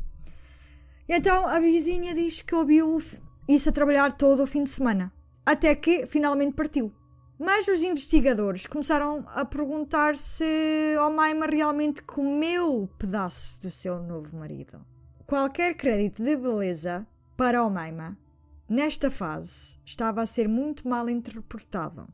[1.07, 3.01] Então a vizinha diz que ouviu
[3.47, 5.11] isso a trabalhar todo o fim de semana.
[5.45, 6.93] Até que finalmente partiu.
[7.37, 14.85] Mas os investigadores começaram a perguntar se Omaima realmente comeu pedaços do seu novo marido.
[15.25, 18.15] Qualquer crédito de beleza para Omaima,
[18.71, 22.07] nesta fase, estava a ser muito mal interpretado.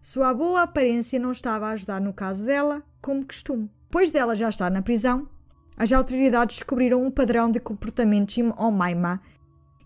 [0.00, 3.68] Sua boa aparência não estava a ajudar no caso dela, como costume.
[3.82, 5.28] Depois dela já estar na prisão,
[5.76, 9.20] as autoridades descobriram um padrão de comportamentos em Omaima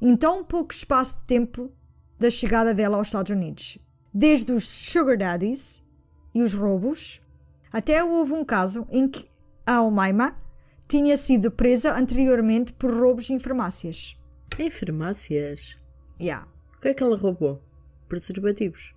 [0.02, 1.72] em tão pouco espaço de tempo
[2.18, 3.78] da chegada dela aos Estados Unidos.
[4.12, 5.82] Desde os sugar daddies
[6.34, 7.22] e os roubos,
[7.72, 9.26] até houve um caso em que
[9.64, 10.36] a Omaima
[10.86, 14.19] tinha sido presa anteriormente por roubos em farmácias.
[14.60, 15.78] Em farmácias.
[16.20, 16.46] Yeah.
[16.76, 17.62] O que é que ela roubou?
[18.08, 18.94] Preservativos.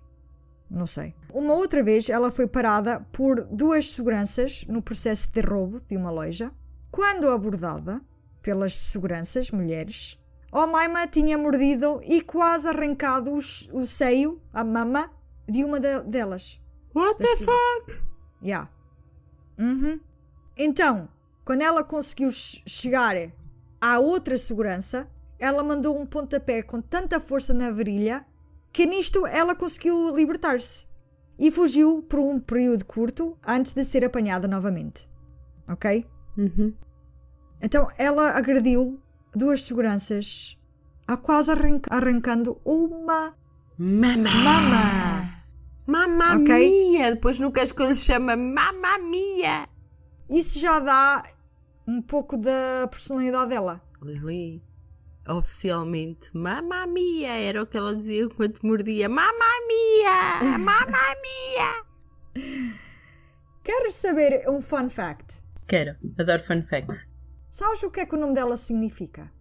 [0.70, 1.14] Não sei.
[1.32, 6.10] Uma outra vez ela foi parada por duas seguranças no processo de roubo de uma
[6.10, 6.52] loja.
[6.90, 8.00] Quando abordada
[8.42, 10.18] pelas seguranças mulheres,
[10.52, 15.10] Omaima tinha mordido e quase arrancado o seio, a mama,
[15.48, 16.60] de uma de- delas.
[16.94, 18.02] What the fuck?
[18.42, 18.70] Yeah.
[19.58, 19.98] Uhum.
[20.56, 21.08] Então,
[21.44, 23.16] quando ela conseguiu ch- chegar
[23.80, 25.10] à outra segurança,
[25.44, 28.24] ela mandou um pontapé com tanta força na virilha
[28.72, 30.86] que nisto ela conseguiu libertar-se
[31.38, 35.08] e fugiu por um período curto antes de ser apanhada novamente.
[35.68, 36.04] ok?
[36.38, 36.74] Uhum.
[37.60, 39.00] Então ela agrediu
[39.34, 40.58] duas seguranças,
[41.06, 43.34] a quase arranca- arrancando uma
[43.78, 44.30] Mamá!
[44.44, 45.34] mama.
[45.86, 46.46] Mamma Ok.
[46.54, 47.10] mia!
[47.14, 49.68] Depois no casco lhe chama Mamma mia!
[50.30, 51.22] Isso já dá
[51.86, 53.82] um pouco da personalidade dela.
[54.02, 54.62] Lili,
[55.28, 57.30] oficialmente, Mamma mia!
[57.30, 59.08] Era o que ela dizia enquanto mordia.
[59.08, 60.58] Mamma mia!
[60.58, 62.84] Mamma mia!
[63.62, 65.42] Queres saber um fun fact?
[65.66, 65.96] Quero.
[66.18, 67.08] Adoro fun facts.
[67.50, 69.32] Sabes o que é que o nome dela significa?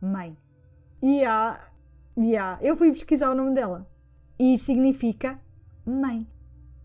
[0.00, 0.36] Mãe.
[1.02, 1.60] Yeah,
[2.16, 2.58] yeah.
[2.62, 3.90] Eu fui pesquisar o nome dela.
[4.38, 5.40] E significa
[5.84, 6.26] mãe.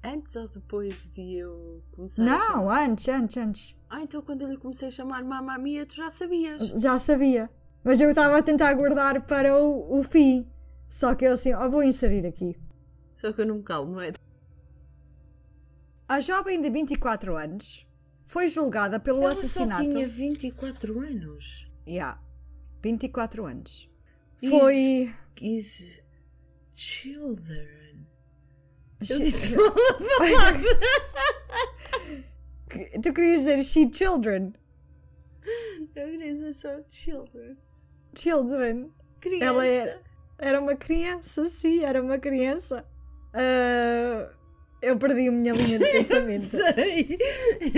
[0.03, 2.55] Antes ou depois de eu começar a chamar?
[2.55, 3.79] Não, antes, antes, antes.
[3.89, 6.69] Ah, então quando eu lhe comecei a chamar Mamma mia, tu já sabias.
[6.81, 7.49] Já sabia.
[7.83, 10.47] Mas eu estava a tentar guardar para o, o fim.
[10.87, 12.55] Só que eu assim, ó, vou inserir aqui.
[13.13, 14.11] Só que eu não me calmo, não é?
[16.07, 17.87] A jovem de 24 anos
[18.25, 19.83] foi julgada pelo Ela assassinato.
[19.83, 21.71] só tinha 24 anos.
[21.87, 22.19] Yeah,
[22.81, 23.89] 24 anos.
[24.41, 25.09] Is- Foi.
[25.41, 26.03] Is
[26.75, 28.05] children.
[29.09, 30.79] Eu disse mal a palavra.
[33.01, 34.53] Tu querias dizer she children?
[35.95, 37.57] Eu queria dizer só children.
[38.19, 38.91] Children.
[39.19, 39.45] Criança.
[39.45, 39.99] Ela é-
[40.41, 42.85] Era uma criança, sim, era uma criança.
[43.33, 44.29] Ah,
[44.81, 46.41] eu perdi a minha linha de pensamento.
[46.41, 47.17] Sei.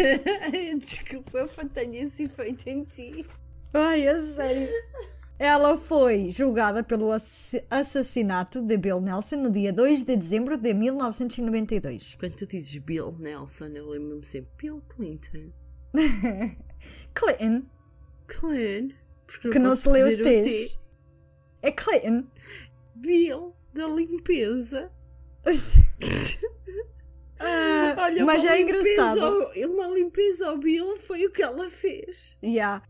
[0.77, 3.25] Desculpa, eu tenho esse efeito em ti.
[3.73, 4.67] Ai, é sério.
[5.39, 10.71] Ela foi julgada pelo ass- assassinato de Bill Nelson no dia 2 de dezembro de
[10.71, 12.13] 1992.
[12.19, 15.51] Quando tu dizes Bill Nelson, eu lembro-me sempre Bill Clinton.
[17.15, 17.63] Clinton,
[18.27, 18.95] Clinton.
[19.31, 20.79] Porque que não se lê os T's.
[21.61, 22.27] É Clinton.
[22.95, 24.91] Bill da limpeza.
[27.43, 29.19] Ah, Olha, mas é engraçado.
[29.19, 32.37] ao- Uma limpeza ao Bill foi o que ela fez.
[32.43, 32.83] Yeah.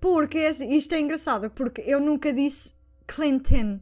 [0.00, 2.74] Porque assim, isto é engraçado, porque eu nunca disse
[3.06, 3.80] Clinton.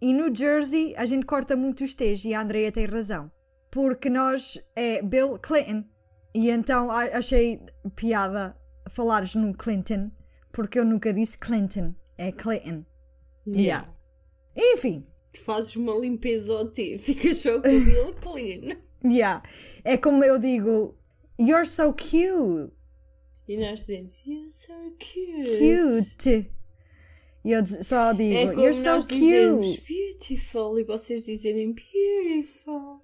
[0.00, 3.28] E no Jersey a gente corta muito os T's e a Andrea tem razão.
[3.72, 5.84] Porque nós é Bill Clinton.
[6.32, 7.60] E então achei
[7.96, 8.56] piada
[8.90, 10.12] falares no Clinton,
[10.56, 11.94] porque eu nunca disse Clinton.
[12.18, 12.84] É Clinton.
[13.46, 13.84] Yeah.
[14.56, 18.76] Enfim, Tu fazes uma limpeza ao T, ficas só com o Bill clean.
[19.04, 19.42] yeah.
[19.84, 20.96] É como eu digo,
[21.38, 22.72] You're so cute.
[23.46, 26.16] E nós dizemos, you're so cute.
[26.18, 26.50] Cute.
[27.44, 29.82] E eu só digo, É como You're so cute.
[29.86, 33.00] beautiful e vocês dizerem beautiful.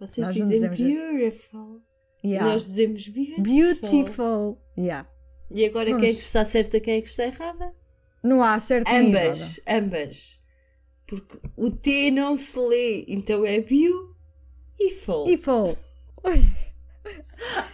[0.00, 1.80] Vocês Nós dizem dizemos- beautiful.
[2.24, 2.48] Yeah.
[2.48, 3.44] E nós dizemos beautiful.
[3.44, 4.58] Beautiful.
[4.76, 5.08] Yeah.
[5.54, 7.74] E agora quem é que está certa, quem é que está errada?
[8.22, 8.84] Não há errado.
[8.88, 10.40] Ambas, ambas.
[11.06, 15.28] Porque o T não se lê, então é beautiful.
[15.28, 15.76] E full.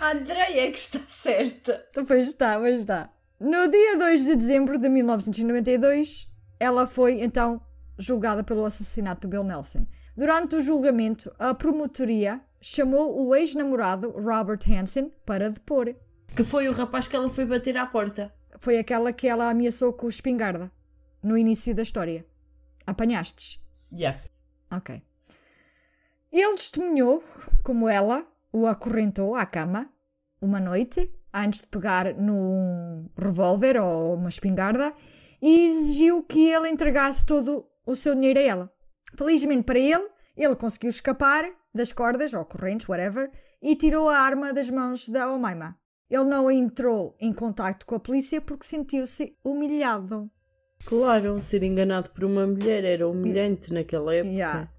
[0.01, 1.86] A Andreia é que está certa.
[2.07, 3.11] Pois está, pois está.
[3.39, 6.28] No dia 2 de dezembro de 1992,
[6.59, 7.61] ela foi então
[7.98, 9.86] julgada pelo assassinato de Bill Nelson.
[10.15, 15.94] Durante o julgamento, a promotoria chamou o ex-namorado Robert Hansen para depor.
[16.36, 18.32] Que foi o rapaz que ela foi bater à porta.
[18.61, 20.70] Foi aquela que ela ameaçou com o espingarda
[21.23, 22.27] no início da história.
[22.86, 23.62] Apanhastes?
[23.93, 24.19] Yeah.
[24.70, 25.02] Ok.
[26.32, 27.23] Ele testemunhou
[27.62, 29.90] como ela o acorrentou à cama
[30.40, 34.93] uma noite antes de pegar num revólver ou uma espingarda
[35.43, 38.73] e exigiu que ele entregasse todo o seu dinheiro a ela.
[39.16, 41.44] Felizmente para ele, ele conseguiu escapar
[41.74, 43.31] das cordas ou correntes, whatever,
[43.62, 45.80] e tirou a arma das mãos da Omaima.
[46.11, 50.31] Ele não entrou em contacto com a polícia porque sentiu-se humilhado.
[50.85, 54.32] Claro, ser enganado por uma mulher era humilhante naquela época.
[54.35, 54.73] Yeah.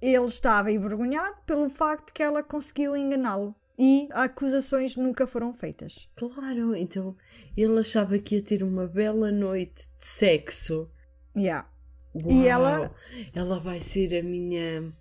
[0.00, 6.08] Ele estava envergonhado pelo facto que ela conseguiu enganá-lo e acusações nunca foram feitas.
[6.14, 7.16] Claro, então
[7.56, 10.88] ele achava que ia ter uma bela noite de sexo.
[11.36, 11.68] Yeah.
[12.14, 12.90] Uau, E ela-
[13.34, 14.92] Ela vai ser a minha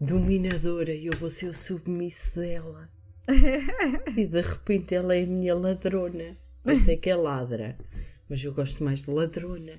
[0.00, 2.90] dominadora e eu vou ser o submisso dela.
[4.16, 6.36] e de repente ela é a minha ladrona.
[6.64, 7.76] Eu sei que é ladra,
[8.28, 9.72] mas eu gosto mais de ladrona.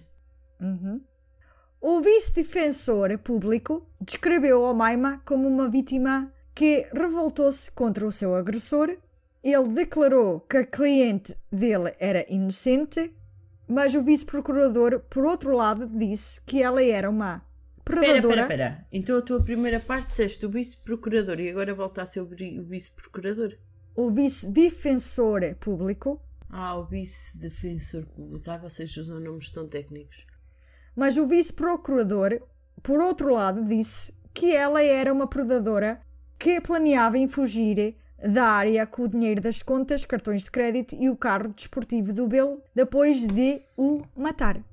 [1.82, 8.98] O vice-defensor público descreveu Omaima como uma vítima que revoltou-se contra o seu agressor.
[9.44, 13.14] Ele declarou que a cliente dele era inocente,
[13.68, 17.46] mas o vice-procurador, por outro lado, disse que ela era uma
[17.86, 18.42] Espera, predadora.
[18.42, 18.88] espera, espera.
[18.92, 23.56] Então a tua primeira parte disseste o vice-procurador e agora volta a ser o vice-procurador?
[23.96, 26.20] O vice-defensor público
[26.50, 28.50] Ah, o vice-defensor público.
[28.50, 30.26] Ah, vocês usam nomes tão técnicos.
[30.96, 32.40] Mas o vice-procurador,
[32.82, 36.00] por outro lado, disse que ela era uma predadora
[36.40, 41.10] que planeava em fugir da área com o dinheiro das contas, cartões de crédito e
[41.10, 44.64] o carro desportivo do Bill depois de o matar.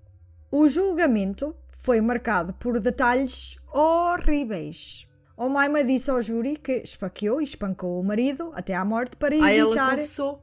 [0.51, 5.09] O julgamento foi marcado por detalhes horríveis.
[5.37, 9.53] Omaima disse ao júri que esfaqueou e espancou o marido até à morte para Ah,
[9.53, 10.43] ela evitar confessou.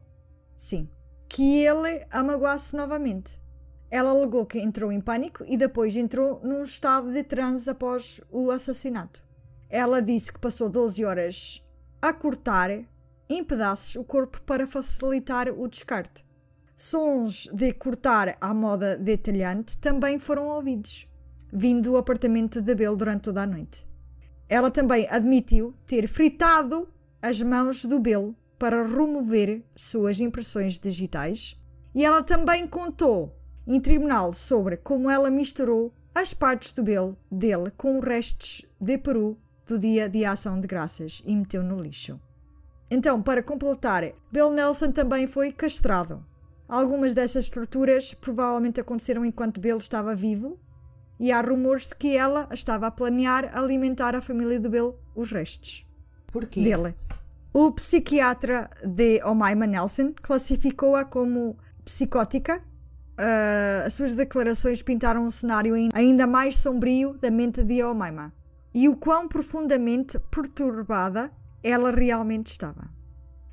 [0.56, 0.90] sim,
[1.30, 3.40] que ele a magoasse novamente.
[3.92, 8.50] Ela alegou que entrou em pânico e depois entrou num estado de transe após o
[8.50, 9.24] assassinato.
[9.70, 11.64] Ela disse que passou 12 horas
[12.02, 12.72] a cortar
[13.30, 16.26] em pedaços o corpo para facilitar o descarte.
[16.76, 21.08] Sons de cortar à moda detalhante também foram ouvidos,
[21.52, 23.88] vindo do apartamento de Bill durante toda a noite.
[24.50, 26.88] Ela também admitiu ter fritado
[27.22, 31.58] as mãos do Bill para remover suas impressões digitais
[31.94, 37.72] e ela também contou em tribunal sobre como ela misturou as partes do Bill dele
[37.76, 42.20] com os restos de peru do dia de ação de graças e meteu no lixo.
[42.90, 46.26] Então, para completar, Bill Nelson também foi castrado.
[46.70, 50.58] Algumas dessas torturas provavelmente aconteceram enquanto Bill estava vivo
[51.20, 55.32] e há rumores de que ela estava a planear alimentar a família de Bill os
[55.32, 55.86] restos
[56.32, 56.62] Porquê?
[56.64, 56.94] dele.
[57.54, 62.60] O psiquiatra de Omaima Nelson classificou-a como psicótica.
[63.18, 68.32] Ah, as suas declarações pintaram um cenário ain- ainda mais sombrio da mente de Omaima
[68.74, 71.32] e o quão profundamente perturbada
[71.64, 72.88] ela realmente estava.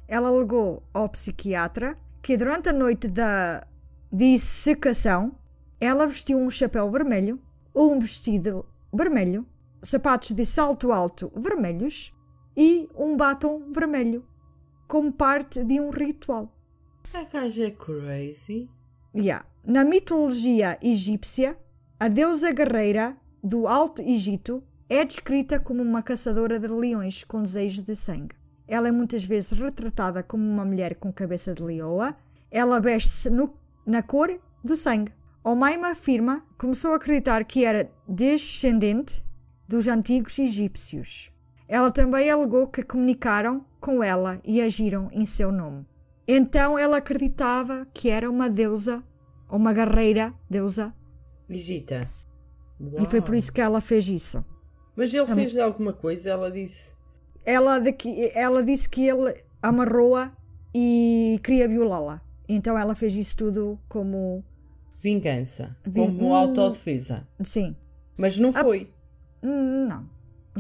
[0.07, 3.67] Ela alegou ao psiquiatra que durante a noite da
[4.13, 5.35] dissecação
[5.81, 7.41] ela vestiu um chapéu vermelho,
[7.75, 9.47] um vestido vermelho,
[9.83, 12.15] sapatos de salto alto vermelhos
[12.57, 14.25] e um batom vermelho,
[14.87, 16.53] como parte de um ritual.
[17.13, 18.69] A gaja é crazy.
[19.15, 19.47] Yeah.
[19.65, 21.59] Na mitologia egípcia,
[21.99, 27.83] a deusa guerreira do Alto Egito é descrita como uma caçadora de leões com desejo
[27.83, 28.35] de sangue.
[28.67, 32.17] Ela é muitas vezes retratada como uma mulher com cabeça de leoa.
[32.51, 33.31] Ela veste-se
[33.87, 35.13] na cor do sangue.
[35.45, 39.23] Omaima afirma que começou a acreditar que era descendente
[39.69, 41.31] dos antigos egípcios.
[41.69, 45.87] Ela também alegou que comunicaram com ela e agiram em seu nome.
[46.27, 49.05] Então ela acreditava que era uma deusa,
[49.51, 50.95] uma guerreira deusa,
[51.49, 52.09] Legita.
[53.03, 54.43] e foi por isso que ela fez isso.
[54.97, 56.95] Mas ele fez-lhe alguma coisa, ela disse.
[57.45, 60.33] Ela, de que- ela disse que ele amarrou-a
[60.75, 62.23] e queria violá-la.
[62.49, 64.43] Então ela fez isso tudo como.
[64.97, 65.77] Vingança.
[65.85, 66.35] Vin- Como Hum.
[66.35, 67.27] autodefesa.
[67.43, 67.77] Sim.
[68.19, 68.91] Mas não foi.
[69.43, 70.09] Hum, Não,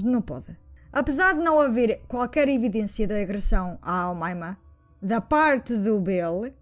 [0.02, 0.56] não pode.
[0.92, 4.58] Apesar de não haver qualquer evidência de agressão à Almaima
[5.00, 6.52] da parte do Bill,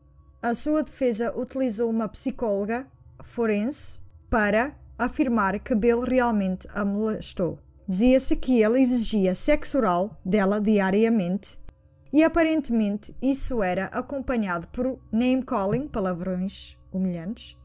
[0.42, 2.86] a sua defesa utilizou uma psicóloga
[3.22, 4.00] forense
[4.30, 7.58] para afirmar que Bill realmente a molestou.
[7.88, 11.58] Dizia-se que ele exigia sexo oral dela diariamente
[12.12, 17.56] e aparentemente isso era acompanhado por name-calling, palavrões humilhantes.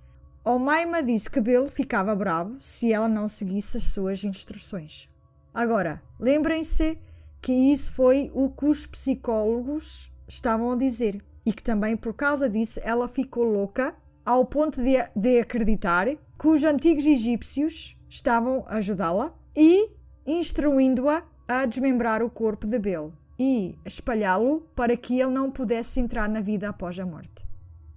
[0.47, 5.09] Omaima disse que Bill ficava bravo se ela não seguisse as suas instruções.
[5.53, 6.97] Agora, lembrem-se
[7.41, 12.49] que isso foi o que os psicólogos estavam a dizer e que também por causa
[12.49, 13.93] disso ela ficou louca
[14.25, 19.91] ao ponto de, de acreditar que os antigos egípcios estavam a ajudá-la e
[20.25, 26.29] instruindo-a a desmembrar o corpo de Bill e espalhá-lo para que ele não pudesse entrar
[26.29, 27.45] na vida após a morte.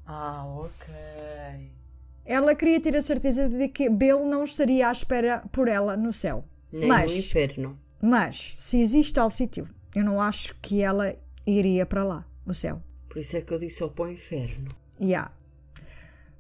[0.05, 1.10] Ah, ok.
[2.31, 6.13] Ela queria ter a certeza de que Bill não estaria à espera por ela no
[6.13, 6.45] céu.
[6.73, 7.81] Nem mas, no inferno.
[8.01, 9.67] mas, se existe tal sítio,
[9.97, 11.13] eu não acho que ela
[11.45, 12.81] iria para lá, no céu.
[13.09, 14.71] Por isso é que eu disse ao para o inferno.
[15.01, 15.33] Yeah.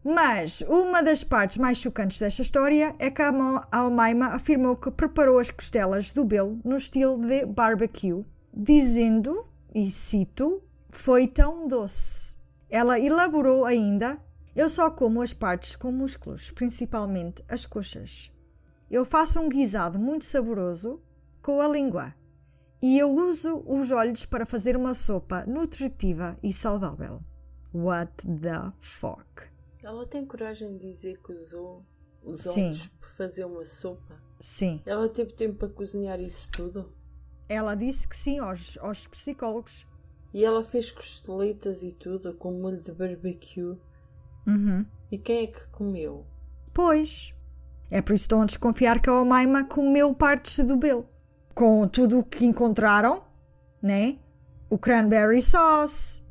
[0.04, 3.32] Mas uma das partes mais chocantes desta história é que a
[3.72, 9.44] Almaima afirmou que preparou as costelas do Bill no estilo de barbecue, dizendo,
[9.74, 12.36] e cito, foi tão doce.
[12.70, 14.16] Ela elaborou ainda:
[14.54, 18.32] Eu só como as partes com músculos, principalmente as coxas.
[18.90, 21.00] Eu faço um guisado muito saboroso
[21.42, 22.14] com a língua.
[22.82, 27.20] E eu uso os olhos para fazer uma sopa nutritiva e saudável.
[27.72, 29.48] What the fuck?
[29.82, 31.84] Ela tem coragem de dizer que usou
[32.24, 32.66] os Sim.
[32.66, 34.20] olhos para fazer uma sopa.
[34.40, 34.82] Sim.
[34.84, 36.92] Ela teve tempo para cozinhar isso tudo.
[37.48, 39.86] Ela disse que sim aos, aos psicólogos.
[40.32, 43.76] E ela fez costelitas e tudo com molho de barbecue.
[45.10, 46.26] E quem é que comeu?
[46.72, 47.34] Pois.
[47.90, 51.06] É por isso que estão a desconfiar que a Omaima comeu partes do Bill.
[51.54, 53.22] Com tudo o que encontraram,
[53.82, 54.18] né?
[54.70, 56.22] O cranberry sauce,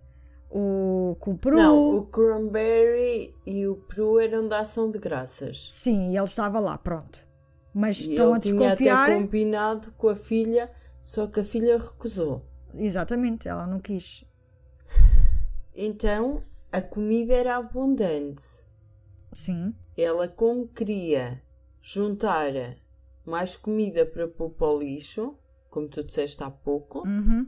[0.49, 1.57] o com o peru.
[1.57, 5.59] Não, o cranberry e o peru eram da ação de graças.
[5.61, 7.27] Sim, e ele estava lá, pronto.
[7.73, 9.03] Mas E estão a ele tinha desconfiar.
[9.09, 10.69] até combinado com a filha,
[11.01, 12.45] só que a filha recusou.
[12.73, 14.23] Exatamente, ela não quis.
[15.75, 18.41] Então a comida era abundante.
[19.33, 19.75] Sim.
[19.97, 21.41] Ela, como queria
[21.81, 22.51] juntar
[23.25, 25.37] mais comida para pôr para o lixo,
[25.69, 27.47] como tu disseste há pouco, Uhum.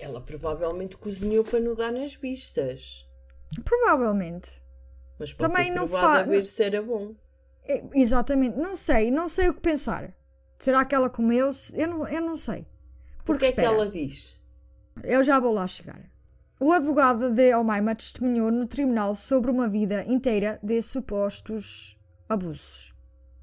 [0.00, 3.08] ela provavelmente cozinhou para não dar nas vistas.
[3.64, 4.62] Provavelmente.
[5.18, 7.14] Mas pode Também ter não fa- a ver se era bom.
[7.64, 10.14] É, Exatamente, não sei, não sei o que pensar.
[10.58, 11.78] Será que ela comeu-se?
[11.80, 12.62] Eu não, eu não sei.
[13.20, 14.42] O Porque que é que espera, ela diz?
[15.04, 16.10] eu já vou lá chegar.
[16.64, 21.98] O advogado de Almaima testemunhou no tribunal sobre uma vida inteira de supostos
[22.28, 22.94] abusos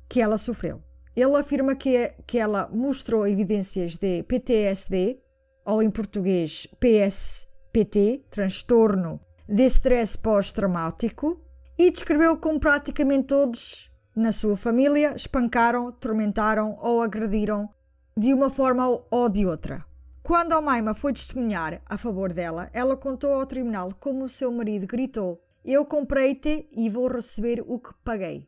[0.08, 0.82] que ela sofreu.
[1.18, 5.20] Ele afirma que, que ela mostrou evidências de PTSD,
[5.66, 9.20] ou em português PSPT, transtorno
[9.50, 11.42] de stress pós-traumático,
[11.78, 17.68] e descreveu como praticamente todos na sua família espancaram, tormentaram ou agrediram
[18.16, 19.89] de uma forma ou de outra.
[20.24, 24.86] Quando Almaima foi testemunhar a favor dela, ela contou ao tribunal como o seu marido
[24.86, 28.48] gritou: Eu comprei-te e vou receber o que paguei.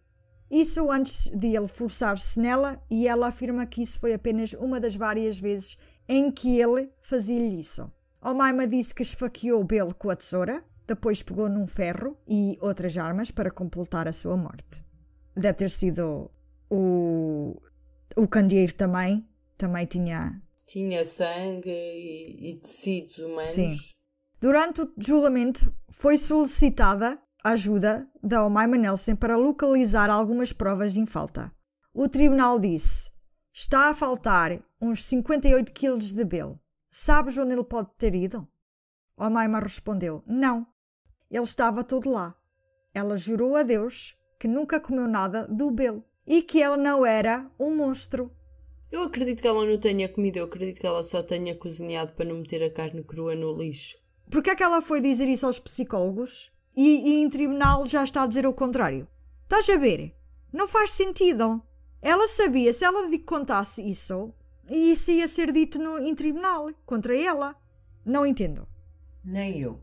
[0.50, 4.96] Isso antes de ele forçar-se nela, e ela afirma que isso foi apenas uma das
[4.96, 5.78] várias vezes
[6.08, 7.90] em que ele fazia-lhe isso.
[8.22, 13.32] Almaima disse que esfaqueou Belo com a tesoura, depois pegou num ferro e outras armas
[13.32, 14.84] para completar a sua morte.
[15.34, 16.30] Deve ter sido
[16.70, 17.56] o,
[18.18, 19.26] o candeeiro também,
[19.58, 20.42] também tinha
[20.72, 23.50] Tinha sangue e, e tecidos humanos.
[23.50, 23.76] Sim.
[24.40, 31.54] Durante o julgamento, foi solicitada ajuda da Omaima Nelson para localizar algumas provas em falta.
[31.94, 33.12] O tribunal disse:
[33.54, 36.58] Está a faltar uns 58 quilos de belo.
[36.88, 38.48] Sabes onde ele pode ter ido?
[39.18, 40.66] Omaima respondeu: Não.
[41.30, 42.34] Ele estava todo lá.
[42.94, 47.52] Ela jurou a Deus que nunca comeu nada do belo e que ela não era
[47.60, 48.32] um monstro.
[48.92, 52.26] Eu acredito que ela não tenha comido, eu acredito que ela só tenha cozinhado para
[52.26, 53.98] não meter a carne crua no lixo.
[54.30, 58.24] Porquê é que ela foi dizer isso aos psicólogos e, e em tribunal já está
[58.24, 59.08] a dizer o contrário?
[59.44, 60.14] Estás a ver?
[60.52, 61.64] Não faz sentido.
[62.02, 64.34] Ela sabia, se ela lhe contasse isso,
[64.70, 67.56] isso ia ser dito no, em tribunal contra ela.
[68.06, 68.68] Não entendo.
[69.24, 69.80] Nem eu.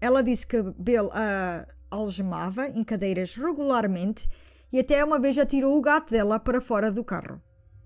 [0.00, 4.28] Ela disse que Bill a algemava em cadeiras regularmente
[4.72, 7.40] e até uma vez atirou o gato dela para fora do carro.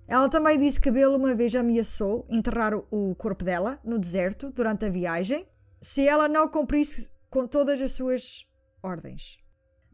[0.06, 4.84] Ela também disse que Bill uma vez ameaçou enterrar o corpo dela no deserto durante
[4.84, 5.48] a viagem
[5.80, 8.46] se ela não cumprisse com todas as suas
[8.82, 9.38] ordens.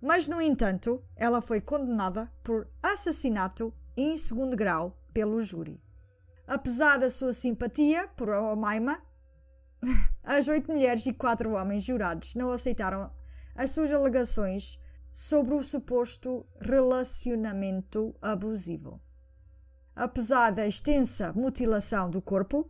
[0.02, 5.82] Mas, no entanto, ela foi condenada por assassinato em segundo grau pelo júri.
[6.46, 9.00] Apesar da sua simpatia por Omaima,
[10.24, 13.12] as oito mulheres e quatro homens jurados não aceitaram
[13.54, 14.78] as suas alegações
[15.12, 19.00] sobre o suposto relacionamento abusivo.
[20.00, 22.66] Apesar da extensa mutilação do corpo,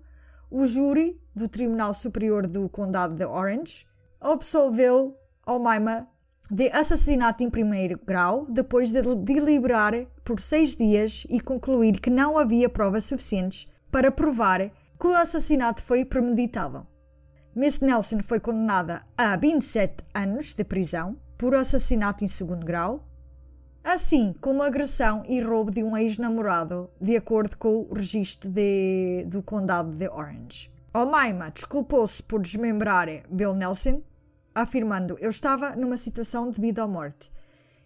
[0.51, 3.87] o júri do Tribunal Superior do Condado de Orange
[4.21, 5.17] absolveu
[5.47, 6.09] Almaima
[6.51, 9.95] de assassinato em primeiro grau depois de deliberar
[10.25, 15.85] por seis dias e concluir que não havia provas suficientes para provar que o assassinato
[15.85, 16.85] foi premeditado.
[17.55, 23.07] Miss Nelson foi condenada a 27 anos de prisão por assassinato em segundo grau,
[23.93, 29.43] assim como agressão e roubo de um ex-namorado, de acordo com o registro de- do
[29.43, 30.71] condado de Orange.
[30.95, 34.03] Omaima desculpou-se por desmembrar Bill Nelson,
[34.55, 37.31] afirmando: Eu estava numa situação de vida ou morte.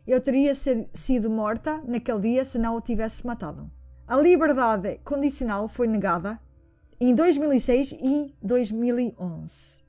[0.07, 3.71] Eu teria sido morta naquele dia se não o tivesse matado.
[4.07, 6.39] A liberdade condicional foi negada
[7.01, 9.83] em 2006 e 2011.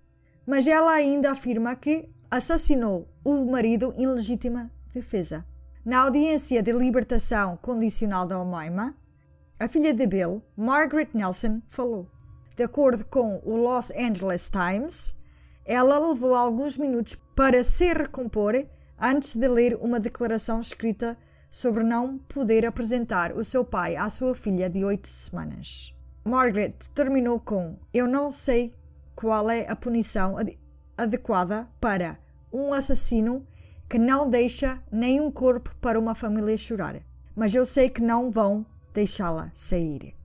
[0.46, 5.46] Mas ela ainda afirma que assassinou o marido em legítima defesa.
[5.86, 8.96] Na audiência de libertação condicional da Omaima,
[9.60, 12.08] a filha de Bill, Margaret Nelson, falou.
[12.56, 15.16] De acordo com o Los Angeles Times,
[15.66, 18.66] ela levou alguns minutos para se recompor
[19.00, 21.18] antes de ler uma declaração escrita
[21.50, 25.94] sobre não poder apresentar o seu pai à sua filha de oito semanas.
[26.24, 28.74] Margaret terminou com: Eu não sei
[29.16, 30.58] qual é a punição ad-
[30.98, 32.18] adequada para
[32.52, 33.46] um assassino
[33.90, 37.00] que não deixa nenhum corpo para uma família chorar,
[37.36, 40.16] mas eu sei que não vão deixá-la sair.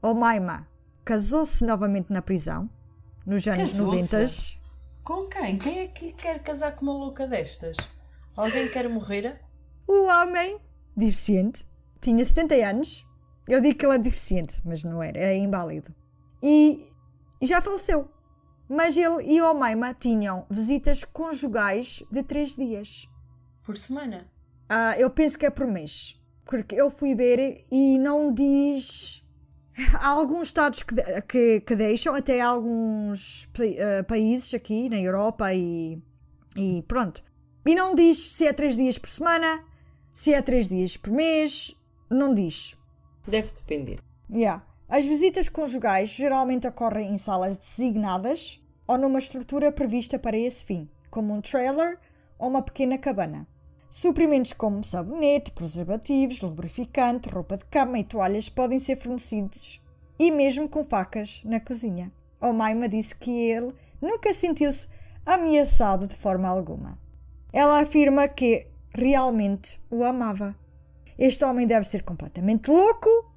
[0.00, 0.68] Omaima
[1.04, 2.70] casou-se novamente na prisão,
[3.26, 4.56] nos anos Casou-se?
[4.56, 4.62] 90.
[5.04, 5.58] Com quem?
[5.58, 7.76] Quem é que quer casar com uma louca destas?
[8.36, 9.40] Alguém quer morrer?
[9.86, 10.58] O homem,
[10.96, 11.66] deficiente,
[12.00, 13.04] tinha 70 anos.
[13.48, 15.92] Eu digo que ele é deficiente, mas não era, era inválido.
[16.42, 16.88] E,
[17.40, 18.08] e já faleceu.
[18.68, 23.08] Mas ele e Omaima tinham visitas conjugais de 3 dias.
[23.62, 24.30] Por semana.
[24.68, 26.20] Ah, eu penso que é por mês.
[26.44, 29.22] Porque eu fui ver e não diz.
[29.94, 36.02] Há alguns estados que, que, que deixam, até alguns eh, países aqui na Europa e,
[36.56, 37.22] e pronto.
[37.64, 39.64] E não diz se é 3 dias por semana,
[40.12, 41.76] se é 3 dias por mês,
[42.10, 42.76] não diz.
[43.26, 44.00] Deve depender.
[44.30, 44.66] Yeah.
[44.92, 50.86] As visitas conjugais geralmente ocorrem em salas designadas ou numa estrutura prevista para esse fim,
[51.10, 51.98] como um trailer
[52.38, 53.48] ou uma pequena cabana.
[53.88, 59.80] Suprimentos como sabonete, preservativos, lubrificante, roupa de cama e toalhas podem ser fornecidos,
[60.18, 62.12] e mesmo com facas na cozinha.
[62.38, 64.88] Omaima disse que ele nunca sentiu-se
[65.24, 66.98] ameaçado de forma alguma.
[67.50, 70.54] Ela afirma que realmente o amava.
[71.18, 73.31] Este homem deve ser completamente louco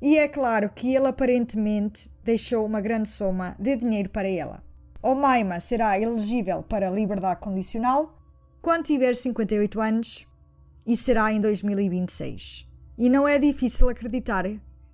[0.00, 4.62] e é claro que ele aparentemente deixou uma grande soma de dinheiro para ela.
[5.02, 8.16] Omaima será elegível para liberdade condicional
[8.60, 10.26] quando tiver 58 anos
[10.86, 12.66] e será em 2026.
[12.96, 14.44] E não é difícil acreditar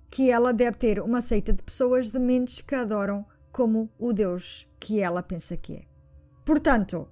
[0.09, 4.99] que ela deve ter uma seita de pessoas dementes que adoram como o Deus que
[4.99, 5.81] ela pensa que é.
[6.45, 7.07] Portanto,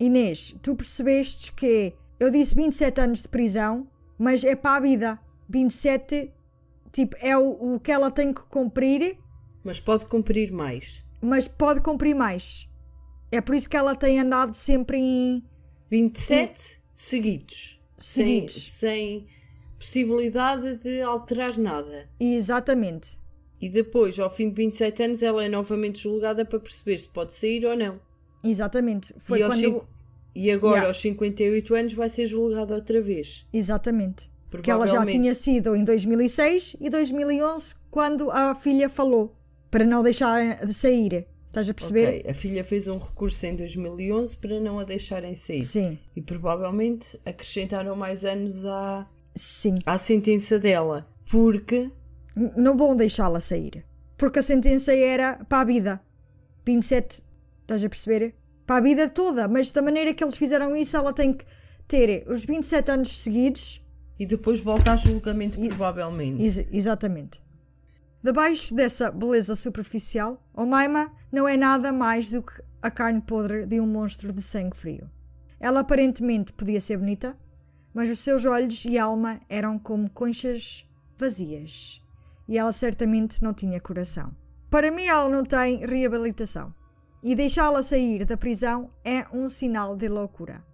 [0.00, 3.86] Inês, tu percebeste que eu disse 27 anos de prisão,
[4.18, 5.18] mas é para a vida.
[5.48, 6.30] 27,
[7.06, 9.16] tipo, é o, o que ela tem que cumprir,
[9.64, 11.04] Mas pode cumprir mais.
[11.20, 12.68] mas pode cumprir mais.
[13.30, 15.44] É por isso que ela tem andado sempre em.
[15.90, 17.80] 27 seguidos.
[17.98, 18.54] Sem, Seguidos.
[18.54, 19.26] sem
[19.78, 22.08] possibilidade de alterar nada.
[22.20, 23.18] Exatamente.
[23.60, 27.32] E depois, ao fim de 27 anos, ela é novamente julgada para perceber se pode
[27.34, 27.98] sair ou não.
[28.44, 29.14] Exatamente.
[29.18, 29.58] Foi e, quando.
[29.58, 29.86] cinco-
[30.34, 30.88] e agora, Yeah.
[30.88, 33.46] aos 58 anos, vai ser julgada outra vez.
[33.52, 34.30] Exatamente.
[34.50, 39.34] Porque ela já tinha sido em 2006 e 2011 quando a filha falou
[39.70, 41.26] para não deixar de sair.
[41.48, 42.20] Estás a perceber?
[42.20, 45.62] Ok, a filha fez um recurso em 2011 para não a deixarem sair.
[45.62, 45.98] Sim.
[46.16, 49.74] E provavelmente acrescentaram mais anos à, Sim.
[49.84, 51.06] à sentença dela.
[51.30, 51.90] Porque
[52.36, 53.84] N- Não vão deixá-la sair.
[54.16, 56.00] Porque a sentença era para a vida.
[56.66, 57.22] 27,
[57.62, 58.34] estás a perceber?
[58.66, 59.48] Para a vida toda.
[59.48, 61.44] Mas da maneira que eles fizeram isso, ela tem que
[61.86, 63.80] ter os 27 anos seguidos.
[64.18, 66.42] E depois volta a julgamento, provavelmente.
[66.42, 67.40] Ex- exatamente.
[68.22, 73.80] Debaixo dessa beleza superficial, Omaima não é nada mais do que a carne podre de
[73.80, 75.08] um monstro de sangue frio.
[75.60, 77.38] Ela aparentemente podia ser bonita,
[77.94, 80.84] mas os seus olhos e alma eram como conchas
[81.16, 82.00] vazias.
[82.48, 84.34] E ela certamente não tinha coração.
[84.70, 86.74] Para mim, ela não tem reabilitação.
[87.22, 90.64] E deixá-la sair da prisão é um sinal de loucura.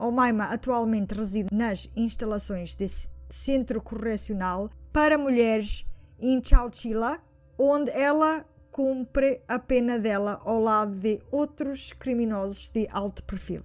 [0.00, 5.86] Omaima atualmente reside nas instalações desse centro correcional para mulheres
[6.18, 7.20] em Chowchilla,
[7.58, 13.62] onde ela cumpre a pena dela ao lado de outros criminosos de alto perfil.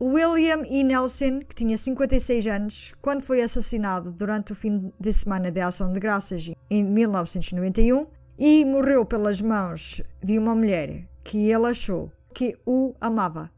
[0.00, 0.84] William E.
[0.84, 5.92] Nelson, que tinha 56 anos, quando foi assassinado durante o fim de semana de Ação
[5.92, 8.06] de Graças em 1991
[8.38, 13.50] e morreu pelas mãos de uma mulher que ele achou que o amava.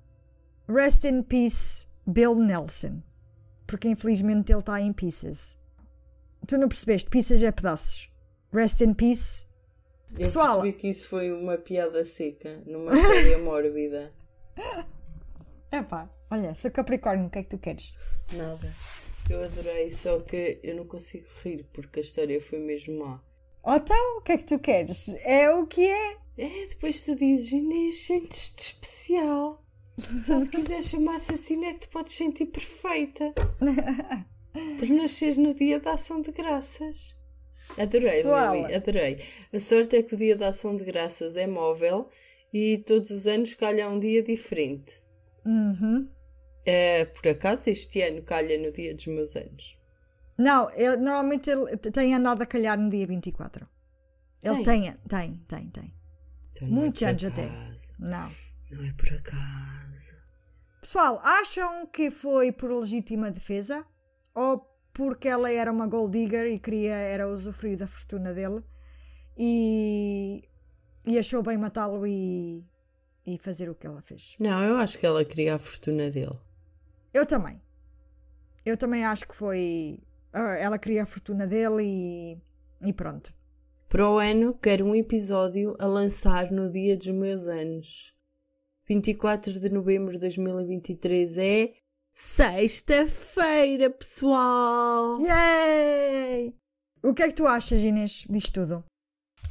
[0.66, 3.02] Rest in peace, Bill Nelson.
[3.66, 5.58] Porque infelizmente ele está em pieces.
[6.46, 7.08] Tu não percebeste?
[7.08, 8.10] Pieces é pedaços.
[8.52, 9.46] Rest in peace.
[10.12, 14.10] Eu Pessoal- percebi que isso foi uma piada seca, numa história mórbida.
[15.72, 17.96] Epá, olha, sou Capricórnio, o que é que tu queres?
[18.32, 18.72] Nada.
[19.28, 23.22] Eu adorei, só que eu não consigo rir porque a história foi mesmo má.
[23.62, 25.14] Ou então, o que é que tu queres?
[25.22, 26.12] É o que é.
[26.38, 29.59] É, depois tu dizes, Inês, sentes-te especial.
[30.00, 33.32] Só se quiseres chamar assassina é que te podes sentir perfeita.
[34.78, 37.16] Por nascer no dia da ação de graças.
[37.78, 38.54] Adorei, Pessoal.
[38.56, 39.16] Lili, adorei.
[39.52, 42.08] A sorte é que o dia da ação de graças é móvel
[42.52, 44.92] e todos os anos calha um dia diferente.
[45.44, 46.08] Uhum.
[46.66, 49.78] É, por acaso este ano calha no dia dos meus anos.
[50.36, 53.68] Não, ele, normalmente ele tem andado a calhar no dia 24.
[54.42, 55.94] Ele tem, tem, tem, tem.
[56.52, 57.44] Então não é Muitos por anos até.
[57.44, 57.92] acaso.
[57.98, 58.30] Não.
[58.70, 59.79] Não é por acaso.
[60.80, 63.84] Pessoal, acham que foi por legítima defesa?
[64.34, 68.64] Ou porque ela era uma gold digger e queria era usufruir da fortuna dele
[69.36, 70.42] e,
[71.06, 72.66] e achou bem matá-lo e,
[73.26, 74.36] e fazer o que ela fez?
[74.40, 76.38] Não, eu acho que ela queria a fortuna dele.
[77.12, 77.60] Eu também.
[78.64, 80.02] Eu também acho que foi.
[80.32, 82.42] ah, Ela queria a fortuna dele e,
[82.88, 83.32] e pronto.
[83.88, 88.14] Para o ano, quero um episódio a lançar no dia dos meus anos.
[88.90, 91.72] 24 de novembro de 2023 é
[92.12, 95.20] sexta-feira, pessoal!
[95.20, 96.52] Yay!
[97.00, 98.84] O que é que tu achas, Inês, disto tudo?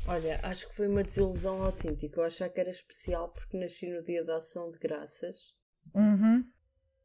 [0.06, 2.20] Olha, acho que foi uma desilusão autêntica.
[2.20, 5.54] Eu achava que era especial porque nasci no dia da ação de graças.
[5.96, 6.44] Uhum.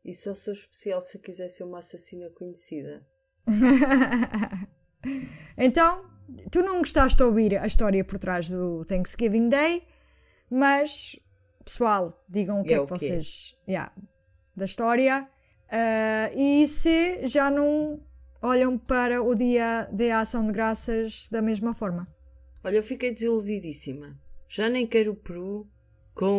[0.04, 3.06] E só sou especial se eu quiser ser uma assassina conhecida.
[5.56, 6.04] então,
[6.50, 9.86] tu não gostaste de ouvir a história por trás do Thanksgiving Day,
[10.50, 11.16] mas,
[11.64, 13.56] pessoal, digam o que É é, que vocês.
[13.68, 13.92] Yeah,
[14.56, 15.28] da história.
[15.70, 18.00] Ah, e se já não
[18.42, 22.06] olham para o dia da ação de graças da mesma forma.
[22.62, 24.16] Olha, eu fiquei desiludidíssima.
[24.48, 25.66] Já nem quero o peru
[26.14, 26.38] com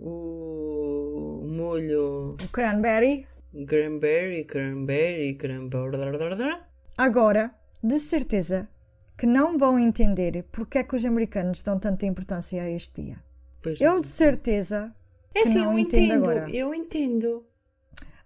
[0.00, 3.26] o molho O cranberry.
[3.66, 6.60] cranberry, cranberry, cranberry.
[6.96, 8.68] Agora, de certeza
[9.16, 13.22] que não vão entender porque é que os americanos dão tanta importância a este dia.
[13.62, 14.94] Pois Eu de certeza
[15.34, 16.50] é assim, eu entendo entendo, agora.
[16.50, 17.44] eu entendo.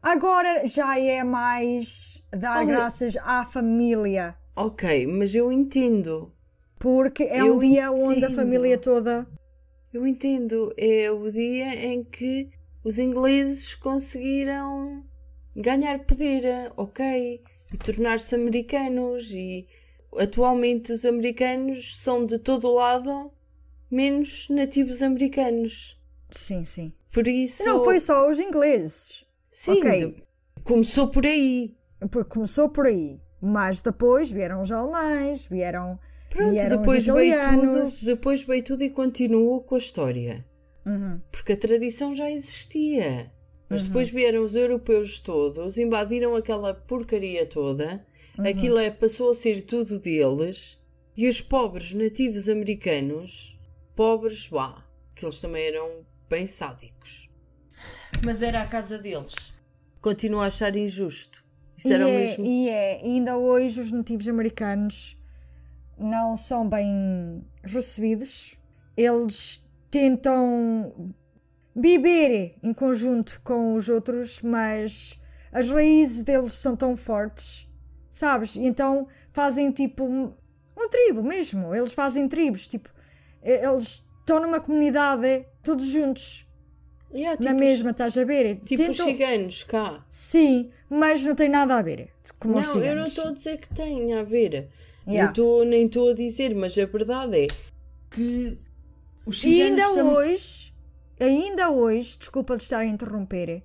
[0.02, 6.32] Agora já é mais dar Olha- graças à família, Ok, mas eu entendo.
[6.78, 8.34] porque é Eu um dia onde a entendo.
[8.34, 9.26] família toda.
[9.92, 10.72] Eu entendo.
[10.76, 12.50] É o dia em que
[12.84, 15.04] os ingleses conseguiram
[15.56, 16.44] ganhar poder,
[16.76, 17.40] ok?
[17.72, 19.32] E tornar-se americanos.
[19.32, 19.66] E
[20.18, 23.30] atualmente os americanos são de todo o lado
[23.92, 26.00] menos nativos americanos.
[26.30, 26.92] Sim, sim.
[27.12, 27.64] Por isso.
[27.66, 29.24] Não foi só os ingleses.
[29.50, 29.96] Sim, ok.
[29.98, 30.22] de-
[30.64, 31.76] começou por aí.
[32.30, 33.20] Começou por aí.
[33.40, 35.98] Mas depois vieram os alemães, vieram,
[36.30, 40.44] Pronto, vieram depois os veio tudo, depois veio tudo e continuou com a história.
[40.86, 41.20] Uhum.
[41.30, 43.30] Porque a tradição já existia.
[43.68, 48.04] Mas depois vieram os europeus todos, invadiram aquela porcaria toda,
[48.38, 48.46] Uhum.
[48.46, 50.78] aquilo é, passou a ser tudo deles,
[51.16, 53.58] e os pobres nativos americanos,
[54.02, 54.84] pobres, vá,
[55.14, 57.30] que eles também eram bem sádicos.
[58.24, 59.52] Mas era a casa deles.
[60.00, 61.44] Continuo a achar injusto.
[61.76, 62.44] Isso E era o é, mesmo.
[62.44, 65.22] e é, e ainda hoje os nativos americanos
[65.96, 68.56] não são bem recebidos.
[68.96, 71.14] Eles tentam
[71.72, 75.20] viver em conjunto com os outros, mas
[75.52, 77.68] as raízes deles são tão fortes,
[78.10, 78.56] sabes?
[78.56, 80.34] Então fazem tipo um,
[80.76, 81.72] um tribo mesmo.
[81.72, 82.91] Eles fazem tribos, tipo,
[83.42, 86.46] eles estão numa comunidade todos juntos,
[87.14, 88.60] Yeah, na tipo mesma, estás a ver?
[88.60, 90.02] Tipo os Tentam- ciganos cá.
[90.08, 92.08] Sim, mas não tem nada a ver
[92.38, 94.68] como Não, eu não estou a dizer que tenha a ver.
[95.06, 95.30] Yeah.
[95.30, 97.46] Eu tô- nem estou a dizer, mas a verdade é
[98.10, 98.56] que
[99.26, 100.72] os E ciganos ainda tam- hoje,
[101.20, 103.62] ainda hoje, desculpa de estar a interromper,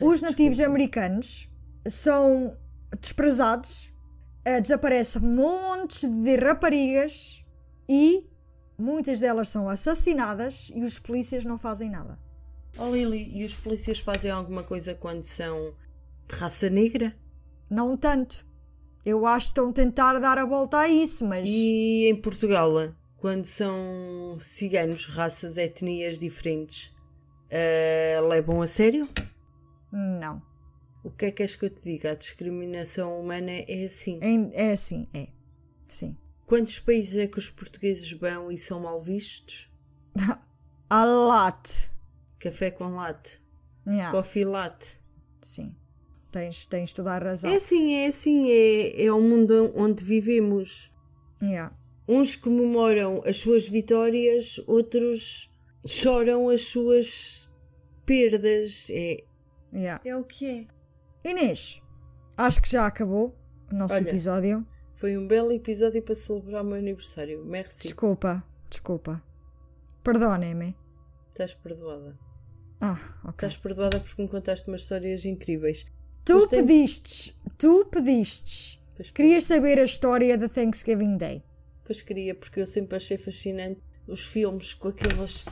[0.00, 0.64] os nativos desculpa.
[0.70, 1.48] americanos
[1.86, 2.56] são
[3.00, 3.92] desprezados,
[4.44, 7.44] eh, desaparecem montes de raparigas
[7.88, 8.26] e
[8.80, 12.18] muitas delas são assassinadas e os polícias não fazem nada.
[12.78, 15.74] Oh Lili, e os polícias fazem alguma coisa quando são
[16.30, 17.14] raça negra?
[17.68, 18.46] Não tanto.
[19.04, 22.70] Eu acho que estão a tentar dar a volta a isso, mas E em Portugal,
[23.16, 26.92] quando são ciganos, raças, etnias diferentes,
[27.50, 29.08] ah, levam a sério?
[29.92, 30.42] não.
[31.02, 32.10] O que é que queres que eu te diga?
[32.10, 34.18] A discriminação humana é assim.
[34.20, 35.28] É, é assim, é.
[35.88, 36.14] Sim.
[36.50, 39.70] Quantos países é que os portugueses vão e são mal vistos?
[40.90, 41.92] A lot.
[42.40, 43.40] Café com latte,
[43.86, 44.98] Yeah, coffee latte.
[45.40, 45.76] Sim.
[46.32, 47.48] Tens, tens toda a razão.
[47.52, 50.90] É assim, é assim, é, é o mundo onde vivemos.
[51.40, 51.72] Yeah.
[52.08, 55.52] Uns comemoram as suas vitórias, outros
[55.86, 57.52] choram as suas
[58.04, 58.88] perdas.
[58.90, 59.18] É,
[59.72, 60.02] Yeah.
[60.04, 60.46] é o que
[61.24, 61.30] é.
[61.30, 61.80] Inês,
[62.36, 63.38] acho que já acabou
[63.70, 64.08] o nosso Olha.
[64.08, 64.66] episódio.
[65.00, 67.42] Foi um belo episódio para celebrar o meu aniversário.
[67.44, 67.84] Merci.
[67.84, 69.22] Desculpa, desculpa.
[70.04, 70.76] Perdonem-me.
[71.30, 72.18] Estás perdoada.
[72.82, 73.30] Ah, ok.
[73.48, 75.86] Estás perdoada porque me contaste umas histórias incríveis.
[76.24, 78.78] Tu Mas tem- pedistes, tu pedistes.
[78.94, 81.42] Pois, Querias saber a história da Thanksgiving Day.
[81.84, 85.44] pois queria, porque eu sempre achei fascinante os filmes com aquelas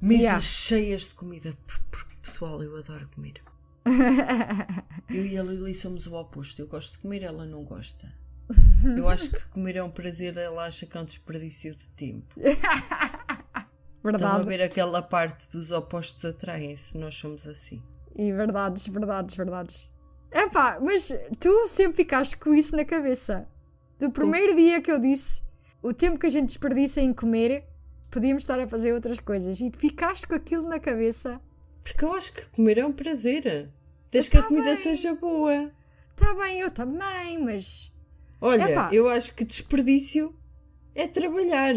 [0.00, 0.40] mesas Yeah.
[0.40, 1.56] cheias de comida.
[1.66, 3.34] Por- Porque, pessoal, eu adoro comer.
[5.10, 6.60] Eu e a Lili somos o oposto.
[6.60, 8.12] Eu gosto de comer, ela não gosta.
[8.96, 12.34] Eu acho que comer é um prazer, ela acha que é um desperdício de tempo.
[14.04, 14.48] Estão a Verdade.
[14.48, 17.80] ver aquela parte dos opostos atraem-se, nós somos assim.
[18.16, 19.88] E verdades, verdades, verdades.
[20.32, 23.48] Epá, mas tu sempre ficaste com isso na cabeça.
[24.00, 25.42] Do primeiro dia que eu disse
[25.80, 27.64] o tempo que a gente desperdiça em comer,
[28.10, 29.60] podíamos estar a fazer outras coisas.
[29.60, 31.40] E tu ficaste com aquilo na cabeça.
[31.82, 33.70] Porque eu acho que comer é um prazer.
[34.10, 34.76] Desde que a Tá comida bem.
[34.76, 35.72] seja boa.
[36.14, 37.96] Tá bem, eu também, mas.
[38.40, 38.90] Olha, Epá.
[38.92, 40.34] eu acho que desperdício
[40.94, 41.74] é trabalhar.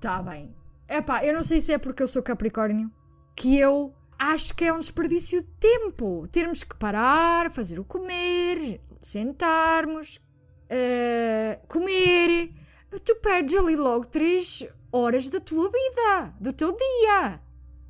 [0.00, 0.54] Tá bem.
[0.88, 2.90] Epá, eu não sei se é porque eu sou Capricórnio
[3.36, 6.26] que eu acho que é um desperdício de tempo.
[6.28, 10.20] Termos que parar, fazer o comer, sentarmos,
[10.70, 12.50] eh, comer.
[13.04, 17.38] Tu perdes ali logo três horas da tua vida, do teu dia,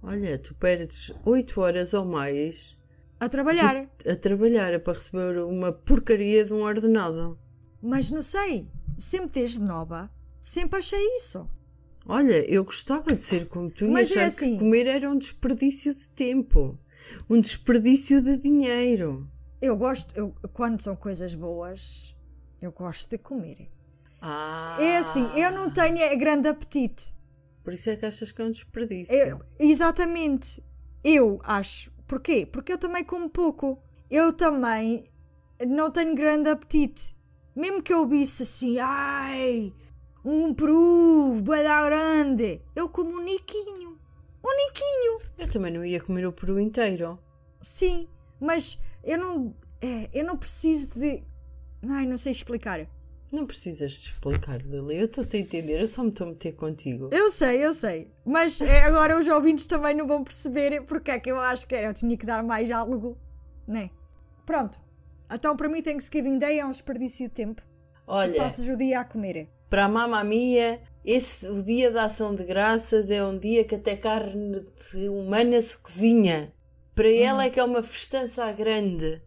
[0.06, 2.76] Olha, tu perdes 8 horas ou mais
[3.18, 3.86] a trabalhar.
[4.08, 7.36] a trabalhar para receber uma porcaria de um ordenado.
[7.82, 8.70] Mas não sei.
[8.96, 10.08] sempre desde nova,
[10.40, 11.48] sempre achei isso.
[12.06, 15.10] Olha, eu gostava de ser como tu Mas e é achar assim- que comer era
[15.10, 16.78] um desperdício de tempo,
[17.28, 19.28] um desperdício de dinheiro.
[19.60, 22.14] Eu gosto, eu, quando são coisas boas,
[22.62, 23.68] eu gosto de comer.
[24.22, 27.12] Ah, É assim, eu não tenho é, grande apetite.
[27.66, 29.12] Por isso é que achas que é um desperdício.
[29.12, 30.62] Eu- exatamente.
[31.02, 31.90] Eu acho.
[32.06, 32.46] Porquê?
[32.46, 33.82] Porque eu também como pouco.
[34.08, 35.02] Eu também
[35.66, 37.16] não tenho grande apetite.
[37.56, 39.74] Mesmo que eu visse assim, ai,
[40.24, 43.98] um peru, bué da grande, eu como um niquinho.
[44.44, 45.18] Um niquinho.
[45.36, 47.18] Eu também não ia comer o peru inteiro.
[47.60, 48.06] Sim,
[48.38, 51.24] mas eu não, é, eu não preciso de.
[51.88, 52.86] Ai, não sei explicar.
[53.32, 54.98] Não precisas de explicar, Lili.
[54.98, 57.08] Eu estou-te a entender, eu só me estou a meter contigo.
[57.12, 58.12] Eu sei, eu sei.
[58.24, 61.74] Mas é, agora os ouvintes também não vão perceber porque é que eu acho que
[61.74, 61.88] era.
[61.88, 63.16] Eu tinha que dar mais algo,
[63.66, 63.90] né?
[64.44, 64.78] Pronto.
[65.32, 67.62] Então para mim Thanksgiving Day é um desperdício de tempo.
[68.06, 69.48] Olha, Passas o dia a comer.
[69.68, 73.74] para a mamma mia, esse, o dia da ação de graças é um dia que
[73.74, 74.62] até carne
[74.92, 76.52] de humana se cozinha.
[76.94, 79.20] Para ela é que é uma festança grande.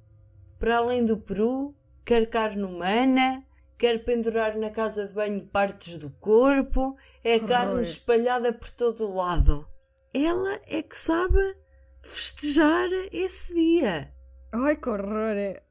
[0.57, 3.43] Para além do peru, quer carne humana,
[3.80, 9.15] quer pendurar na casa de banho partes do corpo, é carne espalhada por todo o
[9.15, 9.65] lado.
[10.14, 11.56] Ela é que sabe
[12.03, 14.14] festejar esse dia.
[14.51, 15.61] Ai, que horror!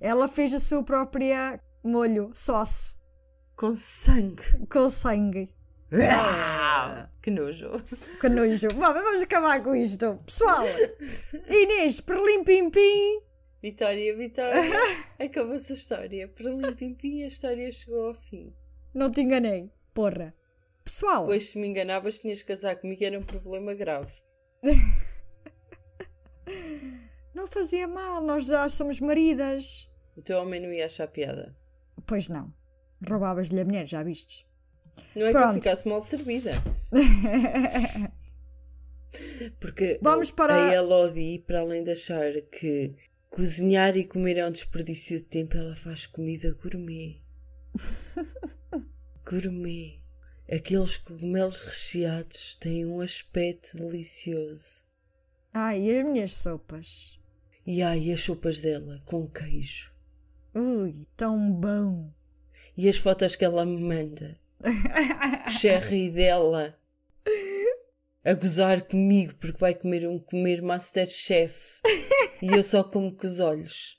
[0.00, 2.96] Ela fez a sua própria molho, sauce,
[3.54, 4.66] Com sangue.
[4.70, 5.54] com sangue.
[7.22, 7.70] Que nojo.
[8.20, 8.68] Que nojo.
[8.68, 10.18] Bom, vamos acabar com isto.
[10.24, 10.64] Pessoal,
[11.48, 13.20] Inês, perlim pim pim.
[13.70, 14.62] Vitória, Vitória.
[15.18, 16.28] Acabou-se a história.
[16.28, 18.54] Para limpim a história chegou ao fim.
[18.94, 20.32] Não te enganei, porra.
[20.84, 24.12] Pessoal, Pois, se me enganavas, tinhas de casar comigo, era um problema grave.
[27.34, 29.90] não fazia mal, nós já somos maridas.
[30.16, 31.56] O teu homem não ia achar piada.
[32.06, 32.54] Pois não.
[33.08, 34.46] Roubavas-lhe a mulher, já vistes?
[35.16, 35.54] Não é que eu Pronto.
[35.54, 36.52] ficasse mal servida.
[39.58, 42.94] Porque Vamos para- a Elodie, para além de achar que
[43.36, 47.20] cozinhar e comer é um desperdício de tempo, ela faz comida gourmet.
[49.30, 50.02] gourmet.
[50.50, 54.86] Aqueles cogumelos recheados têm um aspecto delicioso.
[55.52, 57.20] Ai, e as minhas sopas?
[57.66, 59.92] E ai, as sopas dela, com queijo.
[60.54, 62.10] Ui, tão bom.
[62.74, 64.40] E as fotos que ela me manda.
[65.46, 66.74] O cherry dela.
[68.26, 71.80] A gozar comigo porque vai comer um comer Masterchef.
[72.42, 73.98] E eu só como com os olhos.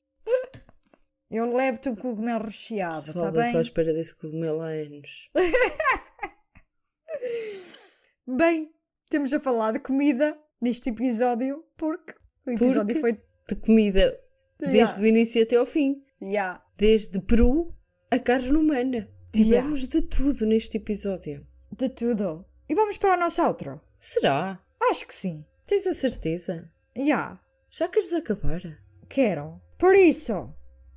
[1.32, 3.45] Eu levo-te um cogumelo recheado, está Pessoal, eu bem?
[3.48, 5.32] estou à espera desse cogumelo há anos.
[8.28, 8.70] Bem,
[9.10, 12.14] temos a falar de comida neste episódio porque
[12.45, 13.14] o episódio Porque- foi.
[13.49, 14.20] De comida,
[14.60, 15.02] desde Yeah.
[15.02, 15.95] o início até ao fim.
[16.22, 16.62] Ya.
[16.78, 17.74] Desde Peru
[18.12, 19.10] a carne humana.
[19.34, 21.44] Tivemos de tudo neste episódio.
[21.72, 22.45] De tudo.
[22.70, 23.82] E vamos para o nosso outro?
[23.98, 24.60] Será?
[24.91, 25.45] Acho que sim.
[25.65, 26.69] Tens a certeza?
[26.95, 27.40] Ya.
[27.69, 28.61] Já queres acabar?
[29.10, 29.60] Quero.
[29.78, 30.53] Por isso,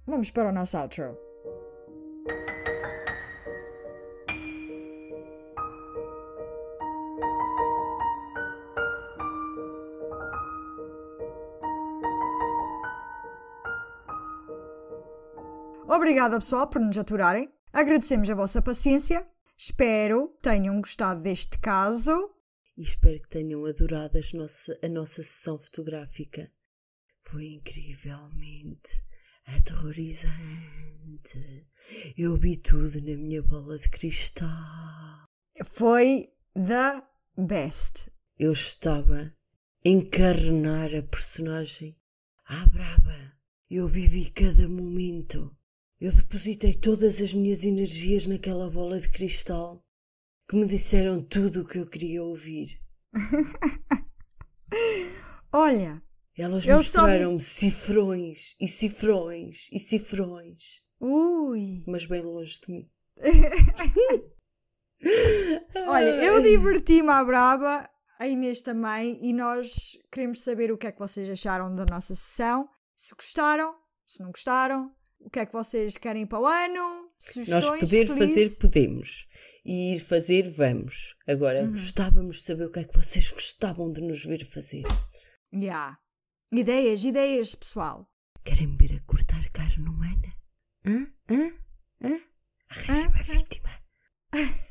[0.07, 1.17] vamos para o nosso outro.
[15.89, 17.53] Obrigada, pessoal, por nos aturarem.
[17.73, 19.27] Agradecemos a vossa paciência.
[19.57, 22.40] Espero que tenham gostado deste caso.
[22.81, 26.51] E espero que tenham adorado nossa, a nossa sessão fotográfica.
[27.19, 29.05] Foi incrivelmente
[29.45, 30.33] aterrorizante.
[32.17, 34.49] Eu vi tudo na minha bola de cristal.
[35.63, 37.03] Foi the
[37.37, 38.11] best.
[38.39, 39.33] Eu estava a
[39.85, 41.95] encarnar a personagem
[42.47, 43.37] à braba.
[43.69, 45.55] Eu vivi cada momento.
[46.01, 49.87] Eu depositei todas as minhas energias naquela bola de cristal
[50.51, 52.83] que me disseram tudo o que eu queria ouvir.
[55.53, 56.03] Olha,
[56.37, 61.85] Elas mostraram-me cifrões e cifrões e cifrões, ui.
[61.87, 62.91] mas bem longe de mim.
[65.87, 70.93] Olha, eu diverti-me à braba, a Inês também, e nós queremos saber o que é
[70.93, 72.69] que vocês acharam da nossa sessão.
[72.97, 73.73] Se gostaram,
[74.05, 78.07] se não gostaram, o que é que vocês querem para o ano, sugestões, Nós poder
[78.07, 78.19] please.
[78.19, 79.27] fazer, podemos.
[79.65, 81.17] E ir fazer, vamos.
[81.29, 81.71] Agora, Uhum.
[81.73, 84.83] gostávamos de saber o que é que vocês gostavam de nos ver fazer.
[85.55, 85.99] Yeah.
[86.53, 88.09] Ideias, ideias, pessoal.
[88.45, 90.35] Querem me ver a cortar carne humana?
[90.87, 91.07] Hã?
[91.31, 91.53] Hã?
[92.03, 92.21] Hã?
[92.71, 93.71] Arranja uma vítima.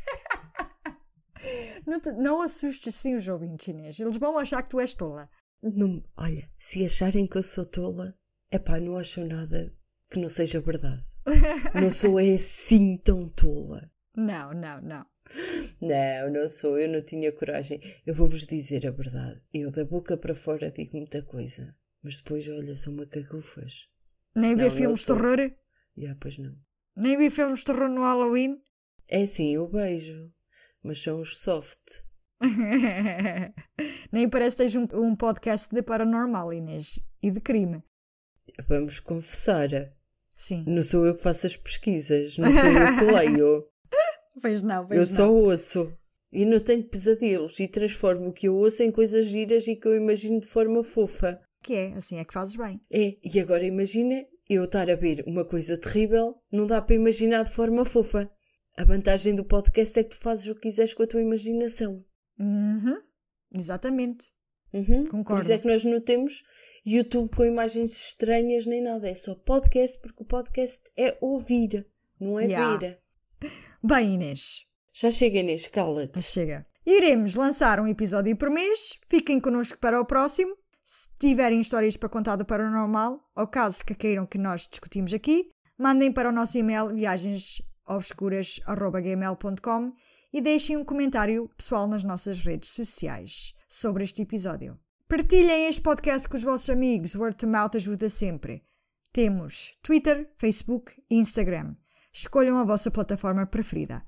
[1.86, 4.00] Não, te- não assustes sim os ouvintes, Inês.
[4.00, 5.30] Eles vão achar que tu és tola.
[5.64, 8.14] Não, olha, se acharem que eu sou tola,
[8.52, 9.74] é pá, não acham nada
[10.10, 11.04] que não seja verdade.
[11.76, 13.90] Não sou assim tão tola.
[14.16, 15.06] Não, não, não.
[15.80, 17.80] Não, não sou, eu não tinha coragem.
[18.06, 19.42] Eu vou-vos dizer a verdade.
[19.54, 21.74] Eu da boca para fora digo muita coisa.
[22.04, 23.88] Mas depois, olha, são macagufas.
[24.36, 25.52] Nem vê não filmes de terror?
[26.06, 26.54] Ah, pois não.
[26.98, 28.62] Nem vi filmes de terror no Halloween?
[29.08, 30.34] É sim, eu beijo.
[30.84, 31.82] Mas são os soft.
[34.12, 37.00] Nem parece que tens um, um podcast de paranormal, Inês.
[37.22, 37.84] E de crime.
[38.68, 39.70] Vamos confessar.
[40.40, 40.64] Sim.
[40.66, 42.38] Não sou eu que faço as pesquisas.
[42.38, 43.66] Não sou eu que leio.
[44.42, 45.16] Pois não, pois Eu não.
[45.18, 45.92] só ouço.
[46.32, 47.60] E não tenho pesadelos.
[47.60, 50.82] E transformo o que eu ouço em coisas giras e que eu imagino de forma
[50.82, 51.42] fofa.
[51.62, 52.80] Que é, assim é que fazes bem.
[52.90, 57.44] É, e agora imagina eu estar a ver uma coisa terrível, não dá para imaginar
[57.44, 58.32] de forma fofa.
[58.78, 62.06] A vantagem do podcast é que tu fazes o que quiseres com a tua imaginação.
[62.40, 62.98] Uhum.
[63.54, 64.28] Exatamente.
[64.74, 65.04] Uhum.
[65.06, 65.42] Por Concordo.
[65.42, 66.44] isso é que nós não temos
[66.86, 69.10] YouTube com imagens estranhas nem nada.
[69.10, 71.86] É só podcast, porque o podcast é ouvir,
[72.20, 72.78] não é Yeah.
[72.78, 73.00] ver.
[73.84, 76.22] Bem, Inês, Já chega, Inês, cala-te.
[76.22, 76.64] chega.
[76.86, 79.00] Iremos lançar um episódio por mês.
[79.08, 80.54] Fiquem connosco para o próximo.
[80.84, 85.48] Se tiverem histórias para contar do paranormal, ou casos que queiram que nós discutimos aqui,
[85.78, 89.94] mandem para o nosso e-mail viagensobscuras.gmail.com
[90.32, 94.80] e deixem um comentário pessoal nas nossas redes sociais sobre este episódio.
[95.08, 98.64] Partilhem este podcast com os vossos amigos, word to mouth ajuda sempre.
[99.12, 101.76] Temos Twitter, Facebook e Instagram.
[102.14, 104.04] Escolham a vossa plataforma preferida.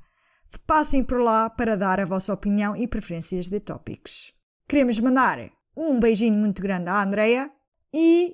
[0.67, 4.33] Passem por lá para dar a vossa opinião e preferências de tópicos.
[4.67, 5.39] Queremos mandar
[5.75, 7.51] um beijinho muito grande à Andreia
[7.93, 8.33] e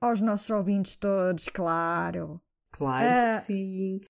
[0.00, 2.40] aos nossos ouvintes todos, claro.
[2.72, 3.36] Claro Ah.
[3.38, 4.00] que sim.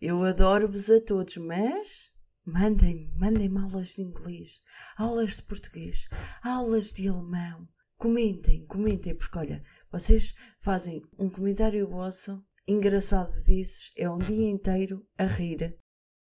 [0.00, 2.10] Eu adoro-vos a todos, mas
[2.46, 4.60] mandem-me, mandem-me aulas de inglês,
[4.96, 6.06] aulas de português,
[6.42, 7.68] aulas de alemão.
[7.96, 15.06] Comentem, comentem, porque olha, vocês fazem um comentário vosso, engraçado desses, é um dia inteiro
[15.16, 15.78] a rir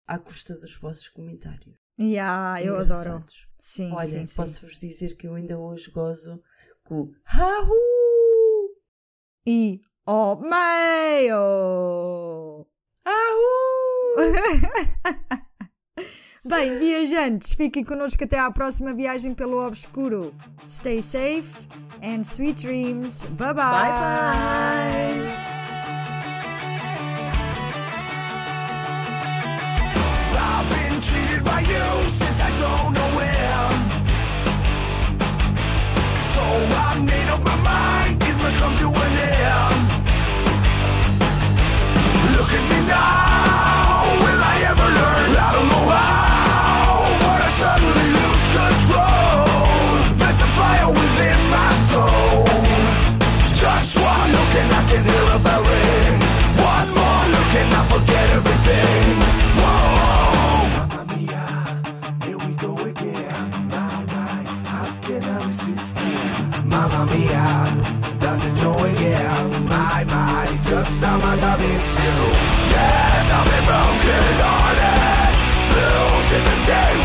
[0.07, 1.75] à custa dos vossos comentários.
[1.99, 3.23] Yeah, eu adoro.
[3.61, 4.35] Sim, Olha, sim.
[4.35, 6.41] posso-vos dizer que eu ainda hoje gozo
[6.83, 8.75] com o Ahu!
[9.45, 11.35] E ao meio!
[13.05, 14.15] Ahu!
[16.45, 20.33] Bem, viajantes, fiquem connosco até à próxima viagem pelo obscuro.
[20.69, 21.67] Stay safe
[22.01, 23.25] and sweet dreams.
[23.31, 23.55] Bye bye.
[23.55, 25.49] Bye bye!
[31.43, 33.69] By you since I don't know when.
[36.33, 39.89] So I made up my mind, it must come to an end.
[42.35, 42.87] Look at me
[70.11, 72.17] I just how much I miss you.
[72.73, 75.35] Yes, I've been broken hearted
[75.69, 76.98] Blues is the day